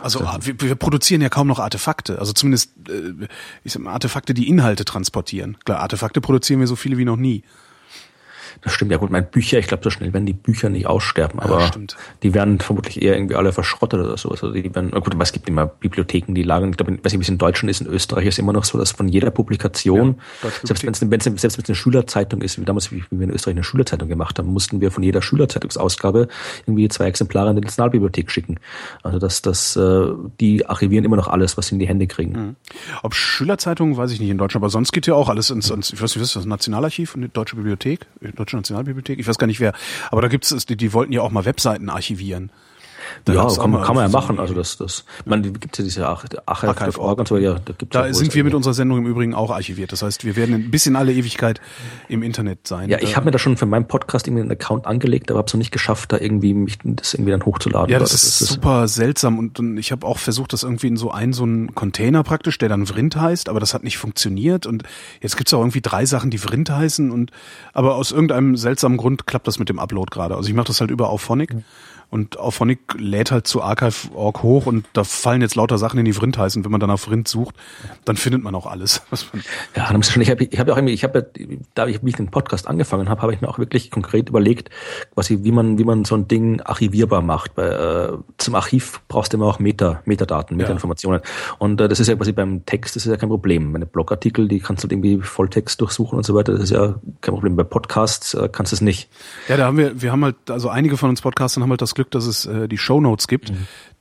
[0.01, 3.27] Also ah, wir, wir produzieren ja kaum noch Artefakte, also zumindest äh,
[3.63, 5.57] ich sag mal, Artefakte, die Inhalte transportieren.
[5.65, 7.43] Klar, Artefakte produzieren wir so viele wie noch nie.
[8.61, 11.39] Das stimmt, ja gut, mein Bücher, ich glaube, so schnell werden die Bücher nicht aussterben,
[11.39, 11.95] aber stimmt.
[12.23, 14.29] die werden vermutlich eher irgendwie alle verschrottet oder so.
[14.29, 17.19] Also die werden, gut, aber es gibt immer Bibliotheken, die lagern, ich glaube, weiß nicht,
[17.19, 20.19] wie es in Deutschland ist, in Österreich ist immer noch so, dass von jeder Publikation,
[20.41, 23.31] Deutsche selbst wenn es selbst wenn es eine Schülerzeitung ist, wie damals, wie, wir in
[23.31, 26.27] Österreich eine Schülerzeitung gemacht haben, mussten wir von jeder Schülerzeitungsausgabe
[26.65, 28.59] irgendwie zwei Exemplare in die Nationalbibliothek schicken.
[29.03, 30.07] Also dass das, äh,
[30.39, 32.55] die archivieren immer noch alles, was sie in die Hände kriegen.
[33.03, 35.93] Ob Schülerzeitungen, weiß ich nicht in Deutschland, aber sonst geht ja auch alles ins, ins
[35.93, 38.05] ich weiß nicht, was ist das, Nationalarchiv und die Deutsche Bibliothek,
[38.47, 39.73] Deutsche Nationalbibliothek, ich weiß gar nicht wer,
[40.09, 42.49] aber da gibt's, die, die wollten ja auch mal Webseiten archivieren.
[43.25, 44.39] Da Ja, kann, man- kann man ja machen.
[44.39, 47.19] Also das, das, man, gibt ja diese Arch- Archive.org.
[47.19, 49.51] Und so, ja, da gibt's Da ja sind wir mit unserer Sendung im Übrigen auch
[49.51, 49.91] archiviert.
[49.91, 51.61] Das heißt, wir werden ein bisschen alle Ewigkeit
[52.09, 52.89] im Internet sein.
[52.89, 55.47] Ja, ich habe mir da schon für meinen Podcast irgendwie einen Account angelegt, aber habe
[55.47, 57.89] es noch nicht geschafft, da irgendwie mich das irgendwie dann hochzuladen.
[57.89, 60.97] Ja, Oder das ist super seltsam und, und ich habe auch versucht, das irgendwie in
[60.97, 64.65] so einen so einen Container praktisch, der dann Vrind heißt, aber das hat nicht funktioniert
[64.65, 64.83] und
[65.21, 67.31] jetzt gibt's auch irgendwie drei Sachen, die Vrind heißen und
[67.73, 70.35] aber aus irgendeinem seltsamen Grund klappt das mit dem Upload gerade.
[70.35, 71.55] Also ich mache das halt über Auphonic
[72.09, 76.13] und Auphonic lädt halt zu Archive.org hoch und da fallen jetzt lauter Sachen in die
[76.13, 76.63] Vrind heißen.
[76.63, 77.55] Wenn man dann auf Vrind sucht,
[78.05, 79.01] dann findet man auch alles.
[79.09, 79.43] Was man,
[79.75, 81.45] Ja, dann schon, ich habe ich hab ja auch irgendwie, ich habe ja,
[81.75, 84.69] da ich, wie ich den Podcast angefangen habe, habe ich mir auch wirklich konkret überlegt,
[85.13, 87.51] quasi, wie man, wie man so ein Ding archivierbar macht.
[87.55, 91.19] Weil, äh, zum Archiv brauchst du immer auch Meta, Metadaten, Metainformationen.
[91.59, 93.73] Und äh, das ist ja quasi beim Text, das ist ja kein Problem.
[93.73, 96.95] Meine Blogartikel, die kannst du halt irgendwie Volltext durchsuchen und so weiter, das ist ja
[97.19, 97.57] kein Problem.
[97.57, 99.09] Bei Podcasts äh, kannst du es nicht.
[99.49, 101.96] Ja, da haben wir, wir haben halt, also einige von uns Podcastern haben halt das
[101.97, 103.51] Glück, dass es äh, die Shownotes gibt,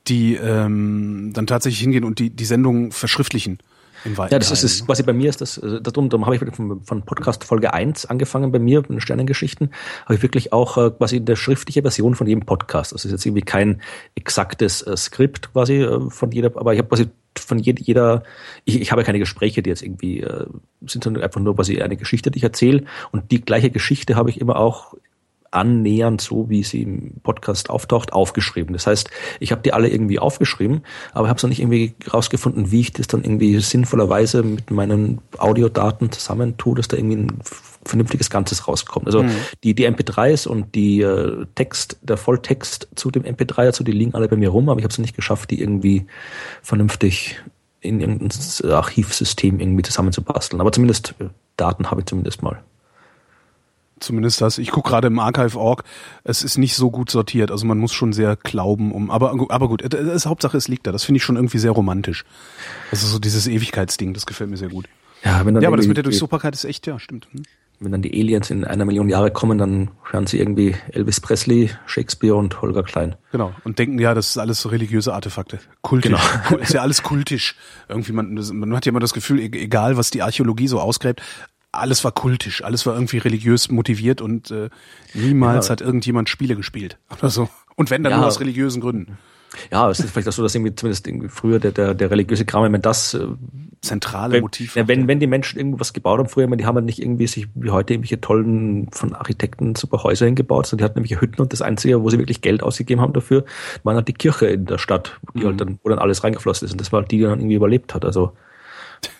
[0.07, 3.59] die ähm, dann tatsächlich hingehen und die, die Sendung verschriftlichen.
[4.05, 6.81] ja, das ist es, quasi bei mir ist das, also darum, darum habe ich von,
[6.81, 9.71] von Podcast Folge 1 angefangen bei mir, in Sternengeschichten,
[10.05, 12.93] habe ich wirklich auch äh, quasi eine schriftliche Version von jedem Podcast.
[12.93, 13.81] Das ist jetzt irgendwie kein
[14.15, 18.23] exaktes äh, Skript quasi äh, von jeder, aber ich habe quasi von jeder, jeder
[18.65, 20.45] ich, ich habe keine Gespräche, die jetzt irgendwie äh,
[20.85, 22.83] sind, sondern einfach nur quasi eine Geschichte, die ich erzähle.
[23.11, 24.93] Und die gleiche Geschichte habe ich immer auch
[25.51, 28.73] annähernd so, wie sie im Podcast auftaucht, aufgeschrieben.
[28.73, 30.81] Das heißt, ich habe die alle irgendwie aufgeschrieben,
[31.13, 35.21] aber habe es noch nicht irgendwie rausgefunden, wie ich das dann irgendwie sinnvollerweise mit meinen
[35.37, 37.39] Audiodaten zusammentue, dass da irgendwie ein
[37.85, 39.07] vernünftiges Ganzes rauskommt.
[39.07, 39.31] Also mhm.
[39.63, 44.13] die, die MP3s und die äh, Text, der Volltext zu dem MP3 dazu, die liegen
[44.13, 46.05] alle bei mir rum, aber ich habe es nicht geschafft, die irgendwie
[46.61, 47.37] vernünftig
[47.81, 50.59] in irgendein Archivsystem irgendwie zusammenzubasteln.
[50.61, 51.25] Aber zumindest äh,
[51.55, 52.61] Daten habe ich zumindest mal
[53.99, 54.57] zumindest das.
[54.57, 55.83] Ich gucke gerade im Archive.org,
[56.23, 59.11] es ist nicht so gut sortiert, also man muss schon sehr glauben, um.
[59.11, 60.91] Aber, aber gut, es, es, Hauptsache es liegt da.
[60.91, 62.25] Das finde ich schon irgendwie sehr romantisch.
[62.91, 64.87] Also so dieses Ewigkeitsding, das gefällt mir sehr gut.
[65.23, 67.27] Ja, wenn dann ja aber das mit der Durchsuchbarkeit ist echt, ja, stimmt.
[67.31, 67.43] Hm.
[67.79, 71.69] Wenn dann die Aliens in einer Million Jahre kommen, dann hören sie irgendwie Elvis Presley,
[71.85, 73.15] Shakespeare und Holger Klein.
[73.31, 73.53] Genau.
[73.65, 75.59] Und denken, ja, das ist alles so religiöse Artefakte.
[75.83, 76.11] Kultisch.
[76.49, 76.57] Genau.
[76.59, 77.55] ist ja alles kultisch.
[77.87, 81.21] Irgendwie, man, man hat ja immer das Gefühl, e-, egal was die Archäologie so ausgräbt,
[81.77, 84.69] alles war kultisch, alles war irgendwie religiös motiviert und äh,
[85.13, 85.73] niemals ja.
[85.73, 87.49] hat irgendjemand Spiele gespielt oder so.
[87.75, 88.17] Und wenn dann ja.
[88.17, 89.17] nur aus religiösen Gründen.
[89.71, 92.45] Ja, es ist vielleicht auch so, dass irgendwie zumindest irgendwie früher der, der, der religiöse
[92.45, 93.25] Kram, wenn das äh,
[93.81, 94.75] zentrale wenn, Motiv.
[94.75, 97.47] Ja, wenn, wenn die Menschen irgendwas gebaut haben früher, die haben halt nicht irgendwie sich
[97.55, 101.53] wie heute irgendwelche tollen von Architekten super Häuser hingebaut, sondern die hatten nämlich Hütten und
[101.53, 103.45] das Einzige, wo sie wirklich Geld ausgegeben haben dafür,
[103.83, 105.45] waren halt die Kirche in der Stadt, die mhm.
[105.45, 107.55] halt dann, wo dann alles reingeflossen ist und das war halt die, die dann irgendwie
[107.55, 108.05] überlebt hat.
[108.05, 108.33] Also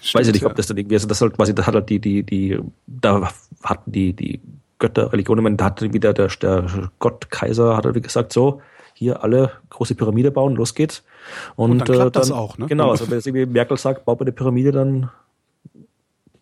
[0.02, 1.90] Stimmt, weiß ich nicht, ob das dann irgendwie, also das halt quasi, da hat halt
[1.90, 3.30] die, die, die, da
[3.64, 4.42] hatten die, die
[4.80, 8.62] Götter, Religionen, da hat wieder der, der Gott, Kaiser, hat er wie gesagt, so,
[8.94, 11.04] hier alle große Pyramide bauen, los geht's.
[11.56, 12.66] Und, und dann klappt äh, dann, das auch, ne?
[12.68, 15.10] Genau, also wenn jetzt irgendwie Merkel sagt, bau eine Pyramide, dann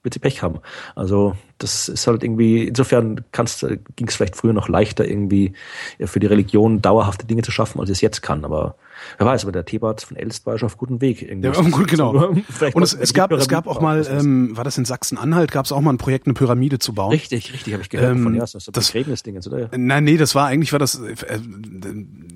[0.03, 0.59] wird sie Pech haben.
[0.95, 5.53] Also das ist halt irgendwie, insofern ging es vielleicht früher noch leichter, irgendwie
[5.99, 8.45] für die Religion dauerhafte Dinge zu schaffen, als es jetzt kann.
[8.45, 8.75] Aber
[9.17, 11.21] Wer weiß, aber der Thebart von Elst war schon auf gutem Weg.
[11.21, 12.11] Ja, gut, genau.
[12.73, 15.71] Und es, es gab, es gab auch mal, ähm, war das in Sachsen-Anhalt, gab es
[15.71, 17.11] auch mal ein Projekt, eine Pyramide zu bauen.
[17.11, 19.69] Richtig, richtig, habe ich gehört ähm, von ja, das, das Begräbnisdingens, oder?
[19.75, 21.15] Nein, nee, das war eigentlich, war das, äh,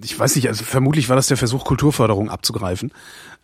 [0.03, 2.91] ich weiß nicht, also vermutlich war das der Versuch, Kulturförderung abzugreifen.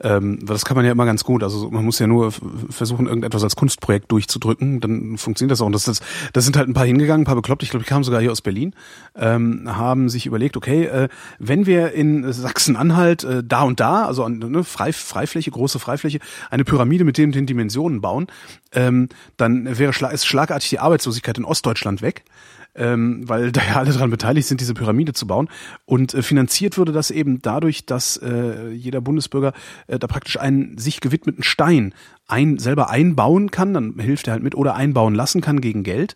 [0.01, 1.43] Ähm, das kann man ja immer ganz gut.
[1.43, 5.67] Also man muss ja nur versuchen, irgendetwas als Kunstprojekt durchzudrücken, dann funktioniert das auch.
[5.67, 6.01] Und das, das,
[6.33, 8.31] das sind halt ein paar hingegangen, ein paar bekloppt, ich glaube, die kamen sogar hier
[8.31, 8.73] aus Berlin,
[9.15, 11.07] ähm, haben sich überlegt, okay, äh,
[11.39, 16.63] wenn wir in Sachsen-Anhalt äh, da und da, also ne, Frei, Freifläche, große Freifläche, eine
[16.63, 18.27] Pyramide mit den, den Dimensionen bauen,
[18.73, 22.23] ähm, dann wäre schla ist schlagartig die Arbeitslosigkeit in Ostdeutschland weg
[22.75, 25.49] ähm, weil da ja alle dran beteiligt sind, diese Pyramide zu bauen.
[25.85, 29.53] Und äh, finanziert würde das eben dadurch, dass äh, jeder Bundesbürger
[29.87, 31.93] äh, da praktisch einen sich gewidmeten Stein
[32.27, 36.15] ein, selber einbauen kann, dann hilft er halt mit, oder einbauen lassen kann gegen Geld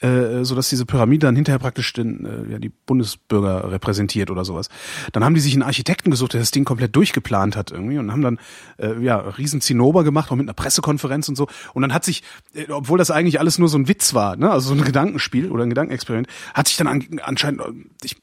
[0.00, 4.44] äh, so dass diese Pyramide dann hinterher praktisch den, äh, ja, die Bundesbürger repräsentiert oder
[4.44, 4.68] sowas.
[5.12, 8.12] Dann haben die sich einen Architekten gesucht, der das Ding komplett durchgeplant hat irgendwie und
[8.12, 8.38] haben dann
[8.78, 11.46] äh, ja riesen Zinnober gemacht, auch mit einer Pressekonferenz und so.
[11.72, 12.22] Und dann hat sich,
[12.54, 15.50] äh, obwohl das eigentlich alles nur so ein Witz war, ne, also so ein Gedankenspiel
[15.50, 17.62] oder ein Gedankenexperiment, hat sich dann an, anscheinend,
[18.04, 18.16] ich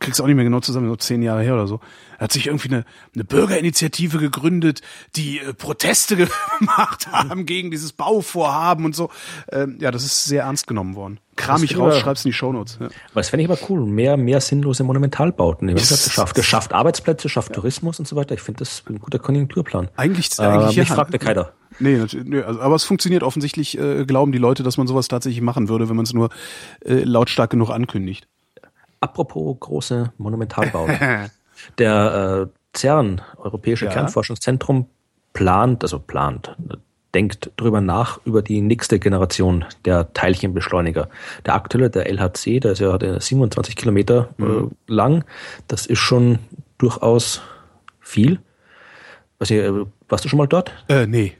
[0.00, 1.80] krieg's auch nicht mehr genau zusammen, so zehn Jahre her oder so,
[2.18, 4.82] hat sich irgendwie eine, eine Bürgerinitiative gegründet,
[5.16, 6.16] die äh, Proteste
[6.58, 9.10] gemacht haben gegen dieses Bauvorhaben und so.
[9.52, 11.17] Ähm, ja, das ist sehr ernst genommen worden.
[11.36, 12.78] Kram ich raus, schreib's in die Shownotes.
[12.80, 12.86] Ja.
[12.86, 13.86] Aber das fände ich aber cool.
[13.86, 15.68] Mehr, mehr sinnlose Monumentalbauten.
[15.68, 17.54] Das, das schafft, das schafft Arbeitsplätze, schafft ja.
[17.54, 18.34] Tourismus und so weiter.
[18.34, 19.88] Ich finde das ein guter Konjunkturplan.
[19.96, 20.82] Eigentlich, äh, eigentlich ja.
[20.82, 21.52] Mich fragt ja keiner.
[21.78, 25.40] Nee, nee also, aber es funktioniert offensichtlich, äh, glauben die Leute, dass man sowas tatsächlich
[25.40, 26.30] machen würde, wenn man es nur
[26.84, 28.26] äh, lautstark genug ankündigt.
[29.00, 30.96] Apropos große Monumentalbauten.
[31.78, 33.92] Der äh, CERN, Europäische ja.
[33.92, 34.86] Kernforschungszentrum,
[35.32, 36.56] plant, also plant,
[37.14, 41.08] denkt drüber nach über die nächste Generation der Teilchenbeschleuniger.
[41.46, 44.70] Der aktuelle, der LHC, der ist ja 27 Kilometer äh, mhm.
[44.86, 45.24] lang.
[45.68, 46.38] Das ist schon
[46.76, 47.42] durchaus
[48.00, 48.40] viel.
[49.38, 49.72] Was, äh,
[50.08, 50.72] warst du schon mal dort?
[50.88, 51.34] Äh, nee.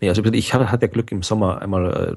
[0.00, 2.16] Nee, also ich hatte, hatte Glück im Sommer einmal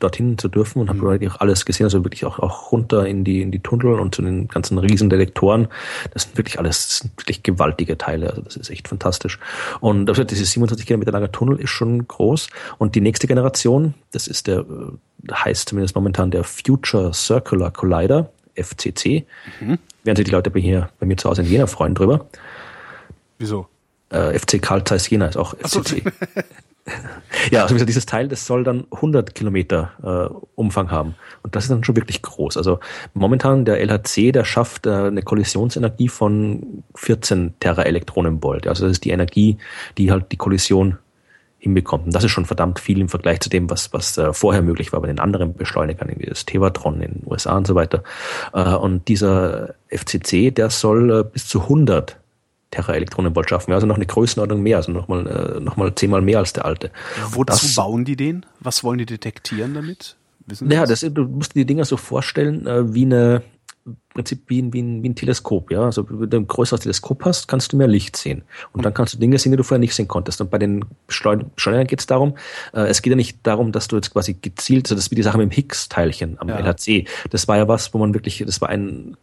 [0.00, 1.04] dorthin zu dürfen und habe mhm.
[1.04, 4.14] wirklich auch alles gesehen, also wirklich auch, auch runter in die, in die Tunnel und
[4.14, 5.68] zu den ganzen Riesendetektoren.
[6.12, 9.38] Das sind wirklich alles, das sind wirklich gewaltige Teile, also das ist echt fantastisch.
[9.80, 14.26] Und also dieses 27 Kilometer lange Tunnel ist schon groß und die nächste Generation, das
[14.26, 19.24] ist der, äh, heißt zumindest momentan der Future Circular Collider, FCC.
[19.60, 19.78] Mhm.
[20.04, 22.26] Werden sich die Leute bei, hier, bei mir zu Hause in Jena freuen drüber.
[23.38, 23.66] Wieso?
[24.10, 26.02] Äh, FC Karl Zeiss Jena ist auch FCC.
[26.04, 26.40] So.
[27.50, 31.14] Ja, also dieses Teil, das soll dann 100 Kilometer äh, Umfang haben.
[31.42, 32.56] Und das ist dann schon wirklich groß.
[32.56, 32.80] Also
[33.12, 38.66] momentan der LHC, der schafft äh, eine Kollisionsenergie von 14 Teraelektronenvolt.
[38.66, 39.58] Also das ist die Energie,
[39.98, 40.98] die halt die Kollision
[41.58, 42.06] hinbekommt.
[42.06, 44.92] Und das ist schon verdammt viel im Vergleich zu dem, was, was äh, vorher möglich
[44.92, 48.02] war bei den anderen Beschleunigern, wie das Tevatron in den USA und so weiter.
[48.52, 52.18] Äh, und dieser FCC, der soll äh, bis zu 100
[52.74, 53.72] Teraelektronenvolt schaffen.
[53.72, 56.90] Also noch eine Größenordnung mehr, also nochmal äh, noch mal zehnmal mehr als der alte.
[57.30, 58.44] Wozu das, bauen die den?
[58.60, 60.16] Was wollen die detektieren damit?
[60.46, 63.42] Wissen ja, das, du musst dir die Dinger so vorstellen, äh, wie eine
[63.86, 65.82] im Prinzip wie ein, wie, ein, wie ein Teleskop, ja.
[65.82, 68.42] Also wenn du ein größeres Teleskop hast, kannst du mehr Licht sehen.
[68.72, 70.40] Und dann kannst du Dinge sehen, die du vorher nicht sehen konntest.
[70.40, 72.36] Und bei den Beschleunigern geht es darum,
[72.72, 75.16] äh, es geht ja nicht darum, dass du jetzt quasi gezielt, so das ist wie
[75.16, 76.58] die Sache mit dem Higgs-Teilchen am ja.
[76.58, 77.06] LHC.
[77.30, 79.16] Das war ja was, wo man wirklich, das war ein,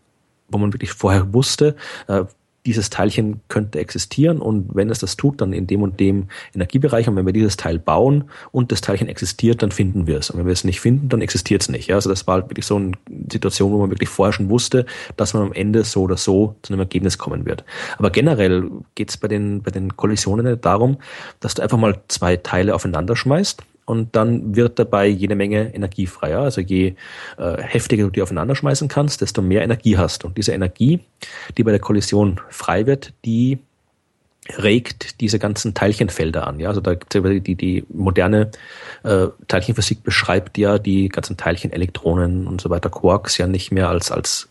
[0.48, 1.76] wo man wirklich vorher wusste,
[2.08, 2.26] äh,
[2.66, 7.08] dieses Teilchen könnte existieren und wenn es das tut, dann in dem und dem Energiebereich.
[7.08, 10.30] Und wenn wir dieses Teil bauen und das Teilchen existiert, dann finden wir es.
[10.30, 11.88] Und wenn wir es nicht finden, dann existiert es nicht.
[11.88, 12.92] Ja, also das war wirklich so eine
[13.32, 14.86] Situation, wo man wirklich vorher schon wusste,
[15.18, 17.64] dass man am Ende so oder so zu einem Ergebnis kommen wird.
[17.98, 20.98] Aber generell geht es bei den, bei den Kollisionen darum,
[21.40, 26.08] dass du einfach mal zwei Teile aufeinander schmeißt und dann wird dabei jede Menge Energie
[26.08, 26.38] frei.
[26.38, 26.96] Also je
[27.38, 30.24] äh, heftiger du die aufeinander schmeißen kannst, desto mehr Energie hast.
[30.24, 31.02] Und diese Energie,
[31.58, 33.60] die bei der Kollision frei wird, die
[34.58, 36.62] regt diese ganzen Teilchenfelder an.
[36.62, 38.52] Ja, also da die, die moderne
[39.04, 43.90] äh, Teilchenphysik beschreibt ja die ganzen Teilchen, Elektronen und so weiter, Quarks ja nicht mehr
[43.90, 44.48] als als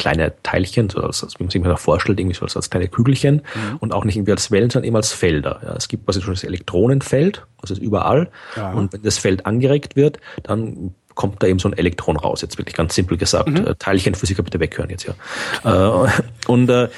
[0.00, 3.42] kleine Teilchen, so als, wie man sich mal vorstellt, irgendwie so als, als kleine Kügelchen
[3.54, 3.76] mhm.
[3.80, 5.60] und auch nicht irgendwie als Wellen, sondern eben als Felder.
[5.62, 8.30] Ja, es gibt quasi schon das Elektronenfeld, das ist überall.
[8.56, 8.72] Ja.
[8.72, 12.40] Und wenn das Feld angeregt wird, dann kommt da eben so ein Elektron raus.
[12.40, 13.50] Jetzt wirklich ganz simpel gesagt.
[13.50, 13.66] Mhm.
[13.66, 16.06] Äh, Teilchenphysiker bitte weghören jetzt ja.
[16.06, 16.10] Äh,
[16.46, 16.88] und äh,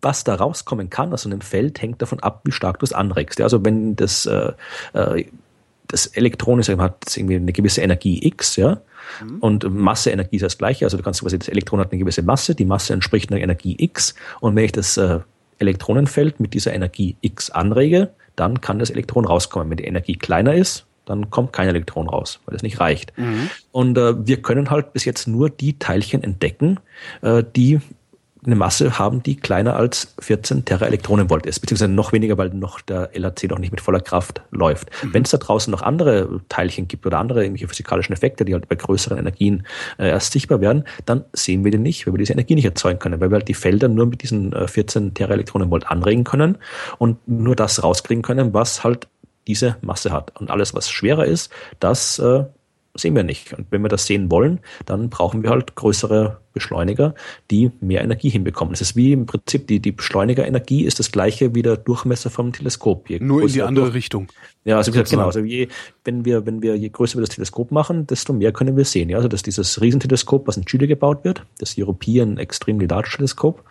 [0.00, 3.38] was da rauskommen kann aus einem Feld, hängt davon ab, wie stark du es anregst.
[3.38, 4.52] Ja, also wenn das, äh,
[4.94, 5.24] äh
[5.88, 8.80] das Elektron ist, hat irgendwie eine gewisse Energie X, ja,
[9.22, 9.38] Mhm.
[9.40, 10.84] Und Masse, Energie ist das gleiche.
[10.84, 13.76] Also du kannst quasi, das Elektron hat eine gewisse Masse, die Masse entspricht einer Energie
[13.78, 14.14] X.
[14.40, 15.20] Und wenn ich das äh,
[15.58, 19.70] Elektronenfeld mit dieser Energie X anrege, dann kann das Elektron rauskommen.
[19.70, 23.16] Wenn die Energie kleiner ist, dann kommt kein Elektron raus, weil es nicht reicht.
[23.16, 23.48] Mhm.
[23.72, 26.80] Und äh, wir können halt bis jetzt nur die Teilchen entdecken,
[27.22, 27.80] äh, die
[28.46, 33.10] eine Masse haben, die kleiner als 14 Teraelektronenvolt ist, beziehungsweise noch weniger, weil noch der
[33.14, 34.90] LHC noch nicht mit voller Kraft läuft.
[35.02, 35.14] Mhm.
[35.14, 38.68] Wenn es da draußen noch andere Teilchen gibt oder andere irgendwelche physikalischen Effekte, die halt
[38.68, 39.66] bei größeren Energien
[39.98, 42.98] äh, erst sichtbar werden, dann sehen wir die nicht, weil wir diese Energie nicht erzeugen
[42.98, 46.58] können, weil wir halt die Felder nur mit diesen äh, 14 Teraelektronenvolt anregen können
[46.98, 49.08] und nur das rauskriegen können, was halt
[49.46, 50.38] diese Masse hat.
[50.40, 52.44] Und alles, was schwerer ist, das äh,
[52.94, 53.52] sehen wir nicht.
[53.52, 57.14] Und wenn wir das sehen wollen, dann brauchen wir halt größere Beschleuniger,
[57.50, 58.72] die mehr Energie hinbekommen.
[58.72, 62.50] Es ist wie im Prinzip die, die Beschleunigerenergie ist das gleiche wie der Durchmesser vom
[62.54, 63.10] Teleskop.
[63.10, 64.28] Je Nur in die andere durch, Richtung.
[64.64, 65.26] Ja, also wie gesagt, genau.
[65.26, 65.68] Also je,
[66.04, 69.10] wenn wir, wenn wir, je größer wir das Teleskop machen, desto mehr können wir sehen.
[69.10, 73.62] Ja, also dass dieses Riesenteleskop, was in Chile gebaut wird, das European Extremely Large Teleskop,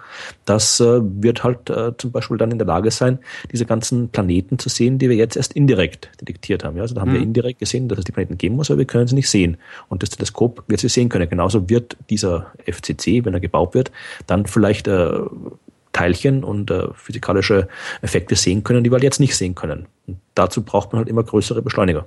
[0.45, 3.19] das äh, wird halt äh, zum Beispiel dann in der Lage sein,
[3.51, 6.77] diese ganzen Planeten zu sehen, die wir jetzt erst indirekt detektiert haben.
[6.77, 7.15] Ja, also da haben mhm.
[7.15, 9.57] wir indirekt gesehen, dass es die Planeten geben muss, aber wir können sie nicht sehen.
[9.89, 11.29] Und das Teleskop wird sie sehen können.
[11.29, 13.91] Genauso wird dieser FCC, wenn er gebaut wird,
[14.27, 15.19] dann vielleicht äh,
[15.93, 17.67] Teilchen und äh, physikalische
[18.01, 19.87] Effekte sehen können, die wir halt jetzt nicht sehen können.
[20.07, 22.05] Und dazu braucht man halt immer größere Beschleuniger.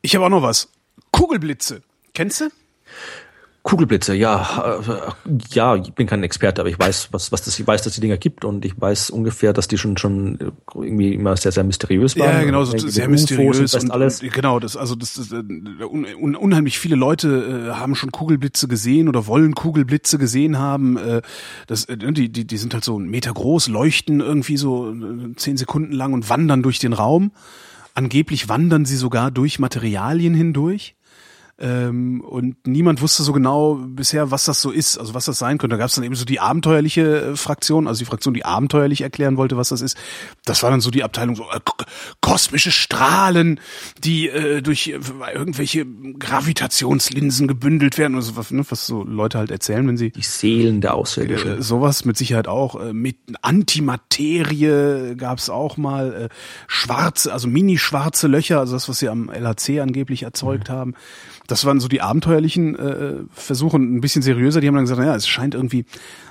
[0.00, 0.70] Ich habe auch noch was.
[1.12, 1.82] Kugelblitze.
[2.14, 2.48] Kennst du?
[3.66, 7.66] Kugelblitze, ja, äh, ja, ich bin kein Experte, aber ich weiß, was, was das, ich
[7.66, 10.38] weiß, dass die Dinger gibt und ich weiß ungefähr, dass die schon schon
[10.72, 12.32] irgendwie immer sehr, sehr mysteriös waren.
[12.32, 14.22] Ja, genau, so sehr mysteriös und, und, alles.
[14.22, 15.42] Und, genau, das, also das, das äh,
[15.84, 20.96] un, unheimlich viele Leute äh, haben schon Kugelblitze gesehen oder wollen Kugelblitze gesehen haben.
[20.96, 21.22] Äh,
[21.66, 24.94] das, äh, die, die, die sind halt so einen Meter groß, leuchten irgendwie so
[25.34, 27.32] zehn Sekunden lang und wandern durch den Raum.
[27.94, 30.95] Angeblich wandern sie sogar durch Materialien hindurch.
[31.58, 35.56] Ähm, und niemand wusste so genau bisher, was das so ist, also was das sein
[35.56, 35.74] könnte.
[35.74, 39.00] Da gab es dann eben so die abenteuerliche äh, Fraktion, also die Fraktion, die abenteuerlich
[39.00, 39.96] erklären wollte, was das ist.
[40.44, 41.60] Das war dann so die Abteilung so äh,
[42.20, 43.58] kosmische Strahlen,
[44.04, 45.00] die äh, durch äh,
[45.32, 50.22] irgendwelche Gravitationslinsen gebündelt werden, also was, ne, was so Leute halt erzählen, wenn sie die
[50.22, 51.60] Seelen der Außerirdischen.
[51.60, 52.92] Äh, sowas mit Sicherheit auch.
[52.92, 56.28] Mit Antimaterie gab es auch mal
[56.66, 60.72] schwarze, also mini-schwarze Löcher, also das, was sie am LHC angeblich erzeugt mhm.
[60.72, 60.94] haben
[61.46, 64.60] das waren so die abenteuerlichen äh, Versuche und ein bisschen seriöser.
[64.60, 65.84] Die haben dann gesagt, naja, es scheint irgendwie,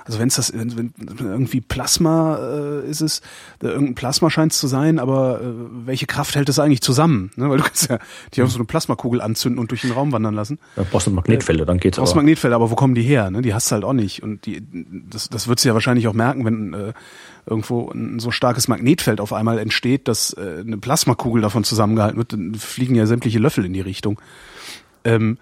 [0.04, 3.20] also wenn es das, wenn, wenn irgendwie Plasma äh, ist es,
[3.62, 5.44] äh, irgendein Plasma scheint es zu sein, aber äh,
[5.86, 7.30] welche Kraft hält es eigentlich zusammen?
[7.36, 7.48] Ne?
[7.48, 7.98] Weil du kannst ja
[8.34, 10.58] die haben so eine Plasmakugel anzünden und durch den Raum wandern lassen.
[10.76, 12.22] Ja, brauchst du Magnetfelder, dann geht's brauchst aber.
[12.22, 13.30] Magnetfelder, aber wo kommen die her?
[13.30, 13.42] Ne?
[13.42, 14.22] Die hast du halt auch nicht.
[14.22, 14.62] Und die,
[15.10, 16.92] das, das wird sie ja wahrscheinlich auch merken, wenn äh,
[17.46, 22.32] irgendwo ein so starkes Magnetfeld auf einmal entsteht, dass äh, eine Plasmakugel davon zusammengehalten wird,
[22.32, 24.20] dann fliegen ja sämtliche Löffel in die Richtung.
[25.06, 25.38] Ähm,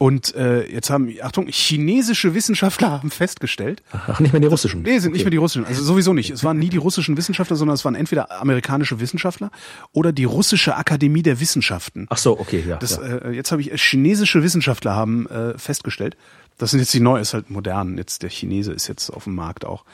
[0.00, 3.82] Und äh, jetzt haben, Achtung, chinesische Wissenschaftler haben festgestellt.
[3.90, 4.82] Ach, nicht mehr die russischen.
[4.82, 5.16] Nee, sind okay.
[5.16, 5.66] nicht mehr die russischen.
[5.66, 6.30] Also sowieso nicht.
[6.30, 9.50] Es waren nie die russischen Wissenschaftler, sondern es waren entweder amerikanische Wissenschaftler
[9.92, 12.06] oder die russische Akademie der Wissenschaften.
[12.10, 12.76] Ach so, okay, ja.
[12.76, 13.16] Das, ja.
[13.16, 16.16] Äh, jetzt habe ich chinesische Wissenschaftler haben äh, festgestellt.
[16.58, 17.98] Das sind jetzt die neue, ist halt modern.
[17.98, 19.84] Jetzt der Chinese ist jetzt auf dem Markt auch.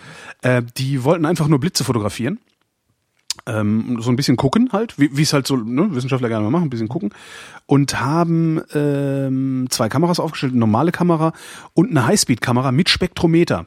[0.43, 2.39] Äh, die wollten einfach nur Blitze fotografieren
[3.47, 6.65] ähm, so ein bisschen gucken halt, wie es halt so ne, Wissenschaftler gerne mal machen,
[6.65, 7.11] ein bisschen gucken
[7.67, 11.33] und haben ähm, zwei Kameras aufgestellt, eine normale Kamera
[11.75, 13.65] und eine Highspeed-Kamera mit Spektrometer.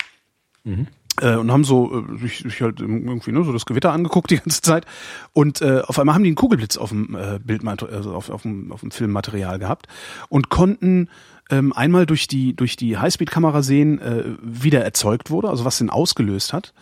[0.63, 0.87] Mhm.
[1.19, 4.37] Äh, und haben so äh, sich, sich halt irgendwie ne, so das Gewitter angeguckt die
[4.37, 4.85] ganze Zeit
[5.33, 8.43] und äh, auf einmal haben die einen Kugelblitz auf dem äh, Bildmaterial, also auf, auf,
[8.43, 9.87] dem, auf dem Filmmaterial gehabt
[10.29, 11.09] und konnten
[11.49, 15.77] ähm, einmal durch die durch die Highspeed-Kamera sehen, äh, wie der erzeugt wurde, also was
[15.77, 16.73] den ausgelöst hat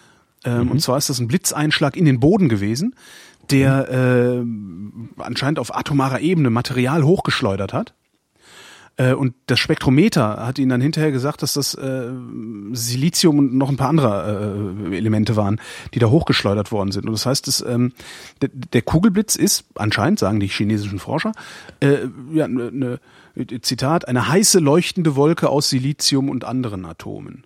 [0.45, 0.71] ähm, mhm.
[0.71, 2.95] Und zwar ist das ein Blitzeinschlag in den Boden gewesen,
[3.49, 4.43] der äh,
[5.17, 7.93] anscheinend auf atomarer Ebene Material hochgeschleudert hat.
[8.97, 12.11] Äh, und das Spektrometer hat ihnen dann hinterher gesagt, dass das äh,
[12.71, 15.59] Silizium und noch ein paar andere äh, Elemente waren,
[15.93, 17.05] die da hochgeschleudert worden sind.
[17.05, 17.91] Und das heißt, dass, ähm,
[18.41, 21.33] der, der Kugelblitz ist anscheinend, sagen die chinesischen Forscher,
[21.81, 22.99] äh, ja, ne, ne,
[23.61, 27.43] Zitat, eine heiße leuchtende Wolke aus Silizium und anderen Atomen.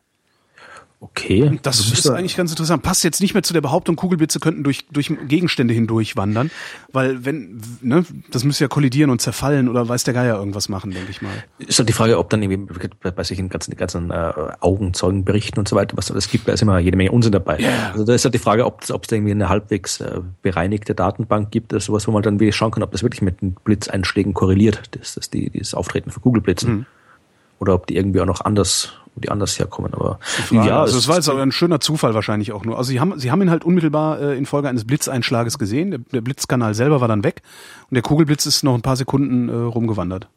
[1.02, 1.60] Okay.
[1.62, 2.84] Das ist eigentlich ganz interessant.
[2.84, 6.52] Passt jetzt nicht mehr zu der Behauptung, Kugelblitze könnten durch, durch Gegenstände hindurch wandern,
[6.92, 10.92] weil wenn, ne, das müsste ja kollidieren und zerfallen oder weiß der Geier irgendwas machen,
[10.92, 11.32] denke ich mal.
[11.58, 15.70] Ist halt die Frage, ob dann irgendwie bei sich in ganzen, ganzen äh, Augenzeugenberichten und
[15.70, 17.60] so weiter, was es gibt, da ist immer jede Menge Unsinn dabei.
[17.60, 17.92] Yeah.
[17.94, 21.50] Also da ist halt die Frage, ob es da irgendwie eine halbwegs äh, bereinigte Datenbank
[21.52, 24.34] gibt, oder sowas, wo man dann wirklich schauen kann, ob das wirklich mit den Blitzeinschlägen
[24.34, 26.80] korreliert, das, das die, dieses Auftreten für Kugelblitzen.
[26.80, 26.86] Mhm.
[27.60, 29.94] Oder ob die irgendwie auch noch anders wo die anders herkommen.
[29.94, 30.20] Aber
[30.52, 32.78] ja, also es war jetzt aber ein schöner Zufall wahrscheinlich auch nur.
[32.78, 35.92] Also sie haben, sie haben ihn halt unmittelbar äh, Folge eines Blitzeinschlages gesehen.
[35.92, 37.42] Der, der Blitzkanal selber war dann weg
[37.90, 40.28] und der Kugelblitz ist noch ein paar Sekunden äh, rumgewandert.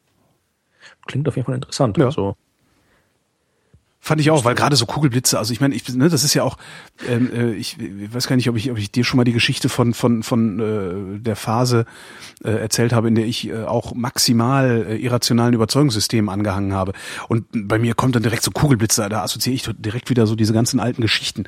[1.06, 1.98] Klingt auf jeden Fall interessant.
[1.98, 2.06] Ja.
[2.06, 2.36] Also
[4.04, 6.42] Fand ich auch, weil gerade so Kugelblitze, also ich meine, ich, ne, das ist ja
[6.42, 6.58] auch,
[7.08, 9.32] ähm, äh, ich, ich weiß gar nicht, ob ich, ob ich dir schon mal die
[9.32, 11.86] Geschichte von von von äh, der Phase
[12.42, 16.94] äh, erzählt habe, in der ich äh, auch maximal äh, irrationalen Überzeugungssystemen angehangen habe.
[17.28, 20.52] Und bei mir kommt dann direkt so Kugelblitze, da assoziiere ich direkt wieder so diese
[20.52, 21.44] ganzen alten Geschichten,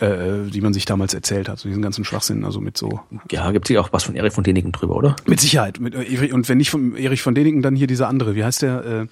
[0.00, 2.98] äh, die man sich damals erzählt hat, so diesen ganzen Schwachsinn, also mit so.
[3.30, 5.14] Ja, gibt es auch was von Erich von Däniken drüber, oder?
[5.26, 5.78] Mit Sicherheit.
[5.78, 8.34] Mit, äh, und wenn nicht von Erich von Däniken, dann hier dieser andere.
[8.34, 8.84] Wie heißt der?
[8.84, 9.06] Äh,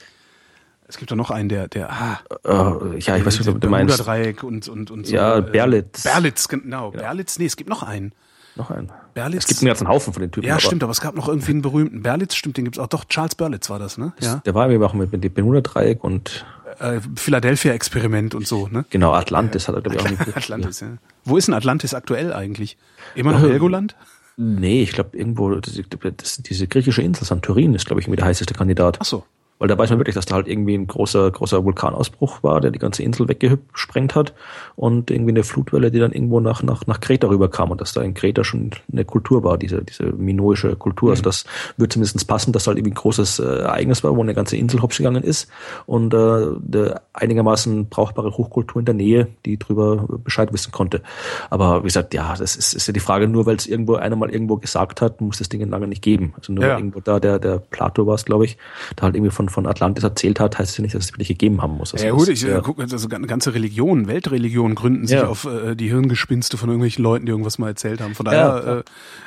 [0.90, 3.68] es gibt doch noch einen, der, der, ah, uh, ja, ich weiß nicht, was du
[3.68, 4.04] meinst.
[4.04, 5.14] Dreieck und, und, und so.
[5.14, 6.02] Ja, äh, Berlitz.
[6.02, 6.92] Berlitz, genau.
[6.92, 6.98] Ja.
[6.98, 8.12] Berlitz, nee, es gibt noch einen.
[8.56, 8.90] Noch einen.
[9.14, 9.44] Berlitz.
[9.44, 10.46] Es gibt einen ganzen Haufen von den Typen.
[10.46, 12.02] Ja, aber stimmt, aber es gab noch irgendwie einen berühmten.
[12.02, 12.88] Berlitz, stimmt, den gibt's auch.
[12.88, 14.12] Doch, Charles Berlitz war das, ne?
[14.20, 14.42] Ja.
[14.44, 16.44] Der war irgendwie auch mit, mit dem Bermuda-Dreieck und
[16.80, 18.84] äh, Philadelphia-Experiment und so, ne?
[18.90, 20.36] Genau, Atlantis hat er, glaube ich, auch nicht.
[20.36, 20.88] Atlantis, ja.
[21.24, 22.76] Wo ist denn Atlantis aktuell eigentlich?
[23.14, 23.94] Immer noch Helgoland?
[24.36, 25.78] Nee, ich glaube irgendwo, das,
[26.16, 28.96] das, diese griechische Insel Santorin ist, glaube ich, irgendwie der heißeste Kandidat.
[29.00, 29.24] Ach so.
[29.60, 32.72] Weil da weiß man wirklich, dass da halt irgendwie ein großer, großer Vulkanausbruch war, der
[32.72, 34.34] die ganze Insel weggesprengt hat
[34.74, 38.02] und irgendwie eine Flutwelle, die dann irgendwo nach, nach, nach Kreta rüberkam und dass da
[38.02, 41.10] in Kreta schon eine Kultur war, diese, diese minoische Kultur.
[41.10, 41.20] Also mhm.
[41.20, 41.44] Also das
[41.76, 44.56] würde zumindest passen, dass da halt irgendwie ein großes äh, Ereignis war, wo eine ganze
[44.56, 45.50] Insel hops gegangen ist
[45.84, 51.02] und äh, einigermaßen brauchbare Hochkultur in der Nähe, die drüber Bescheid wissen konnte.
[51.50, 54.16] Aber wie gesagt, ja, das ist, ist ja die Frage, nur weil es irgendwo einer
[54.16, 56.32] mal irgendwo gesagt hat, muss das Ding lange nicht geben.
[56.36, 56.76] Also nur ja.
[56.78, 58.56] irgendwo da, der, der Plato war es, glaube ich,
[58.96, 61.28] da halt irgendwie von von Atlantis erzählt hat, heißt es ja nicht, dass es wirklich
[61.28, 61.92] gegeben haben muss.
[61.92, 65.26] Also ja gut, ich äh, gucke, also ganze Religionen, Weltreligionen gründen sich ja.
[65.26, 68.14] auf äh, die Hirngespinste von irgendwelchen Leuten, die irgendwas mal erzählt haben.
[68.14, 68.82] Von daher ja, äh,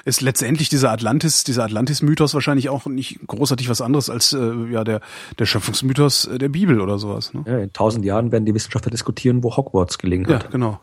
[0.05, 4.83] ist letztendlich dieser Atlantis, dieser Atlantis-Mythos wahrscheinlich auch nicht großartig was anderes als äh, ja
[4.83, 5.01] der
[5.39, 7.33] der Schöpfungsmythos äh, der Bibel oder sowas.
[7.33, 7.43] Ne?
[7.45, 10.43] Ja, in tausend Jahren werden die Wissenschaftler diskutieren, wo Hogwarts gelegen hat.
[10.43, 10.79] Ja, genau.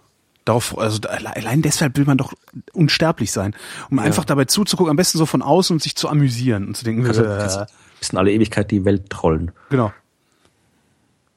[0.46, 2.32] Darauf, also allein deshalb will man doch
[2.72, 3.54] unsterblich sein,
[3.90, 4.04] um ja.
[4.04, 7.06] einfach dabei zuzugucken, am besten so von außen und sich zu amüsieren und zu denken,
[7.06, 7.66] also, äh,
[8.00, 9.52] bis in alle Ewigkeit die Welt trollen.
[9.68, 9.92] Genau.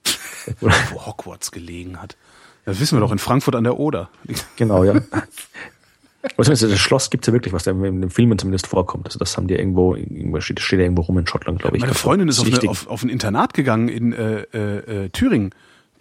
[0.60, 2.18] Wo Hogwarts gelegen hat.
[2.66, 4.10] Das wissen wir doch in Frankfurt an der Oder.
[4.56, 5.02] Genau, ja.
[6.38, 9.06] das Schloss gibt es ja wirklich, was da in den Filmen zumindest vorkommt.
[9.06, 11.82] Also das haben die irgendwo, irgendwo steht, steht irgendwo rum in Schottland, glaube ich.
[11.82, 15.54] Meine Freundin ist auf, eine, auf, auf, ein Internat gegangen in äh, äh, äh Thüringen.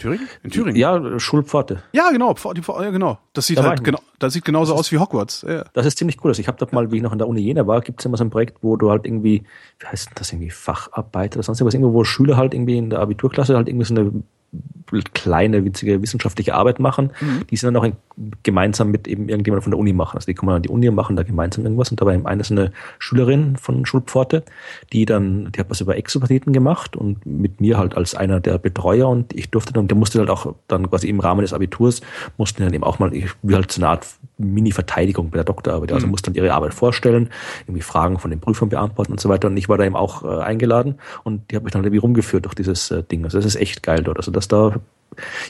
[0.02, 0.28] Thüringen?
[0.42, 0.76] In Thüringen?
[0.76, 1.82] Ja, Schulpforte.
[1.92, 3.18] Ja, genau, Pforte, ja, genau.
[3.32, 5.44] Das sieht da halt genau, das sieht genauso das aus wie Hogwarts.
[5.48, 5.64] Ja.
[5.72, 6.30] Das ist ziemlich cool.
[6.30, 8.06] Also ich habe da mal, wie ich noch in der Uni Jena war, gibt es
[8.06, 9.44] immer so ein Projekt, wo du halt irgendwie,
[9.78, 13.00] wie heißt das irgendwie, Facharbeit oder sonst irgendwas, irgendwo, wo Schüler halt irgendwie in der
[13.00, 14.12] Abiturklasse halt irgendwie so eine
[15.14, 17.46] kleine, witzige wissenschaftliche Arbeit machen, mhm.
[17.50, 17.96] die sie dann auch in
[18.42, 20.16] gemeinsam mit eben irgendjemand von der Uni machen.
[20.16, 21.90] Also die kommen an die Uni und machen da gemeinsam irgendwas.
[21.90, 24.44] Und da war eben eine, so eine Schülerin von Schulpforte,
[24.92, 28.58] die dann, die hat was über Exoplaneten gemacht und mit mir halt als einer der
[28.58, 32.02] Betreuer und ich durfte dann, der musste halt auch dann quasi im Rahmen des Abiturs,
[32.36, 34.06] mussten dann eben auch mal, wie halt so eine Art
[34.42, 35.92] Mini-Verteidigung bei der Doktorarbeit.
[35.92, 36.12] Also mhm.
[36.12, 37.30] mussten dann ihre Arbeit vorstellen,
[37.66, 39.48] irgendwie Fragen von den Prüfern beantworten und so weiter.
[39.48, 42.44] Und ich war da eben auch äh, eingeladen und die hat mich dann irgendwie rumgeführt
[42.44, 43.24] durch dieses äh, Ding.
[43.24, 44.18] Also das ist echt geil dort.
[44.18, 44.74] Also dass da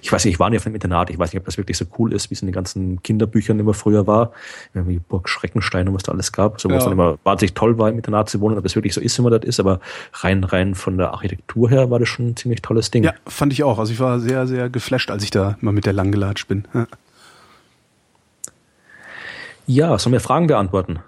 [0.00, 1.76] ich weiß nicht, ich war nicht auf dem Internat, ich weiß nicht, ob das wirklich
[1.76, 4.32] so cool ist, wie es in den ganzen Kinderbüchern immer früher war,
[4.74, 6.76] wie Burg Schreckenstein und was da alles gab, so ja.
[6.76, 9.18] was dann immer wahnsinnig toll war, im Internat zu wohnen, ob es wirklich so ist,
[9.18, 9.80] wie man das ist, aber
[10.14, 13.04] rein, rein von der Architektur her war das schon ein ziemlich tolles Ding.
[13.04, 13.78] Ja, fand ich auch.
[13.78, 16.64] Also ich war sehr, sehr geflasht, als ich da mal mit der lang gelatscht bin.
[16.74, 16.86] Ja,
[19.66, 21.00] ja sollen wir Fragen beantworten?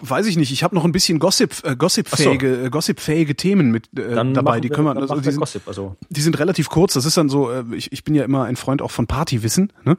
[0.00, 0.50] Weiß ich nicht.
[0.50, 2.66] Ich habe noch ein bisschen Gossip, äh, Gossip-fähige, so.
[2.66, 4.60] äh, Gossip-fähige Themen mit äh, dabei.
[4.60, 5.96] Die können wir, also, die, sind, Gossip, also.
[6.08, 6.94] die sind relativ kurz.
[6.94, 7.50] Das ist dann so.
[7.50, 9.72] Äh, ich, ich bin ja immer ein Freund auch von Partywissen.
[9.84, 9.96] Ne?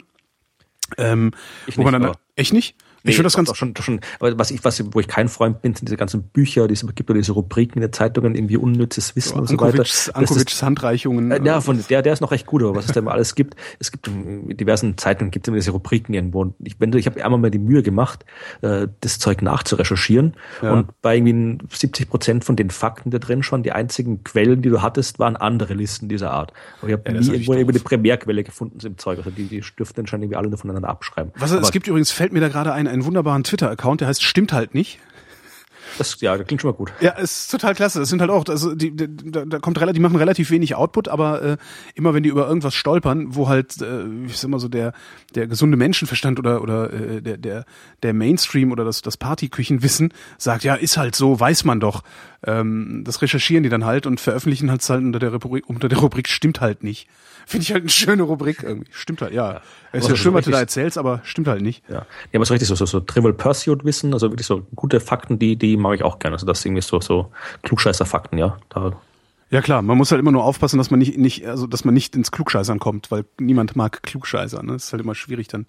[0.98, 1.32] Ähm,
[1.66, 2.76] ich nicht, dann, echt nicht?
[3.04, 5.62] Nee, ich finde das ganz schon, schon, aber was ich, was, wo ich kein Freund
[5.62, 9.16] bin, sind diese ganzen Bücher, diese, gibt ja diese Rubriken in den Zeitungen, irgendwie unnützes
[9.16, 9.86] Wissen so, und so weiter.
[10.14, 11.32] Ankovics Handreichungen.
[11.32, 13.36] Äh, ja, von, der, der ist noch recht gut, aber was es da immer alles
[13.36, 16.42] gibt, es gibt in diversen Zeitungen gibt es immer diese Rubriken irgendwo.
[16.42, 18.26] Und ich, wenn ich habe einmal mal die Mühe gemacht,
[18.62, 20.34] äh, das Zeug nachzurecherchieren.
[20.62, 20.74] Ja.
[20.74, 24.70] Und bei irgendwie 70 Prozent von den Fakten da drin schon, die einzigen Quellen, die
[24.70, 26.54] du hattest, waren andere Listen dieser Art.
[26.80, 29.20] Aber ich habe ja, nie irgendwo irgendwie eine Primärquelle gefunden im Zeug.
[29.20, 31.32] Also die, die dürften anscheinend irgendwie alle nur voneinander abschreiben.
[31.36, 34.54] Was, es gibt übrigens, fällt mir da gerade ein, einen wunderbaren Twitter-Account, der heißt Stimmt
[34.54, 35.00] halt nicht.
[35.98, 36.92] Das, ja, das klingt schon mal gut.
[37.02, 38.00] Ja, ist total klasse.
[38.00, 41.08] Das sind halt auch, also die, die da, kommt relativ, die machen relativ wenig Output,
[41.08, 41.58] aber äh,
[41.96, 44.94] immer wenn die über irgendwas stolpern, wo halt, äh, ich sag mal so der
[45.36, 47.66] der gesunde Menschenverstand oder oder äh, der der
[48.04, 52.04] der Mainstream oder das das Partyküchenwissen sagt, ja, ist halt so, weiß man doch.
[52.46, 56.00] Ähm, das recherchieren die dann halt und veröffentlichen halt halt unter der Rubrik, unter der
[56.00, 57.08] Rubrik stimmt halt nicht.
[57.50, 58.92] Finde ich halt eine schöne Rubrik irgendwie.
[58.92, 59.54] Stimmt halt, ja.
[59.54, 59.62] ja.
[59.92, 61.84] Es ist ja schön, was du da erzählst, aber stimmt halt nicht.
[61.90, 62.06] Ja, ja
[62.36, 65.56] aber so richtig so, so, so Trivial Pursuit Wissen, also wirklich so gute Fakten, die,
[65.56, 66.36] die mag ich auch gerne.
[66.36, 67.32] Also das ist irgendwie so, so
[67.64, 68.60] Klugscheißer Fakten, ja.
[68.70, 68.94] Da
[69.50, 71.96] ja klar, man muss halt immer nur aufpassen, dass man nicht, nicht, also dass man
[71.96, 74.62] nicht ins Klugscheißern kommt, weil niemand mag Klugscheißer.
[74.62, 74.74] Ne?
[74.74, 75.66] Das ist halt immer schwierig, dann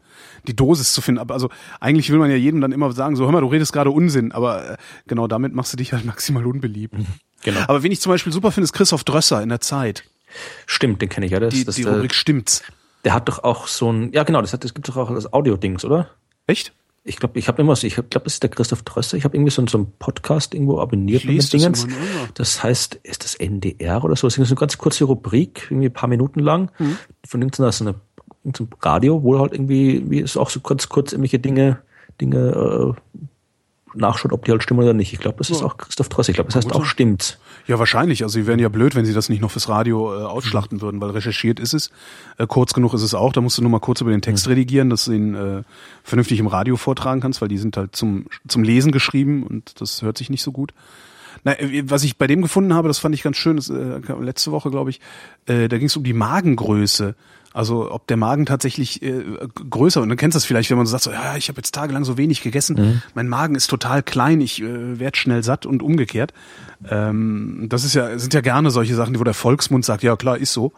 [0.46, 1.18] die Dosis zu finden.
[1.18, 1.48] Aber also
[1.80, 4.32] eigentlich will man ja jedem dann immer sagen, so hör mal, du redest gerade Unsinn,
[4.32, 4.76] aber äh,
[5.06, 6.94] genau damit machst du dich halt maximal unbeliebt.
[7.42, 7.60] Genau.
[7.68, 10.04] Aber wen ich zum Beispiel super finde, ist Christoph Drösser in der Zeit.
[10.66, 11.40] Stimmt, den kenne ich ja.
[11.40, 12.62] Das, die das, die Rubrik Stimmt's.
[13.04, 15.32] Der hat doch auch so ein, ja genau, das, hat, das gibt doch auch das
[15.32, 16.10] Audio-Dings, oder?
[16.46, 16.72] Echt?
[17.02, 19.16] Ich glaube, ich habe immer, ich glaube, das ist der Christoph Drösser.
[19.16, 21.86] Ich habe irgendwie so, so einen Podcast irgendwo abonniert mit Dingens.
[22.34, 24.26] Das heißt, ist das NDR oder so?
[24.26, 26.98] Das ist eine ganz kurze Rubrik, irgendwie ein paar Minuten lang, mhm.
[27.26, 27.94] von irgendeiner so eine,
[28.44, 31.78] irgendeinem Radio, wo halt irgendwie, wie ist auch so kurz, kurz irgendwelche Dinge,
[32.20, 33.18] Dinge äh,
[33.94, 35.12] nachschaut, ob die halt stimmen oder nicht.
[35.12, 36.28] Ich glaube, das ist auch Christoph Tross.
[36.28, 37.38] Ich glaube, das heißt auch stimmt.
[37.70, 38.24] Ja, wahrscheinlich.
[38.24, 40.82] Also sie wären ja blöd, wenn sie das nicht noch fürs Radio äh, ausschlachten mhm.
[40.82, 41.92] würden, weil recherchiert ist es.
[42.36, 43.32] Äh, kurz genug ist es auch.
[43.32, 44.54] Da musst du nur mal kurz über den Text mhm.
[44.54, 45.62] redigieren, dass du ihn äh,
[46.02, 50.02] vernünftig im Radio vortragen kannst, weil die sind halt zum, zum Lesen geschrieben und das
[50.02, 50.74] hört sich nicht so gut.
[51.44, 54.00] Na, äh, was ich bei dem gefunden habe, das fand ich ganz schön, das, äh,
[54.20, 55.00] letzte Woche, glaube ich,
[55.46, 57.14] äh, da ging es um die Magengröße.
[57.52, 59.24] Also ob der Magen tatsächlich äh,
[59.68, 61.74] größer und du kennst das vielleicht, wenn man so sagt, so, ja, ich habe jetzt
[61.74, 63.02] tagelang so wenig gegessen, mhm.
[63.14, 66.32] mein Magen ist total klein, ich äh, werde schnell satt und umgekehrt.
[66.88, 70.38] Ähm, das ist ja sind ja gerne solche Sachen, wo der Volksmund sagt, ja klar,
[70.38, 70.72] ist so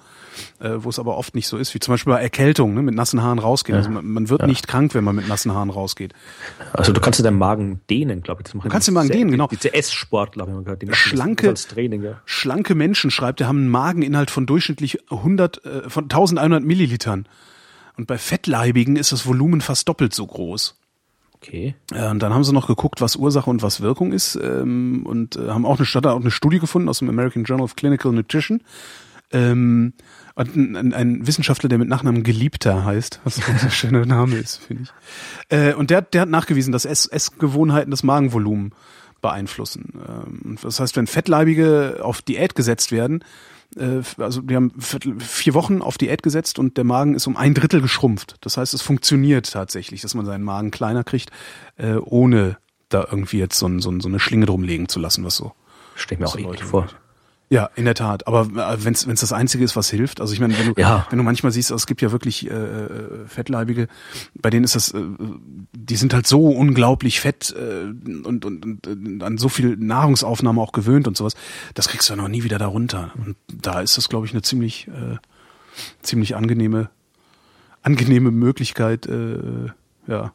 [0.60, 2.94] äh, wo es aber oft nicht so ist, wie zum Beispiel bei Erkältung, ne, mit
[2.94, 3.76] nassen Haaren rausgehen.
[3.76, 3.80] Ja.
[3.80, 4.46] Also man, man wird ja.
[4.46, 6.12] nicht krank, wenn man mit nassen Haaren rausgeht.
[6.72, 8.44] Also du kannst dir deinen Magen dehnen, glaube ich.
[8.44, 9.48] Das machen du kannst den Magen dehnen, genau.
[9.48, 12.20] Die CS-Sportler, wenn man gehört, die schlanke, Training, ja.
[12.24, 17.26] schlanke Menschen, schreibt, die haben einen Mageninhalt von durchschnittlich 100, äh, von 1100 Millilitern.
[17.96, 20.76] Und bei Fettleibigen ist das Volumen fast doppelt so groß.
[21.34, 21.74] Okay.
[21.92, 25.36] Ja, und dann haben sie noch geguckt, was Ursache und was Wirkung ist ähm, und
[25.36, 28.62] äh, haben auch eine, auch eine Studie gefunden aus dem American Journal of Clinical Nutrition.
[29.32, 29.94] Ähm,
[30.36, 34.92] ein, ein Wissenschaftler, der mit Nachnamen Geliebter heißt, was ein schöner Name ist, finde ich.
[35.56, 38.72] Äh, und der, der hat nachgewiesen, dass Ess Essgewohnheiten das Magenvolumen
[39.20, 40.00] beeinflussen.
[40.06, 43.24] Ähm, das heißt, wenn Fettleibige auf Diät gesetzt werden,
[44.18, 47.80] also die haben vier Wochen auf Diät gesetzt und der Magen ist um ein Drittel
[47.80, 48.36] geschrumpft.
[48.42, 51.30] Das heißt, es funktioniert tatsächlich, dass man seinen Magen kleiner kriegt,
[51.76, 52.58] äh, ohne
[52.88, 55.52] da irgendwie jetzt so, so, so eine Schlinge drum legen zu lassen, was so.
[55.94, 56.88] Stell mir auch Leute vor.
[57.52, 58.26] Ja, in der Tat.
[58.26, 61.06] Aber äh, wenn es das Einzige ist, was hilft, also ich meine, wenn du, ja.
[61.10, 63.88] wenn du manchmal siehst, es gibt ja wirklich äh, äh, Fettleibige,
[64.34, 65.02] bei denen ist das, äh,
[65.74, 67.90] die sind halt so unglaublich fett äh,
[68.26, 71.34] und, und, und, und an so viel Nahrungsaufnahme auch gewöhnt und sowas,
[71.74, 73.12] das kriegst du ja noch nie wieder darunter.
[73.22, 75.18] Und da ist das, glaube ich, eine ziemlich, äh,
[76.00, 76.88] ziemlich angenehme,
[77.82, 79.68] angenehme Möglichkeit, äh,
[80.06, 80.32] ja,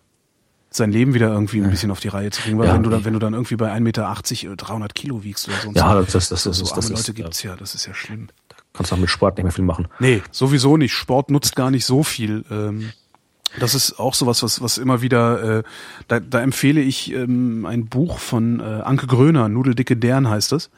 [0.69, 2.57] sein Leben wieder irgendwie ein bisschen auf die Reihe zu kriegen.
[2.60, 5.48] Weil ja, wenn du dann, wenn du dann irgendwie bei 1,80 Meter 300 Kilo wiegst
[5.48, 5.72] oder so.
[5.72, 8.27] Ja, das, das, das, so ist, das Leute gibt's ja, das ist ja schlimm.
[8.49, 9.88] Da kannst du auch mit Sport nicht mehr viel machen.
[9.99, 10.94] Nee, sowieso nicht.
[10.94, 12.44] Sport nutzt gar nicht so viel.
[12.52, 12.91] Ähm,
[13.60, 15.64] Das ist auch sowas, was, was immer wieder, äh,
[16.10, 20.69] da, da empfehle ich ähm, ein Buch von äh, Anke Gröner, Nudeldicke Dern heißt es.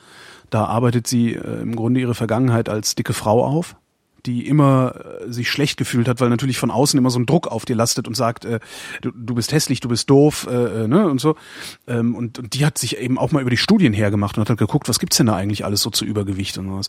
[0.52, 3.76] Da arbeitet sie äh, im Grunde ihre Vergangenheit als dicke Frau auf
[4.26, 7.48] die immer äh, sich schlecht gefühlt hat, weil natürlich von außen immer so ein Druck
[7.48, 8.60] auf dir lastet und sagt, äh,
[9.02, 11.36] du, du bist hässlich, du bist doof, äh, äh, ne und so.
[11.88, 14.50] Ähm, und, und die hat sich eben auch mal über die Studien hergemacht und hat
[14.50, 16.88] halt geguckt, was gibt's denn da eigentlich alles so zu Übergewicht und sowas.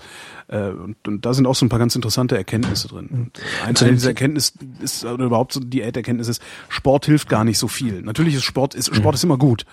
[0.48, 3.08] Äh, und, und da sind auch so ein paar ganz interessante Erkenntnisse drin.
[3.10, 4.52] Und äh, eine, eine dieser Erkenntnisse
[4.82, 8.02] ist oder überhaupt so die Erkenntnis ist, Sport hilft gar nicht so viel.
[8.02, 9.64] Natürlich ist Sport ist Sport ist immer gut.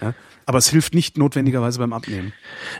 [0.00, 0.14] Ja?
[0.46, 2.32] Aber es hilft nicht notwendigerweise beim Abnehmen.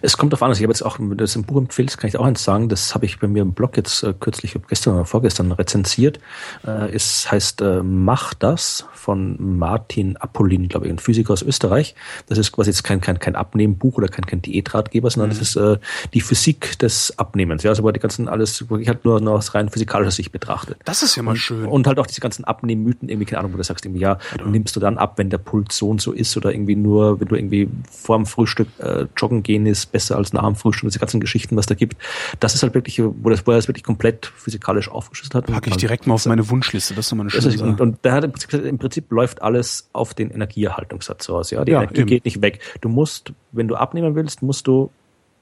[0.02, 1.98] Es kommt darauf an, also ich habe jetzt auch, wenn du das im Buch empfiehlst,
[1.98, 4.56] kann ich auch eins sagen, das habe ich bei mir im Blog jetzt äh, kürzlich,
[4.68, 6.20] gestern oder vorgestern rezensiert.
[6.66, 11.94] Äh, es heißt äh, Mach das von Martin Apollin, glaube ich, ein Physiker aus Österreich.
[12.26, 15.38] Das ist quasi jetzt kein, kein, kein Abnehmbuch oder kein, kein Diätratgeber, sondern mhm.
[15.38, 15.78] das ist äh,
[16.12, 17.62] die Physik des Abnehmens.
[17.62, 20.78] Ja, also wo die ganzen alles wirklich halt nur, nur aus rein physikalischer Sicht betrachtet.
[20.84, 21.66] Das ist ja mal und, schön.
[21.66, 24.46] Und halt auch diese ganzen Abnehmmythen, irgendwie, keine Ahnung, wo du sagst, irgendwie, ja, ja.
[24.46, 27.28] nimmst du dann ab, wenn der Puls so und so ist oder irgendwie nur, wenn
[27.28, 30.88] du irgendwie irgendwie vor dem Frühstück äh, joggen gehen ist besser als nach dem Frühstück,
[30.88, 31.96] diese ganzen Geschichten, was da gibt.
[32.40, 35.46] Das ist halt wirklich, wo, das, wo er das wirklich komplett physikalisch aufgeschlüsselt hat.
[35.46, 37.68] Packe ich direkt mal auf meine Wunschliste, das ist nochmal eine schöne Sache.
[37.68, 41.50] Und, und der hat im Prinzip, im Prinzip läuft alles auf den Energieerhaltungssatz aus.
[41.50, 42.08] Ja, die ja, Energie eben.
[42.08, 42.60] geht nicht weg.
[42.80, 44.90] Du musst, wenn du abnehmen willst, musst du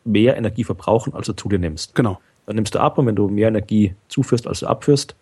[0.05, 1.95] mehr Energie verbrauchen, als du zu dir nimmst.
[1.95, 2.21] Genau.
[2.47, 5.15] Dann nimmst du ab und wenn du mehr Energie zuführst, als du abführst,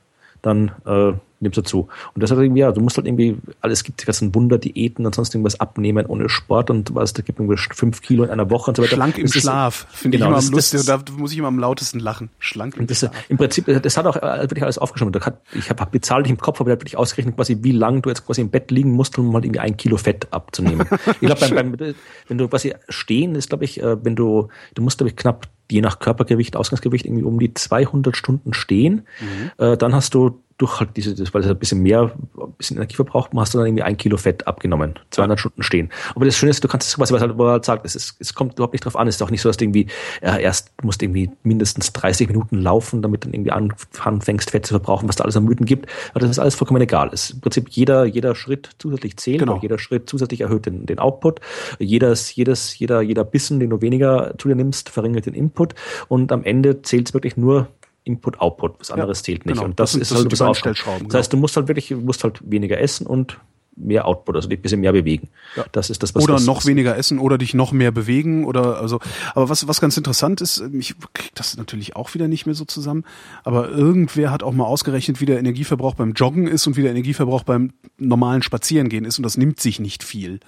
[0.43, 1.89] dann äh, nimmst du zu.
[2.15, 5.15] Und das hat irgendwie, ja, du musst halt irgendwie, alles gibt die ganzen Wunderdiäten und
[5.15, 8.71] sonst irgendwas abnehmen ohne Sport und was, da gibt irgendwie fünf Kilo in einer Woche
[8.71, 8.97] und so weiter.
[8.97, 11.59] Schlank im das Schlaf, finde genau, ich immer am lustigsten, da muss ich immer am
[11.59, 12.31] lautesten lachen.
[12.39, 13.13] Schlank im das, Schlaf.
[13.29, 15.19] Im Prinzip, das hat auch äh, wirklich alles aufgeschrieben.
[15.53, 18.51] ich habe bezahlt im Kopf, aber wirklich ausgerechnet quasi, wie lang du jetzt quasi im
[18.51, 20.87] Bett liegen musst, um mal irgendwie ein Kilo Fett abzunehmen.
[21.21, 21.95] ich glaube,
[22.29, 25.49] wenn du quasi stehen ist, glaube ich, äh, wenn du, du musst, glaube ich, knapp
[25.71, 29.65] je nach Körpergewicht, Ausgangsgewicht irgendwie um die 200 Stunden stehen, mhm.
[29.65, 32.77] äh, dann hast du durch halt diese, das, weil es ein bisschen mehr, ein bisschen
[32.77, 35.41] Energie verbraucht, hast du dann irgendwie ein Kilo Fett abgenommen, 200 ja.
[35.41, 35.91] Stunden stehen.
[36.15, 38.35] Aber das Schöne ist, du kannst es, was, was halt, halt sagt, es, ist, es
[38.35, 39.09] kommt überhaupt nicht drauf an.
[39.09, 39.87] Es ist auch nicht so, dass du irgendwie
[40.21, 44.75] äh, erst du musst irgendwie mindestens 30 Minuten laufen, damit du irgendwie anfängst, Fett zu
[44.75, 45.89] verbrauchen, was da alles am Mythen gibt.
[46.11, 47.11] Aber das ist alles vollkommen egal.
[47.13, 49.59] Es ist im Prinzip jeder, jeder Schritt zusätzlich zählt, genau.
[49.63, 51.41] jeder Schritt zusätzlich erhöht den, den Output.
[51.79, 55.75] Jedes, jedes, jeder, jeder Bissen, den du weniger zu dir nimmst, verringert den Input.
[56.09, 57.69] Und am Ende zählt es wirklich nur
[58.05, 59.55] Input, Output, was anderes ja, zählt nicht.
[59.55, 59.67] Genau.
[59.67, 60.85] Und das, das ist halt das.
[61.09, 63.39] Das heißt, du musst halt wirklich, musst halt weniger essen und
[63.81, 65.29] mehr Output, also dich ein bisschen mehr bewegen.
[65.57, 65.65] Ja.
[65.73, 68.45] Das ist das, was Oder was, noch was weniger essen oder dich noch mehr bewegen
[68.45, 69.01] oder also.
[69.35, 72.65] Aber was was ganz interessant ist, ich krieg das natürlich auch wieder nicht mehr so
[72.65, 73.05] zusammen.
[73.45, 76.91] Aber irgendwer hat auch mal ausgerechnet, wie der Energieverbrauch beim Joggen ist und wie der
[76.91, 80.41] Energieverbrauch beim normalen Spazierengehen ist und das nimmt sich nicht viel.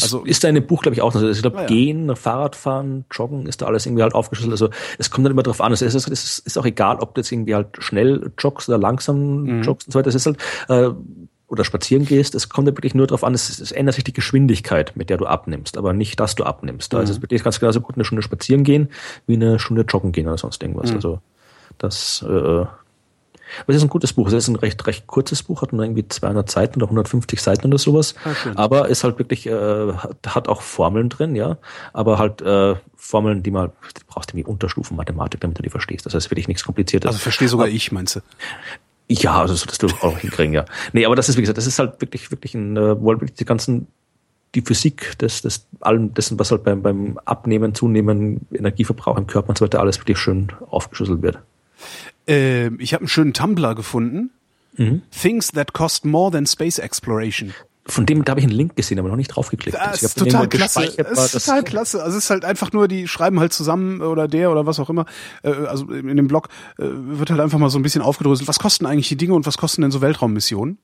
[0.00, 1.14] Also ist da in dem Buch glaube ich auch.
[1.14, 1.68] Also ich glaube, ja, ja.
[1.68, 4.52] Gehen, Fahrradfahren, Joggen ist da alles irgendwie halt aufgeschlüsselt.
[4.52, 5.72] Also es kommt dann immer drauf an.
[5.72, 9.42] Es ist, es ist auch egal, ob du jetzt irgendwie halt schnell joggst oder langsam
[9.42, 9.62] mhm.
[9.62, 10.08] joggst und so weiter.
[10.08, 10.38] Es ist halt
[10.68, 10.90] äh,
[11.52, 14.14] oder spazieren gehst, es kommt ja wirklich nur darauf an, es, es, ändert sich die
[14.14, 16.94] Geschwindigkeit, mit der du abnimmst, aber nicht, dass du abnimmst.
[16.94, 17.04] Da mhm.
[17.04, 18.88] ist es wirklich ganz genauso gut, eine Stunde spazieren gehen,
[19.26, 20.88] wie eine Stunde joggen gehen oder sonst irgendwas.
[20.88, 20.96] Mhm.
[20.96, 21.20] Also
[21.76, 24.28] das, äh, aber es ist ein gutes Buch.
[24.28, 27.66] Es ist ein recht, recht kurzes Buch, hat nur irgendwie 200 Seiten oder 150 Seiten
[27.66, 28.14] oder sowas.
[28.24, 29.92] Ah, aber ist halt wirklich, äh,
[30.26, 31.58] hat auch Formeln drin, ja.
[31.92, 36.06] Aber halt äh, Formeln, die man, du brauchst irgendwie Unterstufen Mathematik, damit du die verstehst.
[36.06, 37.08] Das heißt wirklich nichts Kompliziertes.
[37.08, 38.20] Also verstehe sogar aber, ich, meinst du?
[39.08, 40.64] Ja, also das solltest du auch hinkriegen, ja.
[40.92, 43.34] Nee, aber das ist, wie gesagt, das ist halt wirklich, wirklich ein, äh, halt wirklich
[43.34, 43.86] die ganzen,
[44.54, 49.50] die Physik des, des allem dessen, was halt beim, beim Abnehmen, Zunehmen, Energieverbrauch im Körper
[49.50, 51.38] und so weiter alles wirklich schön aufgeschlüsselt wird.
[52.28, 54.30] Äh, ich habe einen schönen Tumblr gefunden.
[54.76, 55.02] Mhm.
[55.10, 57.52] Things that cost more than space exploration
[57.84, 59.76] von dem, da habe ich einen Link gesehen, aber noch nicht draufgeklickt.
[59.76, 60.92] Das ist total klasse.
[60.96, 62.02] Das ist total klasse.
[62.02, 64.88] Also es ist halt einfach nur, die schreiben halt zusammen oder der oder was auch
[64.88, 65.06] immer.
[65.42, 66.48] Äh, also in dem Blog
[66.78, 68.48] äh, wird halt einfach mal so ein bisschen aufgedröselt.
[68.48, 70.78] Was kosten eigentlich die Dinge und was kosten denn so Weltraummissionen?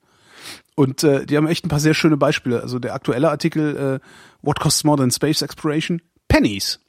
[0.75, 2.63] Und äh, die haben echt ein paar sehr schöne Beispiele.
[2.63, 4.07] Also der aktuelle Artikel äh,
[4.43, 6.03] What costs more than space exploration?
[6.29, 6.81] Pennies.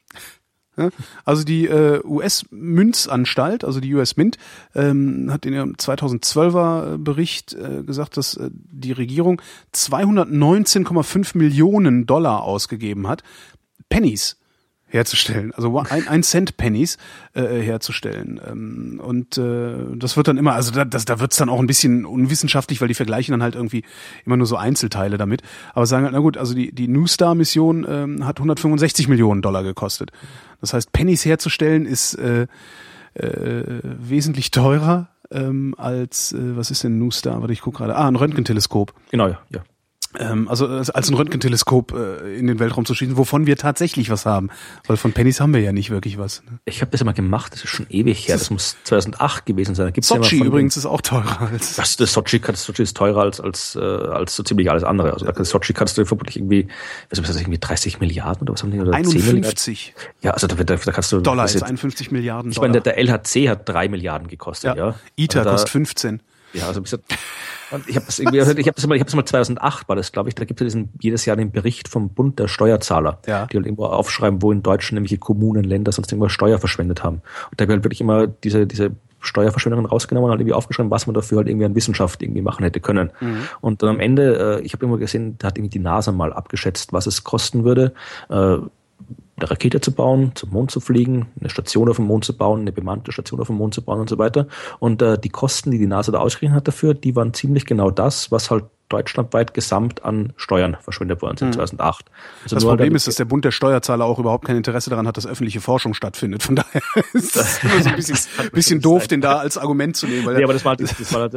[1.25, 4.37] Also die äh, US-Münzanstalt, also die US Mint,
[4.75, 9.41] ähm, hat in ihrem 2012er Bericht äh, gesagt, dass äh, die Regierung
[9.73, 13.23] 219,5 Millionen Dollar ausgegeben hat.
[13.89, 14.38] Pennies
[14.89, 16.97] herzustellen, also ein, ein Cent Pennies
[17.33, 18.41] äh, herzustellen.
[18.45, 21.67] Ähm, und äh, das wird dann immer, also da, das, da wird's dann auch ein
[21.67, 23.83] bisschen unwissenschaftlich, weil die vergleichen dann halt irgendwie
[24.25, 25.41] immer nur so Einzelteile damit.
[25.73, 29.63] Aber sagen halt, na gut, also die, die New Star-Mission ähm, hat 165 Millionen Dollar
[29.63, 30.11] gekostet.
[30.61, 32.47] Das heißt, Pennies herzustellen ist äh,
[33.13, 37.41] äh, wesentlich teurer ähm, als, äh, was ist denn New Star?
[37.41, 37.95] Warte, ich gucke gerade.
[37.95, 38.93] Ah, ein Röntgenteleskop.
[39.11, 39.39] Genau, ja.
[39.53, 39.63] ja.
[40.17, 44.25] Ähm, also als ein Röntgenteleskop äh, in den Weltraum zu schießen, wovon wir tatsächlich was
[44.25, 44.49] haben.
[44.87, 46.43] Weil von Pennies haben wir ja nicht wirklich was.
[46.45, 46.59] Ne?
[46.65, 48.35] Ich habe das ja mal gemacht, das ist schon ewig her.
[48.35, 49.93] Das, das muss 2008 gewesen sein.
[49.93, 51.75] Gibt's Sochi ja übrigens ist auch teurer als.
[51.75, 55.13] Das, das Sochi, das Sochi ist teurer als, als, äh, als so ziemlich alles andere.
[55.13, 56.67] Also da Sochi kannst du vermutlich irgendwie,
[57.09, 58.79] was ist das, irgendwie 30 Milliarden oder was haben die?
[58.79, 59.93] Oder 51.
[60.21, 61.21] Ja, also da, da, da kannst du.
[61.21, 62.51] Dollar ist 51 Milliarden.
[62.51, 64.89] Ich meine, der, der LHC hat drei Milliarden gekostet, ja.
[64.89, 64.95] ja.
[65.15, 66.21] ITER also kostet 15.
[66.53, 69.95] Ja, also ich habe das irgendwie, ich habe das mal, ich habe mal 2008 war
[69.95, 70.35] das, glaube ich.
[70.35, 73.45] Da gibt es diesen jedes Jahr den Bericht vom Bund der Steuerzahler, ja.
[73.45, 77.21] die halt irgendwo aufschreiben, wo in Deutschland nämlich Kommunen, Länder sonst irgendwo Steuer verschwendet haben.
[77.51, 81.05] Und da wird halt wirklich immer diese diese Steuerverschwendungen rausgenommen und halt irgendwie aufgeschrieben, was
[81.05, 83.11] man dafür halt irgendwie an Wissenschaft irgendwie machen hätte können.
[83.19, 83.41] Mhm.
[83.61, 86.31] Und dann am Ende, äh, ich habe immer gesehen, da hat irgendwie die NASA mal
[86.31, 87.93] abgeschätzt, was es kosten würde,
[88.29, 88.57] äh,
[89.41, 92.61] eine Rakete zu bauen, zum Mond zu fliegen, eine Station auf dem Mond zu bauen,
[92.61, 94.47] eine bemannte Station auf dem Mond zu bauen und so weiter.
[94.79, 97.91] Und äh, die Kosten, die die NASA da ausgerechnet hat dafür, die waren ziemlich genau
[97.91, 101.53] das, was halt deutschlandweit gesamt an Steuern verschwendet worden sind, mhm.
[101.53, 102.05] 2008.
[102.43, 105.15] Also das Problem ist, dass der Bund der Steuerzahler auch überhaupt kein Interesse daran hat,
[105.15, 106.43] dass öffentliche Forschung stattfindet.
[106.43, 106.81] Von daher
[107.13, 108.17] ist das immer so ein bisschen,
[108.51, 110.25] bisschen doof, den da als Argument zu nehmen.
[110.25, 111.29] Weil ja, aber das war, das, das war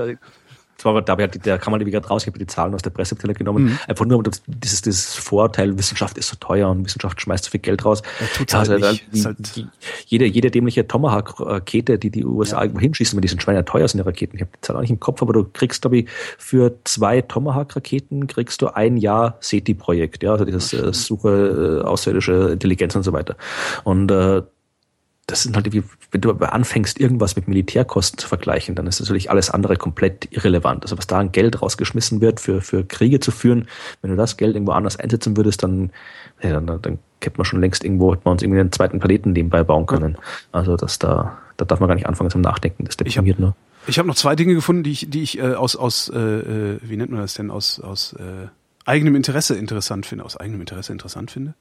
[0.82, 3.64] zwar dabei hat der Kammer wieder raus, ich habe die Zahlen aus der Presseabteilung genommen,
[3.64, 3.78] mhm.
[3.86, 7.60] einfach nur das, dieses, dieses Vorurteil, Wissenschaft ist so teuer und Wissenschaft schmeißt so viel
[7.60, 8.02] Geld raus.
[8.20, 9.06] Ja, tut's halt also, nicht.
[9.12, 9.66] Die, halt die,
[10.06, 12.62] jede, jede dämliche Tomahawk-Rakete, die die USA ja.
[12.64, 14.36] irgendwo hinschießen, weil die sind Schweine teuer sind, die Raketen.
[14.36, 17.22] Ich habe die Zahl auch nicht im Kopf, aber du kriegst, glaube ich, für zwei
[17.22, 23.04] Tomahawk-Raketen kriegst du ein Jahr SETI-Projekt, ja, also dieses äh, Suche äh, außerirdische Intelligenz und
[23.04, 23.36] so weiter.
[23.84, 24.42] Und äh,
[25.26, 29.30] das sind halt, wie, wenn du anfängst, irgendwas mit Militärkosten zu vergleichen, dann ist natürlich
[29.30, 30.82] alles andere komplett irrelevant.
[30.82, 33.68] Also was da an Geld rausgeschmissen wird, für, für Kriege zu führen,
[34.00, 35.90] wenn du das Geld irgendwo anders einsetzen würdest, dann,
[36.42, 39.32] ja, dann, dann hätte man schon längst irgendwo, hätte man uns irgendwie einen zweiten Planeten
[39.32, 40.18] nebenbei bauen können.
[40.50, 42.84] Also das da, da darf man gar nicht anfangen zum Nachdenken.
[42.84, 43.54] Das deprimiert nur.
[43.86, 46.78] Ich habe noch zwei Dinge gefunden, die ich, die ich äh, aus, aus äh, äh,
[46.82, 48.48] wie nennt man das denn, aus, aus äh,
[48.84, 50.24] eigenem Interesse interessant finde.
[50.24, 51.54] Aus eigenem Interesse interessant finde.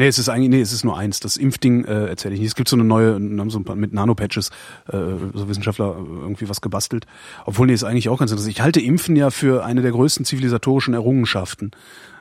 [0.00, 1.20] Nee, es ist eigentlich, nee, es ist nur eins.
[1.20, 2.48] Das Impfding äh, erzähle ich nicht.
[2.48, 4.48] Es gibt so eine neue, haben so ein paar, mit Nanopatches,
[4.88, 4.96] äh,
[5.34, 7.06] so Wissenschaftler irgendwie was gebastelt.
[7.44, 8.56] Obwohl, nee, ist eigentlich auch ganz interessant.
[8.56, 11.72] Ich halte Impfen ja für eine der größten zivilisatorischen Errungenschaften.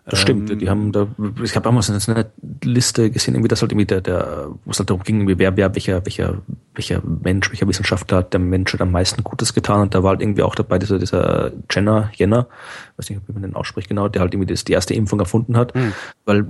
[0.09, 0.49] Das stimmt.
[0.49, 1.07] Ähm, die haben da,
[1.43, 2.31] ich habe damals eine
[2.63, 5.75] Liste gesehen, irgendwie das halt irgendwie der, der, wo es halt darum ging, wer, wer,
[5.75, 6.41] welcher, welcher,
[6.73, 10.21] welcher Mensch, welcher Wissenschaftler hat der Mensch am meisten Gutes getan und da war halt
[10.21, 12.47] irgendwie auch dabei dieser, dieser Jenner, Jenner,
[12.97, 15.55] weiß nicht, wie man den ausspricht genau, der halt irgendwie das, die erste Impfung erfunden
[15.55, 15.93] hat, mhm.
[16.25, 16.47] weil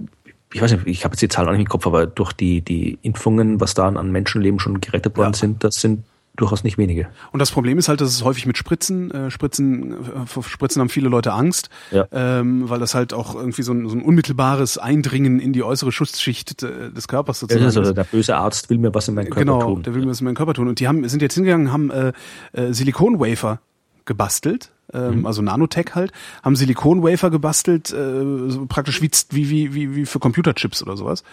[0.53, 2.61] ich weiß nicht, ich habe jetzt die Zahlen auch nicht im Kopf, aber durch die,
[2.61, 5.37] die Impfungen, was da an Menschenleben schon gerettet worden ja.
[5.37, 6.03] sind, das sind
[6.39, 7.07] durchaus nicht wenige.
[7.31, 10.89] Und das Problem ist halt, dass es häufig mit Spritzen, äh, Spritzen, äh, Spritzen haben
[10.89, 12.07] viele Leute Angst, ja.
[12.11, 15.91] ähm, weil das halt auch irgendwie so ein, so ein unmittelbares Eindringen in die äußere
[15.91, 19.39] Schutzschicht äh, des Körpers sozusagen also Der böse Arzt will mir was in meinen Körper
[19.39, 19.69] genau, tun.
[19.69, 20.67] Genau, der will mir was in meinen Körper tun.
[20.67, 22.13] Und die haben, sind jetzt hingegangen, haben äh,
[22.53, 23.59] äh, Silikonwafer
[24.05, 25.25] gebastelt, ähm, mhm.
[25.25, 26.11] also Nanotech halt,
[26.43, 31.23] haben Silikonwafer gebastelt, äh, so praktisch wie, wie, wie, wie für Computerchips oder sowas.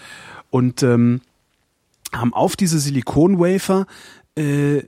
[0.51, 1.21] Und ähm,
[2.13, 3.87] haben auf diese Silikonwafer
[4.37, 4.83] äh,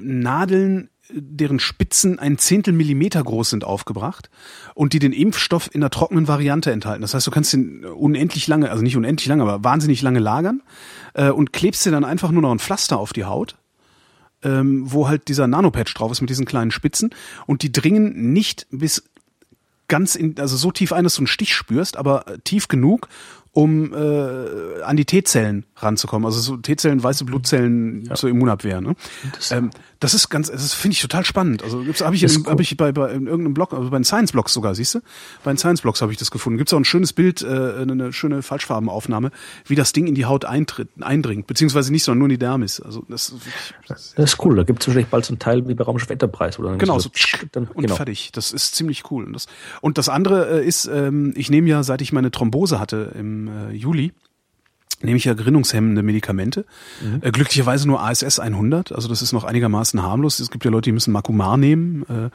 [0.00, 4.30] Nadeln deren Spitzen ein Zehntel Millimeter groß sind, aufgebracht
[4.74, 7.02] und die den Impfstoff in der trockenen Variante enthalten.
[7.02, 10.62] Das heißt, du kannst den unendlich lange, also nicht unendlich lange, aber wahnsinnig lange lagern
[11.12, 13.56] äh, und klebst dir dann einfach nur noch ein Pflaster auf die Haut
[14.44, 17.10] ähm, wo halt dieser Nanopatch drauf ist mit diesen kleinen Spitzen
[17.46, 19.04] und die dringen nicht bis
[19.88, 23.08] ganz in, also so tief ein, dass du einen Stich spürst, aber tief genug,
[23.52, 26.26] um äh, an die T-Zellen ranzukommen.
[26.26, 28.14] Also so T-Zellen, weiße Blutzellen ja.
[28.14, 28.80] zur Immunabwehr.
[28.80, 28.96] Ne?
[29.34, 29.70] Das, ähm,
[30.00, 31.62] das ist ganz, das finde ich total spannend.
[31.62, 34.32] Also habe ich, in, hab ich bei, bei in irgendeinem Blog, also bei den Science
[34.32, 35.00] Blogs sogar, siehst du?
[35.42, 36.58] Bei den Science Blogs habe ich das gefunden.
[36.58, 39.30] Gibt's auch ein schönes Bild, äh, eine schöne Falschfarbenaufnahme,
[39.66, 42.80] wie das Ding in die Haut eintritt, eindringt, beziehungsweise nicht, sondern nur in die Dermis.
[42.80, 43.34] Also das,
[43.88, 44.56] das ist cool.
[44.56, 47.10] Da gibt's wahrscheinlich bald so einen Teil wie bei Raumschiff Enterprise oder genau so,
[47.52, 47.96] dann, und genau.
[47.96, 48.30] fertig.
[48.32, 49.24] Das ist ziemlich cool.
[49.24, 49.46] Und das,
[49.80, 53.48] und das andere äh, ist, ähm, ich nehme ja, seit ich meine Thrombose hatte im
[53.48, 54.12] äh, Juli
[55.04, 56.64] nehme ich ja gerinnungshemmende Medikamente.
[57.02, 57.20] Mhm.
[57.22, 60.40] Äh, glücklicherweise nur ASS 100, also das ist noch einigermaßen harmlos.
[60.40, 62.30] Es gibt ja Leute, die müssen Makumar nehmen äh,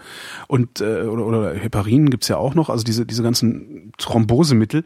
[0.48, 2.70] und äh, oder, oder Heparin gibt's ja auch noch.
[2.70, 4.84] Also diese diese ganzen Thrombosemittel,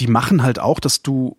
[0.00, 1.36] die machen halt auch, dass du,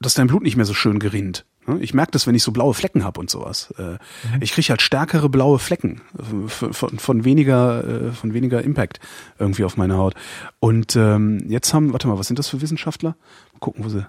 [0.00, 1.44] dass dein Blut nicht mehr so schön gerinnt.
[1.66, 1.78] Ne?
[1.80, 3.72] Ich merke das, wenn ich so blaue Flecken habe und sowas.
[3.78, 3.98] Äh, mhm.
[4.40, 9.00] Ich kriege halt stärkere blaue Flecken äh, von, von weniger äh, von weniger Impact
[9.38, 10.14] irgendwie auf meine Haut.
[10.58, 13.16] Und ähm, jetzt haben, warte mal, was sind das für Wissenschaftler?
[13.52, 14.06] Mal gucken, wo sie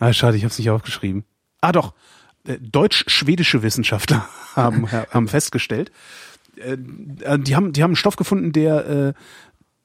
[0.00, 1.24] Ah, schade, ich habe es nicht aufgeschrieben.
[1.60, 1.94] Ah, doch.
[2.44, 5.92] Äh, deutsch-schwedische Wissenschaftler haben, haben festgestellt,
[6.56, 9.12] äh, äh, die haben, die haben einen Stoff gefunden, der äh,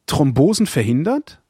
[0.08, 1.42] Thrombosen verhindert,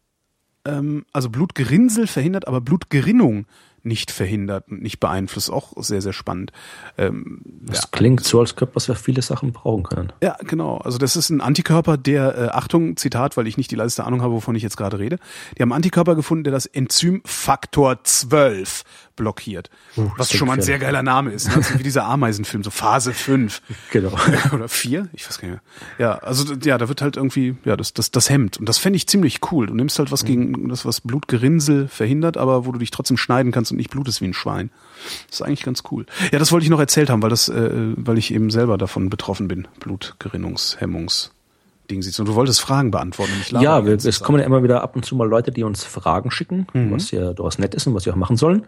[0.65, 3.45] ähm, also Blutgerinnsel verhindert, aber Blutgerinnung
[3.85, 5.51] nicht verhindert und nicht beeinflusst.
[5.51, 6.51] Auch sehr, sehr spannend.
[6.97, 10.13] Ähm, das ja, klingt so, als könnte was wir viele Sachen brauchen können.
[10.21, 10.77] Ja, genau.
[10.77, 14.21] Also das ist ein Antikörper, der, äh, Achtung, Zitat, weil ich nicht die leiste Ahnung
[14.21, 15.17] habe, wovon ich jetzt gerade rede.
[15.57, 18.83] Die haben einen Antikörper gefunden, der das Enzym Faktor 12
[19.15, 19.69] blockiert.
[19.97, 21.47] Uh, was schon mal ein sehr geiler Name ist.
[21.47, 21.55] Ne?
[21.55, 23.61] Also wie dieser Ameisenfilm, so Phase 5.
[23.91, 24.11] Genau.
[24.51, 25.09] Oder 4?
[25.13, 25.61] Ich weiß gar nicht
[25.97, 26.07] mehr.
[26.07, 28.57] Ja, also ja, da wird halt irgendwie, ja, das, das, das Hemd.
[28.57, 29.67] Und das fände ich ziemlich cool.
[29.67, 30.27] Du nimmst halt was mhm.
[30.27, 34.21] gegen das, was Blutgerinnsel verhindert, aber wo du dich trotzdem schneiden kannst und nicht blutest
[34.21, 34.69] wie ein Schwein.
[35.27, 36.05] Das ist eigentlich ganz cool.
[36.31, 39.09] Ja, das wollte ich noch erzählt haben, weil das, äh, weil ich eben selber davon
[39.09, 39.67] betroffen bin.
[39.79, 41.34] Blutgerinnungshemmungs.
[41.87, 42.19] Ding siehst.
[42.19, 43.33] Und du wolltest Fragen beantworten.
[43.59, 46.31] ja, wir, es kommen ja immer wieder ab und zu mal Leute, die uns Fragen
[46.31, 46.91] schicken, mhm.
[46.91, 48.65] was ja durchaus nett ist und was wir auch machen sollen.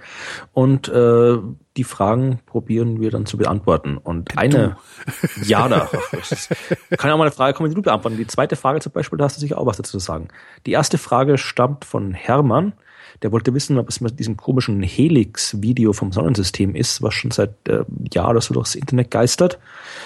[0.54, 1.38] Und äh,
[1.78, 3.98] die Fragen probieren wir dann zu beantworten.
[3.98, 4.38] Und du.
[4.38, 4.78] eine,
[5.44, 5.90] ja, da
[6.98, 8.18] kann ja auch mal eine Frage kommen, die du beantworten.
[8.18, 10.30] Die zweite Frage zum Beispiel, da hast du sicher auch was dazu zu sagen.
[10.66, 12.74] Die erste Frage stammt von Hermann.
[13.22, 17.52] Der wollte wissen, ob es mit diesem komischen Helix-Video vom Sonnensystem ist, was schon seit
[17.68, 17.84] äh,
[18.14, 19.58] Jahr oder so durchs Internet geistert.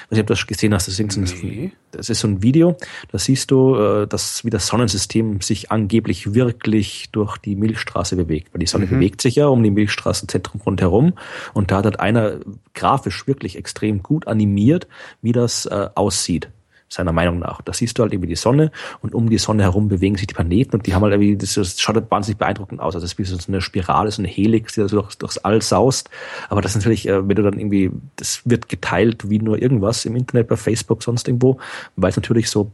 [0.05, 0.87] Ich weiß nicht, ob du das gesehen hast.
[0.87, 1.71] Das ist, nee.
[1.91, 2.77] das ist so ein Video.
[3.11, 8.53] Da siehst du, äh, dass wie das Sonnensystem sich angeblich wirklich durch die Milchstraße bewegt.
[8.53, 8.91] Weil die Sonne mhm.
[8.91, 11.13] bewegt sich ja um die Milchstraßenzentrum rundherum.
[11.53, 12.39] Und da hat halt einer
[12.73, 14.87] grafisch wirklich extrem gut animiert,
[15.21, 16.49] wie das äh, aussieht
[16.91, 17.61] seiner Meinung nach.
[17.61, 20.33] Da siehst du halt irgendwie die Sonne und um die Sonne herum bewegen sich die
[20.33, 22.95] Planeten und die haben halt irgendwie, das, das schaut halt wahnsinnig beeindruckend aus.
[22.95, 25.37] Also das ist wie so eine Spirale, so eine Helix, die da so durchs, durchs
[25.37, 26.09] All saust.
[26.49, 30.05] Aber das ist natürlich, äh, wenn du dann irgendwie, das wird geteilt wie nur irgendwas
[30.05, 31.59] im Internet, bei Facebook, sonst irgendwo,
[31.95, 32.71] weil es natürlich so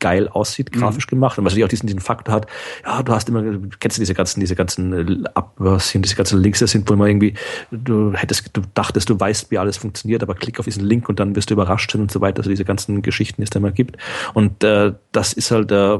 [0.00, 0.80] geil aussieht, mhm.
[0.80, 1.10] grafisch mhm.
[1.10, 2.46] gemacht und was natürlich auch diesen, diesen Faktor hat,
[2.84, 3.42] ja, du hast immer,
[3.78, 7.34] kennst du diese ganzen, diese ganzen Abbörschen, diese ganzen Links, das sind, wo immer irgendwie,
[7.70, 11.20] du hättest, du dachtest, du weißt, wie alles funktioniert, aber klick auf diesen Link und
[11.20, 13.58] dann wirst du überrascht sein und so weiter, also diese ganzen Geschichten, die es da
[13.58, 13.96] immer gibt.
[14.34, 15.98] Und äh, das ist halt äh,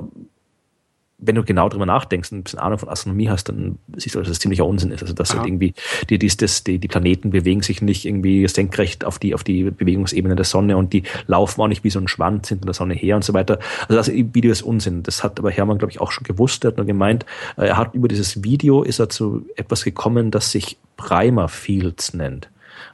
[1.21, 4.21] wenn du genau drüber nachdenkst und ein bisschen Ahnung von Astronomie hast, dann siehst du,
[4.21, 5.03] dass das ziemlicher Unsinn ist.
[5.03, 5.75] Also dass halt irgendwie
[6.09, 9.65] die, die, das, die, die Planeten bewegen sich nicht irgendwie senkrecht auf die, auf die
[9.71, 12.95] Bewegungsebene der Sonne und die laufen auch nicht wie so ein Schwanz hinter der Sonne
[12.95, 13.59] her und so weiter.
[13.89, 15.03] Also das Video ist Unsinn.
[15.03, 16.65] Das hat aber Hermann, glaube ich, auch schon gewusst.
[16.65, 17.27] Er hat nur gemeint,
[17.57, 22.15] äh, er hat über dieses Video ist er zu etwas gekommen, das sich Primer Fields
[22.15, 22.49] nennt.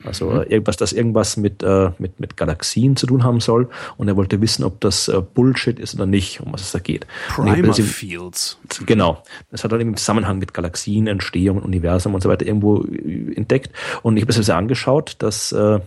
[0.05, 0.43] Also mhm.
[0.49, 3.69] irgendwas, das irgendwas mit, äh, mit, mit Galaxien zu tun haben soll.
[3.97, 6.79] Und er wollte wissen, ob das äh, Bullshit ist oder nicht, um was es da
[6.79, 7.07] geht.
[7.29, 8.59] Primer Fields.
[8.85, 9.23] Genau.
[9.51, 13.71] Das hat dann im Zusammenhang mit Galaxien, Entstehung, Universum und so weiter irgendwo äh, entdeckt.
[14.03, 15.81] Und ich habe es mir angeschaut, das äh,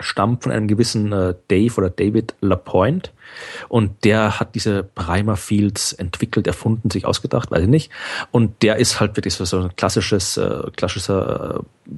[0.00, 3.10] stammt von einem gewissen äh, Dave oder David Lapointe.
[3.68, 7.90] Und der hat diese Primer Fields entwickelt, erfunden, sich ausgedacht, weiß ich nicht.
[8.30, 11.92] Und der ist halt wirklich so, so ein klassisches, äh, klassischer äh,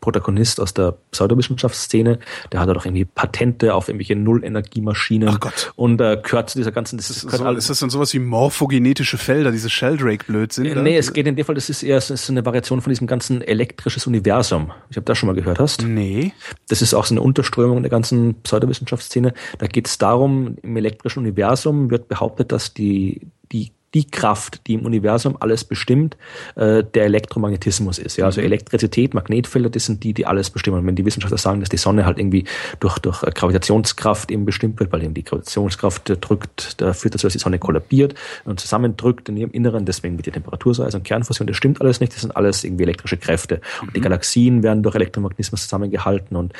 [0.00, 2.18] Protagonist aus der Pseudowissenschaftsszene,
[2.52, 5.72] der hat auch irgendwie Patente auf irgendwelche Nullenergiemaschinen Ach Gott.
[5.76, 6.96] und äh, gehört zu dieser ganzen.
[6.98, 10.66] Das ist, so, alles, ist das dann sowas wie morphogenetische Felder, diese Sheldrake-Blödsinn?
[10.66, 13.06] Äh, nee, es geht in dem Fall, das ist eher ist eine Variation von diesem
[13.06, 14.72] ganzen elektrisches Universum.
[14.90, 15.82] Ich habe das schon mal gehört, hast?
[15.82, 16.32] Nee.
[16.68, 19.34] Das ist auch so eine Unterströmung der ganzen Pseudowissenschaftsszene.
[19.58, 24.74] Da geht es darum, im elektrischen Universum wird behauptet, dass die die die Kraft, die
[24.74, 26.16] im Universum alles bestimmt,
[26.56, 28.16] äh, der Elektromagnetismus ist.
[28.18, 28.46] Ja, also mhm.
[28.46, 30.78] Elektrizität, Magnetfelder, das sind die, die alles bestimmen.
[30.78, 32.44] Und wenn die Wissenschaftler sagen, dass die Sonne halt irgendwie
[32.80, 37.32] durch, durch Gravitationskraft eben bestimmt wird, weil eben die Gravitationskraft drückt, da führt dazu, dass
[37.32, 41.46] die Sonne kollabiert und zusammendrückt in ihrem Inneren, deswegen mit der Temperatur so, also Kernfusion,
[41.46, 43.60] das stimmt alles nicht, das sind alles irgendwie elektrische Kräfte.
[43.80, 44.04] Und die mhm.
[44.04, 46.52] Galaxien werden durch Elektromagnetismus zusammengehalten und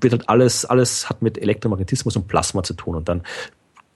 [0.00, 2.94] wird halt alles, alles hat mit Elektromagnetismus und Plasma zu tun.
[2.94, 3.22] Und dann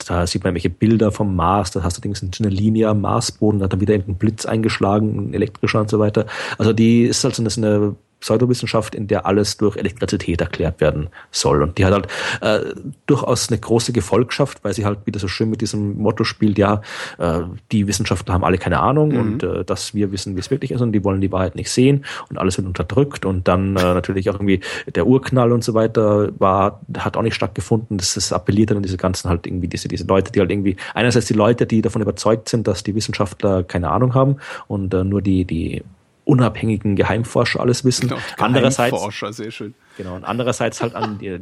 [0.05, 3.59] da sieht man welche Bilder vom Mars, da hast du Dings eine Linie am Marsboden,
[3.59, 6.27] da hat dann wieder irgendein Blitz eingeschlagen, ein elektrischer und so weiter.
[6.59, 11.63] Also die ist halt so eine Pseudowissenschaft, in der alles durch Elektrizität erklärt werden soll.
[11.63, 12.09] Und die hat halt
[12.41, 12.75] äh,
[13.05, 16.81] durchaus eine große Gefolgschaft, weil sie halt wieder so schön mit diesem Motto spielt, ja,
[17.19, 17.41] äh,
[17.71, 19.21] die Wissenschaftler haben alle keine Ahnung mhm.
[19.21, 21.71] und äh, dass wir wissen, wie es wirklich ist und die wollen die Wahrheit nicht
[21.71, 24.61] sehen und alles wird unterdrückt und dann äh, natürlich auch irgendwie
[24.95, 27.99] der Urknall und so weiter war, hat auch nicht stattgefunden.
[27.99, 30.77] Das, das appelliert dann an diese ganzen halt irgendwie diese, diese Leute, die halt irgendwie,
[30.95, 34.37] einerseits die Leute, die davon überzeugt sind, dass die Wissenschaftler keine Ahnung haben
[34.67, 35.83] und äh, nur die, die
[36.25, 38.09] unabhängigen Geheimforscher alles wissen.
[38.09, 39.75] Genau, andererseits, Geheimforscher, sehr schön.
[39.97, 41.41] Genau, und andererseits halt an die,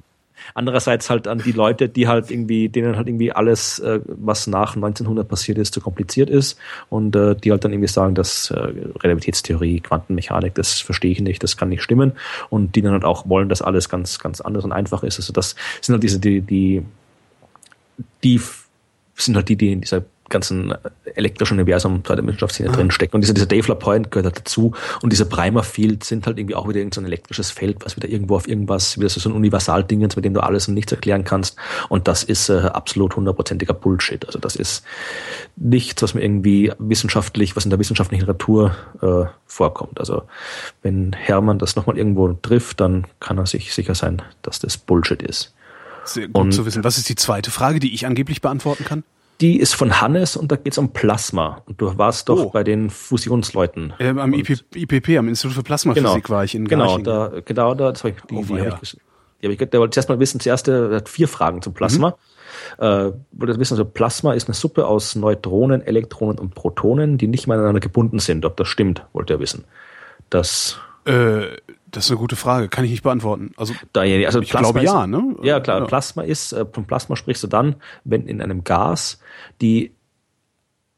[0.54, 4.74] andererseits halt an die Leute, die halt irgendwie, denen halt irgendwie alles, äh, was nach
[4.74, 6.58] 1900 passiert ist, zu kompliziert ist
[6.90, 11.42] und äh, die halt dann irgendwie sagen, dass äh, Relativitätstheorie, Quantenmechanik, das verstehe ich nicht,
[11.42, 12.12] das kann nicht stimmen
[12.50, 15.18] und die dann halt auch wollen, dass alles ganz, ganz anders und einfach ist.
[15.18, 16.82] Also das sind halt diese, die, die,
[18.24, 18.40] die
[19.14, 20.02] sind halt die, die in dieser
[20.32, 20.74] ganzen
[21.14, 22.72] elektrischen Universum der Wissenschaftsszene ah.
[22.72, 23.14] drin steckt.
[23.14, 24.72] Und dieser, dieser Dave LaPointe gehört halt dazu.
[25.02, 28.08] Und dieser Primer Field sind halt irgendwie auch wieder irgendein so elektrisches Feld, was wieder
[28.08, 31.56] irgendwo auf irgendwas, wieder so ein Universaldingens, mit dem du alles und nichts erklären kannst.
[31.88, 34.26] Und das ist äh, absolut hundertprozentiger Bullshit.
[34.26, 34.84] Also das ist
[35.56, 40.00] nichts, was mir irgendwie wissenschaftlich, was in der wissenschaftlichen Literatur äh, vorkommt.
[40.00, 40.22] Also
[40.82, 45.22] wenn Hermann das nochmal irgendwo trifft, dann kann er sich sicher sein, dass das Bullshit
[45.22, 45.54] ist.
[46.04, 46.82] Sehr gut und, zu wissen.
[46.82, 49.04] Was ist die zweite Frage, die ich angeblich beantworten kann?
[49.42, 51.62] Die ist von Hannes und da geht es um Plasma.
[51.66, 52.50] Und du warst doch oh.
[52.50, 53.92] bei den Fusionsleuten.
[53.98, 57.74] Ähm, am IP, IPP, am Institut für Plasmaphysik genau, war ich in Genau, da, genau
[57.74, 58.78] da, das war ich, die, oh, die ja.
[58.80, 58.96] ich,
[59.42, 62.10] die ich, der wollte zuerst mal wissen, zuerst der hat vier Fragen zum Plasma.
[62.78, 62.84] Mhm.
[62.84, 67.48] Äh, wollte wissen, also Plasma ist eine Suppe aus Neutronen, Elektronen und Protonen, die nicht
[67.48, 68.44] miteinander gebunden sind.
[68.44, 69.64] Ob das stimmt, wollte er wissen.
[70.30, 71.56] Das äh,
[71.92, 73.52] das ist eine gute Frage, kann ich nicht beantworten.
[73.56, 75.36] Also, da, also ich Plasma glaube ja, ne?
[75.42, 75.80] Ja, klar.
[75.80, 75.84] Ja.
[75.84, 79.20] Plasma ist, äh, von Plasma sprichst du dann, wenn in einem Gas
[79.60, 79.92] die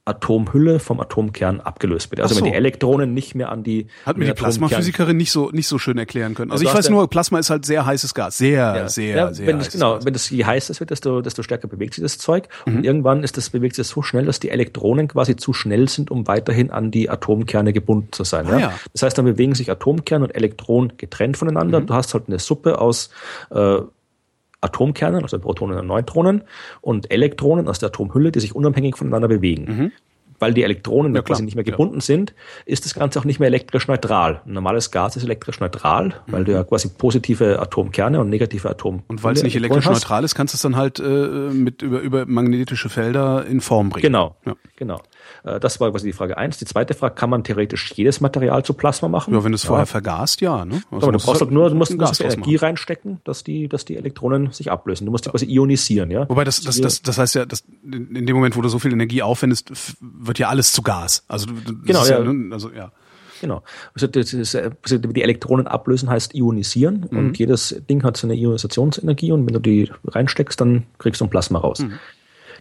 [0.06, 2.20] Atomhülle vom Atomkern abgelöst wird.
[2.20, 2.40] Also so.
[2.40, 5.78] wenn die Elektronen nicht mehr an die hat mir die Plasmaphysikerin nicht so nicht so
[5.78, 6.50] schön erklären können.
[6.50, 8.88] Also, also ich weiß nur, Plasma ist halt sehr heißes Gas, sehr ja.
[8.88, 10.04] sehr ja, sehr wenn das, genau, Gas.
[10.04, 12.76] wenn das je heißer es wird, desto desto stärker bewegt sich das Zeug mhm.
[12.76, 16.10] und irgendwann ist das bewegt sich so schnell, dass die Elektronen quasi zu schnell sind,
[16.10, 18.46] um weiterhin an die Atomkerne gebunden zu sein.
[18.48, 18.72] Ah, ja?
[18.92, 21.80] Das heißt, dann bewegen sich Atomkern und Elektron getrennt voneinander.
[21.80, 21.86] Mhm.
[21.86, 23.08] Du hast halt eine Suppe aus
[23.50, 23.78] äh,
[24.64, 26.42] Atomkernen, also Protonen und Neutronen,
[26.80, 29.64] und Elektronen aus der Atomhülle, die sich unabhängig voneinander bewegen.
[29.64, 29.92] Mhm.
[30.40, 32.00] Weil die Elektronen ja, quasi nicht mehr gebunden ja.
[32.00, 32.34] sind,
[32.66, 34.40] ist das Ganze auch nicht mehr elektrisch neutral.
[34.44, 36.12] Ein normales Gas ist elektrisch neutral, mhm.
[36.26, 39.04] weil du ja quasi positive Atomkerne und negative Atom.
[39.06, 42.00] Und weil es nicht elektrisch neutral ist, kannst du es dann halt äh, mit über,
[42.00, 44.02] über magnetische Felder in Form bringen.
[44.02, 44.54] Genau, ja.
[44.76, 45.00] genau.
[45.42, 46.58] Äh, das war quasi die Frage eins.
[46.58, 49.34] Die zweite Frage, kann man theoretisch jedes Material zu Plasma machen?
[49.34, 50.64] Ja, wenn du es vorher vergast, ja.
[50.64, 50.82] Ne?
[50.90, 54.52] Also aber du brauchst halt nur, du musst, Energie reinstecken, dass die, dass die Elektronen
[54.52, 55.06] sich ablösen.
[55.06, 56.28] Du musst die quasi ionisieren, ja.
[56.28, 58.92] Wobei das, das, das, das heißt ja, dass in dem Moment, wo du so viel
[58.92, 61.24] Energie aufwendest, wird ja alles zu Gas.
[61.28, 61.48] Also
[61.84, 62.22] genau, ja.
[62.22, 62.92] ja also ja.
[63.40, 63.62] Genau.
[63.94, 67.18] Also, ist, also die Elektronen ablösen heißt ionisieren mhm.
[67.18, 71.26] und jedes Ding hat so eine Ionisationsenergie und wenn du die reinsteckst, dann kriegst du
[71.26, 71.80] ein Plasma raus.
[71.80, 71.98] Mhm.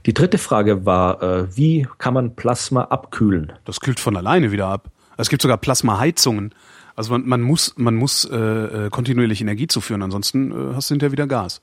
[0.05, 3.53] Die dritte Frage war, äh, wie kann man Plasma abkühlen?
[3.65, 4.89] Das kühlt von alleine wieder ab.
[5.17, 6.53] Es gibt sogar Plasmaheizungen.
[6.95, 10.93] Also man, man muss, man muss äh, äh kontinuierlich Energie zuführen, ansonsten äh, hast du
[10.93, 11.61] hinterher wieder Gas.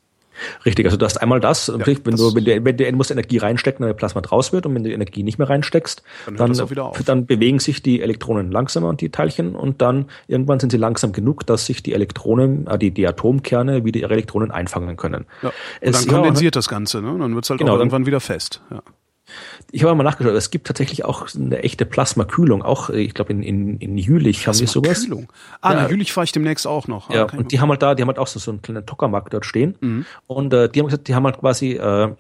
[0.65, 3.11] Richtig, also du hast einmal das, ja, wenn, das du, wenn, du, wenn du musst
[3.11, 6.95] Energie reinstecken, damit Plasma draus wird und wenn du Energie nicht mehr reinsteckst, dann, dann,
[7.05, 11.13] dann, bewegen sich die Elektronen langsamer und die Teilchen und dann irgendwann sind sie langsam
[11.13, 15.27] genug, dass sich die Elektronen, äh, die, die Atomkerne wieder ihre Elektronen einfangen können.
[15.43, 15.49] Ja.
[15.49, 17.17] Und es, dann kondensiert ja, das Ganze, ne?
[17.19, 18.63] Dann wird es halt genau, auch irgendwann wieder fest.
[18.71, 18.83] Ja.
[19.73, 22.63] Ich habe mal nachgeschaut, es gibt tatsächlich auch eine echte Plasmakühlung.
[22.63, 25.07] Auch, ich glaube, in, in, in Jülich haben die sowas.
[25.61, 25.85] Ah, ja.
[25.85, 27.11] in Jülich fahre ich demnächst auch noch.
[27.11, 28.85] Ja, ah, und die haben halt da, die haben halt auch so, so einen kleinen
[28.85, 29.77] Tokamak dort stehen.
[29.81, 30.07] Mhm.
[30.27, 32.13] Und äh, die haben gesagt, die haben halt quasi äh,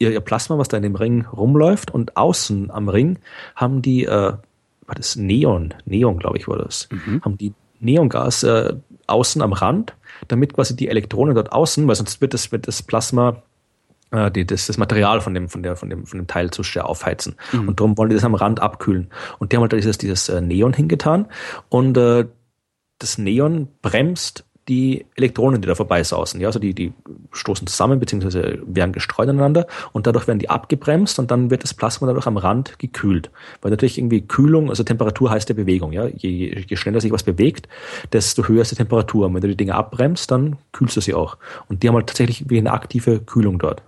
[0.00, 1.92] ihr, ihr Plasma, was da in dem Ring rumläuft.
[1.92, 3.18] Und außen am Ring
[3.54, 7.22] haben die, äh, war das Neon, Neon, glaube ich, war das, mhm.
[7.24, 8.74] haben die Neongas äh,
[9.06, 9.94] außen am Rand,
[10.28, 13.49] damit quasi die Elektronen dort außen, weil sonst wird das, wird das Plasma äh,
[14.30, 16.88] die, das, das Material von dem, von der, von dem, von dem Teil zu sehr
[16.88, 17.36] aufheizen.
[17.52, 17.68] Mhm.
[17.68, 19.10] Und darum wollen die das am Rand abkühlen.
[19.38, 21.26] Und die haben halt dieses, dieses äh, Neon hingetan.
[21.68, 22.26] Und äh,
[22.98, 26.40] das Neon bremst die Elektronen, die da vorbeisausen.
[26.40, 26.92] Ja, also die, die
[27.32, 31.74] stoßen zusammen beziehungsweise werden gestreut aneinander und dadurch werden die abgebremst und dann wird das
[31.74, 33.30] Plasma dadurch am Rand gekühlt.
[33.62, 35.92] Weil natürlich irgendwie Kühlung, also Temperatur heißt ja Bewegung.
[35.92, 37.68] Ja, je, je schneller sich was bewegt,
[38.12, 39.26] desto höher ist die Temperatur.
[39.26, 41.36] Und wenn du die Dinge abbremst, dann kühlst du sie auch.
[41.68, 43.82] Und die haben halt tatsächlich wie eine aktive Kühlung dort.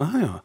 [0.00, 0.42] Ah ja.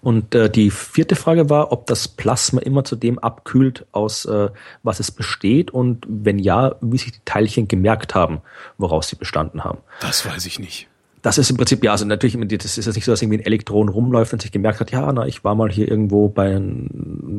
[0.00, 4.48] Und äh, die vierte Frage war, ob das Plasma immer zu dem abkühlt, aus äh,
[4.84, 8.42] was es besteht und wenn ja, wie sich die Teilchen gemerkt haben,
[8.78, 9.78] woraus sie bestanden haben.
[10.00, 10.88] Das weiß ich nicht.
[11.22, 13.46] Das ist im Prinzip, ja, also natürlich, das ist jetzt nicht so, dass irgendwie ein
[13.46, 16.88] Elektron rumläuft und sich gemerkt hat, ja, na, ich war mal hier irgendwo bei einem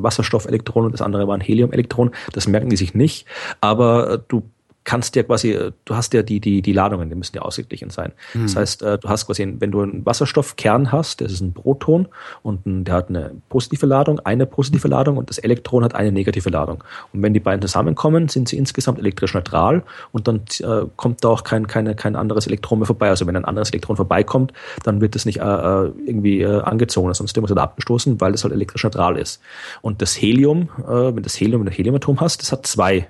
[0.02, 2.12] Wasserstoffelektron und das andere war ein Heliumelektron.
[2.32, 3.28] Das merken die sich nicht.
[3.60, 4.44] Aber äh, du
[4.84, 7.90] kannst ja quasi, äh, du hast ja die, die, die Ladungen, die müssen ja ausgeglichen
[7.90, 8.12] sein.
[8.34, 8.44] Mhm.
[8.44, 12.08] Das heißt, äh, du hast quasi, wenn du einen Wasserstoffkern hast, das ist ein Proton
[12.42, 16.12] und ein, der hat eine positive Ladung, eine positive Ladung und das Elektron hat eine
[16.12, 16.84] negative Ladung.
[17.14, 21.30] Und wenn die beiden zusammenkommen, sind sie insgesamt elektrisch neutral und dann äh, kommt da
[21.30, 23.10] auch kein, keine, kein anderes Elektron mehr vorbei.
[23.10, 24.54] Also wenn ein anderes Elektron vorbeikommt,
[24.84, 28.32] dann wird das nicht äh, äh irgendwie äh, angezogen, sonst wird es halt abgestoßen, weil
[28.32, 29.42] das halt elektrisch neutral ist.
[29.82, 33.08] Und das Helium, wenn das Helium, wenn du Heliumatom hast, das hat zwei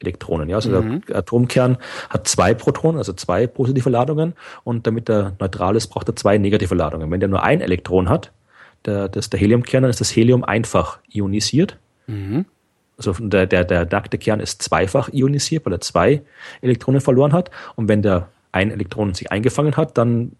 [0.00, 0.48] Elektronen.
[0.48, 0.56] Ja?
[0.56, 1.02] Also mhm.
[1.06, 4.34] der Atomkern hat zwei Protonen, also zwei positive Ladungen
[4.64, 7.10] und damit er neutral ist, braucht er zwei negative Ladungen.
[7.10, 8.32] Wenn der nur ein Elektron hat,
[8.84, 11.78] der, das der Heliumkern, dann ist das Helium einfach ionisiert.
[12.06, 12.46] Mhm.
[12.96, 16.22] Also der, der, der nackte Kern ist zweifach ionisiert, weil er zwei
[16.62, 17.50] Elektronen verloren hat.
[17.76, 20.32] Und wenn der ein Elektron sich eingefangen hat, dann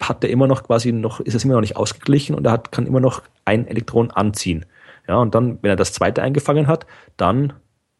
[0.00, 2.72] hat er immer noch quasi noch, ist es immer noch nicht ausgeglichen und er hat,
[2.72, 4.64] kann immer noch ein Elektron anziehen.
[5.08, 6.86] Ja, und dann, wenn er das zweite eingefangen hat,
[7.16, 7.54] dann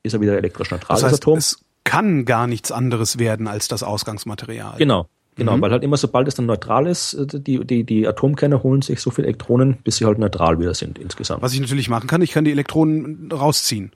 [0.08, 1.38] ist er wieder elektrisch neutral, das, heißt, das Atom.
[1.38, 4.74] Es kann gar nichts anderes werden als das Ausgangsmaterial.
[4.78, 5.08] Genau.
[5.36, 5.60] Genau, mhm.
[5.60, 9.00] weil halt immer sobald es dann neutral ist, äh, die, die, die Atomkerne holen sich
[9.00, 11.42] so viele Elektronen, bis sie halt neutral wieder sind insgesamt.
[11.42, 13.92] Was ich natürlich machen kann, ich kann die Elektronen rausziehen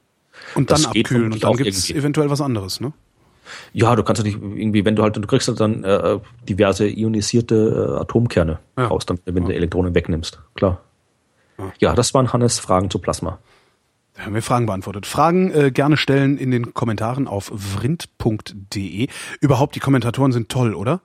[0.55, 2.93] und das dann abkühlen und dann gibt es eventuell was anderes, ne?
[3.73, 7.97] Ja, du kannst natürlich irgendwie, wenn du halt, du kriegst halt dann äh, diverse ionisierte
[7.97, 8.87] äh, Atomkerne ja.
[8.87, 9.49] raus, dann, wenn ja.
[9.49, 10.81] du Elektronen wegnimmst, klar.
[11.59, 11.73] Ja.
[11.81, 13.41] ja, das waren Hannes Fragen zu Plasma.
[14.15, 15.07] Da haben wir Fragen beantwortet.
[15.07, 19.09] Fragen äh, gerne stellen in den Kommentaren auf vrind.de.
[19.41, 21.01] Überhaupt, die Kommentatoren sind toll, oder?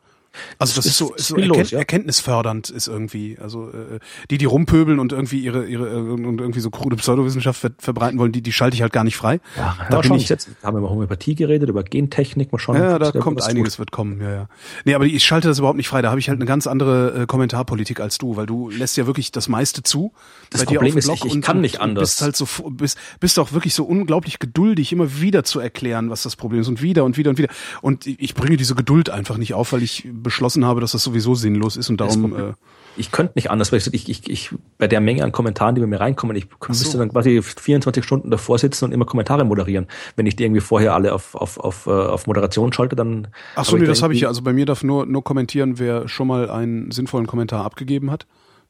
[0.60, 1.80] Also das, das ist so, ist so erkennt, ja.
[1.80, 3.38] erkenntnisfördernd ist irgendwie.
[3.42, 4.00] Also äh,
[4.30, 8.20] die, die rumpöbeln und irgendwie ihre ihre äh, und irgendwie so krude Pseudowissenschaft ver verbreiten
[8.20, 9.40] wollen, die die schalte ich halt gar nicht frei.
[9.56, 12.78] Ja, da bin ich jetzt haben wir über Homöopathie geredet, über Gentechnik, mal schauen.
[12.78, 13.80] Ja, da kommt einiges tut.
[13.80, 14.22] wird kommen.
[14.22, 14.50] Ja, ja.
[14.86, 16.02] Nee, aber ich schalte das überhaupt nicht frei.
[16.02, 19.06] Da habe ich halt eine ganz andere äh, Kommentarpolitik als du, weil du lässt ja
[19.08, 20.14] wirklich das meiste zu.
[20.50, 22.18] Das Problem ist, ich, ich kann nicht anders.
[22.18, 26.24] Bist halt so bist bist auch wirklich so unglaublich geduldig, immer wieder zu erklären, was
[26.24, 27.50] das Problem ist und wieder und wieder und wieder.
[27.82, 31.36] Und ich bringe diese Geduld einfach nicht auf, weil ich beschlossen habe, dass das sowieso
[31.36, 32.36] sinnlos ist und darum.
[32.36, 32.54] Äh,
[32.98, 35.88] ich könnte nicht anders, weil ich, ich, ich bei der Menge an Kommentaren, die bei
[35.88, 36.68] mir reinkommen, ich so.
[36.70, 39.88] müsste dann quasi 24 Stunden davor sitzen und immer Kommentare moderieren.
[40.16, 43.28] Wenn ich die irgendwie vorher alle auf, auf, auf, äh, auf Moderation schalte, dann.
[43.56, 44.28] Ach so, nee, das habe ich ja.
[44.28, 48.26] Also bei mir darf nur, nur kommentieren, wer schon mal einen sinnvollen Kommentar abgegeben hat.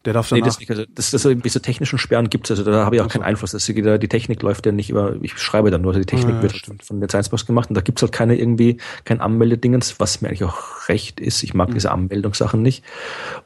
[0.07, 0.57] Der darf danach.
[0.57, 3.09] Nee, das, also das, das, diese technischen Sperren gibt es, also da habe ich auch
[3.09, 3.51] keinen Einfluss.
[3.51, 6.41] Das, die Technik läuft ja nicht über, ich schreibe dann nur, also die Technik ja,
[6.43, 6.85] wird stimmt.
[6.85, 10.29] von der Sciencebox gemacht und da gibt es halt keine irgendwie, kein Anmeldedingens, was mir
[10.29, 11.43] eigentlich auch recht ist.
[11.43, 11.73] Ich mag mhm.
[11.73, 12.85] diese Anmeldungssachen nicht.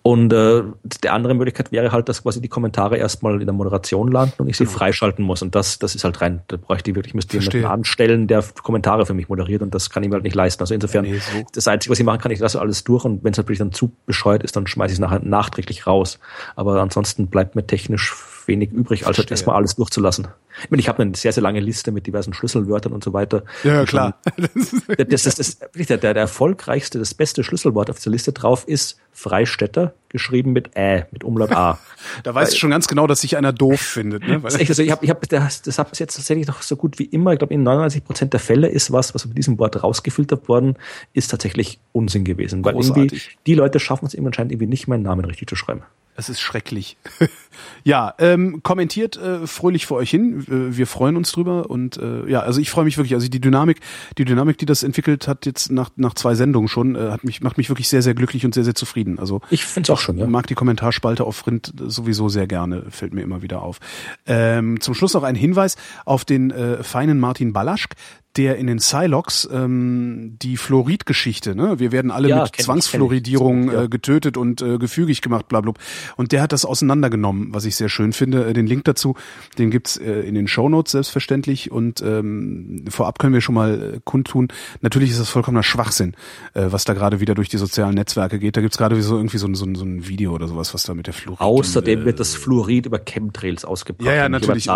[0.03, 0.61] Und äh,
[1.01, 4.47] der andere Möglichkeit wäre halt, dass quasi die Kommentare erstmal in der Moderation landen und
[4.47, 4.77] ich sie genau.
[4.77, 5.41] freischalten muss.
[5.41, 9.07] Und das, das ist halt rein, da bräuchte ich wirklich, müsste jemanden anstellen, der Kommentare
[9.07, 10.61] für mich moderiert und das kann ich mir halt nicht leisten.
[10.61, 11.43] Also insofern, nee, so.
[11.53, 13.71] das Einzige, was ich machen kann, ich lasse alles durch und wenn es natürlich dann
[13.71, 16.19] zu bescheuert ist, dann schmeiße ich es nachher nachträglich raus.
[16.55, 18.13] Aber ansonsten bleibt mir technisch
[18.47, 20.27] wenig übrig, als halt erstmal alles durchzulassen.
[20.63, 23.43] Ich meine, ich habe eine sehr, sehr lange Liste mit diversen Schlüsselwörtern und so weiter.
[23.63, 24.19] Ja, klar.
[24.97, 28.99] das, das, das, das, der, der erfolgreichste, das beste Schlüsselwort auf der Liste drauf ist
[29.13, 31.79] Freistädter, geschrieben mit Ä, mit Umlaut A.
[32.23, 34.27] da weißt du schon ganz genau, dass sich einer doof findet.
[34.27, 34.41] Ne?
[34.51, 36.99] Das, also ich hab, ich hab, das, das hat bis jetzt tatsächlich noch so gut
[36.99, 39.81] wie immer, ich glaube in 99 Prozent der Fälle ist was, was mit diesem Wort
[39.81, 40.77] rausgefiltert worden,
[41.13, 42.65] ist tatsächlich Unsinn gewesen.
[42.65, 45.83] Weil irgendwie die Leute schaffen es eben anscheinend irgendwie nicht, meinen Namen richtig zu schreiben.
[46.15, 46.97] Es ist schrecklich.
[47.83, 50.45] ja, ähm, kommentiert äh, fröhlich vor euch hin.
[50.47, 53.13] Wir freuen uns drüber und äh, ja, also ich freue mich wirklich.
[53.13, 53.79] Also die Dynamik,
[54.17, 57.41] die Dynamik, die das entwickelt hat jetzt nach nach zwei Sendungen schon, äh, hat mich
[57.41, 59.19] macht mich wirklich sehr sehr glücklich und sehr sehr zufrieden.
[59.19, 60.17] Also ich finde es auch schon.
[60.17, 60.27] Ja.
[60.27, 62.85] Mag die Kommentarspalte auf Rind sowieso sehr gerne.
[62.89, 63.79] Fällt mir immer wieder auf.
[64.25, 67.95] Ähm, zum Schluss noch ein Hinweis auf den äh, feinen Martin Balaschk,
[68.37, 71.79] der in den Silox ähm, die Fluoridgeschichte, ne?
[71.79, 73.79] Wir werden alle ja, mit Zwangsfluoridierung ich, ich.
[73.79, 75.73] Äh, getötet und äh, gefügig gemacht, bla, bla.
[76.15, 78.45] Und der hat das auseinandergenommen, was ich sehr schön finde.
[78.45, 79.15] Äh, den Link dazu,
[79.57, 81.71] den gibt's äh, in den Shownotes selbstverständlich.
[81.71, 84.47] Und ähm, vorab können wir schon mal äh, kundtun,
[84.79, 86.15] natürlich ist das vollkommener Schwachsinn,
[86.53, 88.55] äh, was da gerade wieder durch die sozialen Netzwerke geht.
[88.55, 90.83] Da gibt's gerade so irgendwie so, ein so, ein so ein Video oder sowas, was
[90.83, 91.41] da mit der Fluorid.
[91.41, 94.07] Außerdem äh, wird das Fluorid über Chemtrails ausgebracht.
[94.07, 94.69] Ja, ja, natürlich.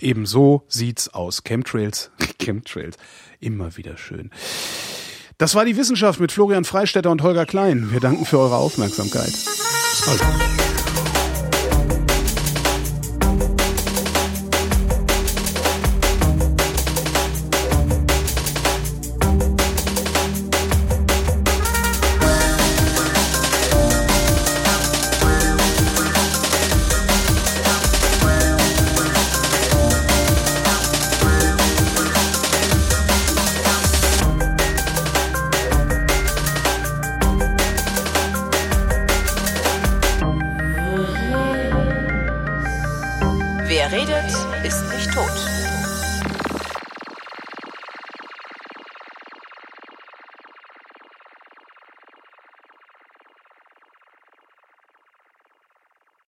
[0.00, 1.42] Eben so sieht's aus.
[1.42, 2.10] Chemtrails.
[2.38, 2.97] Chemtrails.
[3.40, 4.30] Immer wieder schön.
[5.38, 7.92] Das war die Wissenschaft mit Florian Freistetter und Holger Klein.
[7.92, 9.32] Wir danken für eure Aufmerksamkeit.
[9.32, 10.77] Bis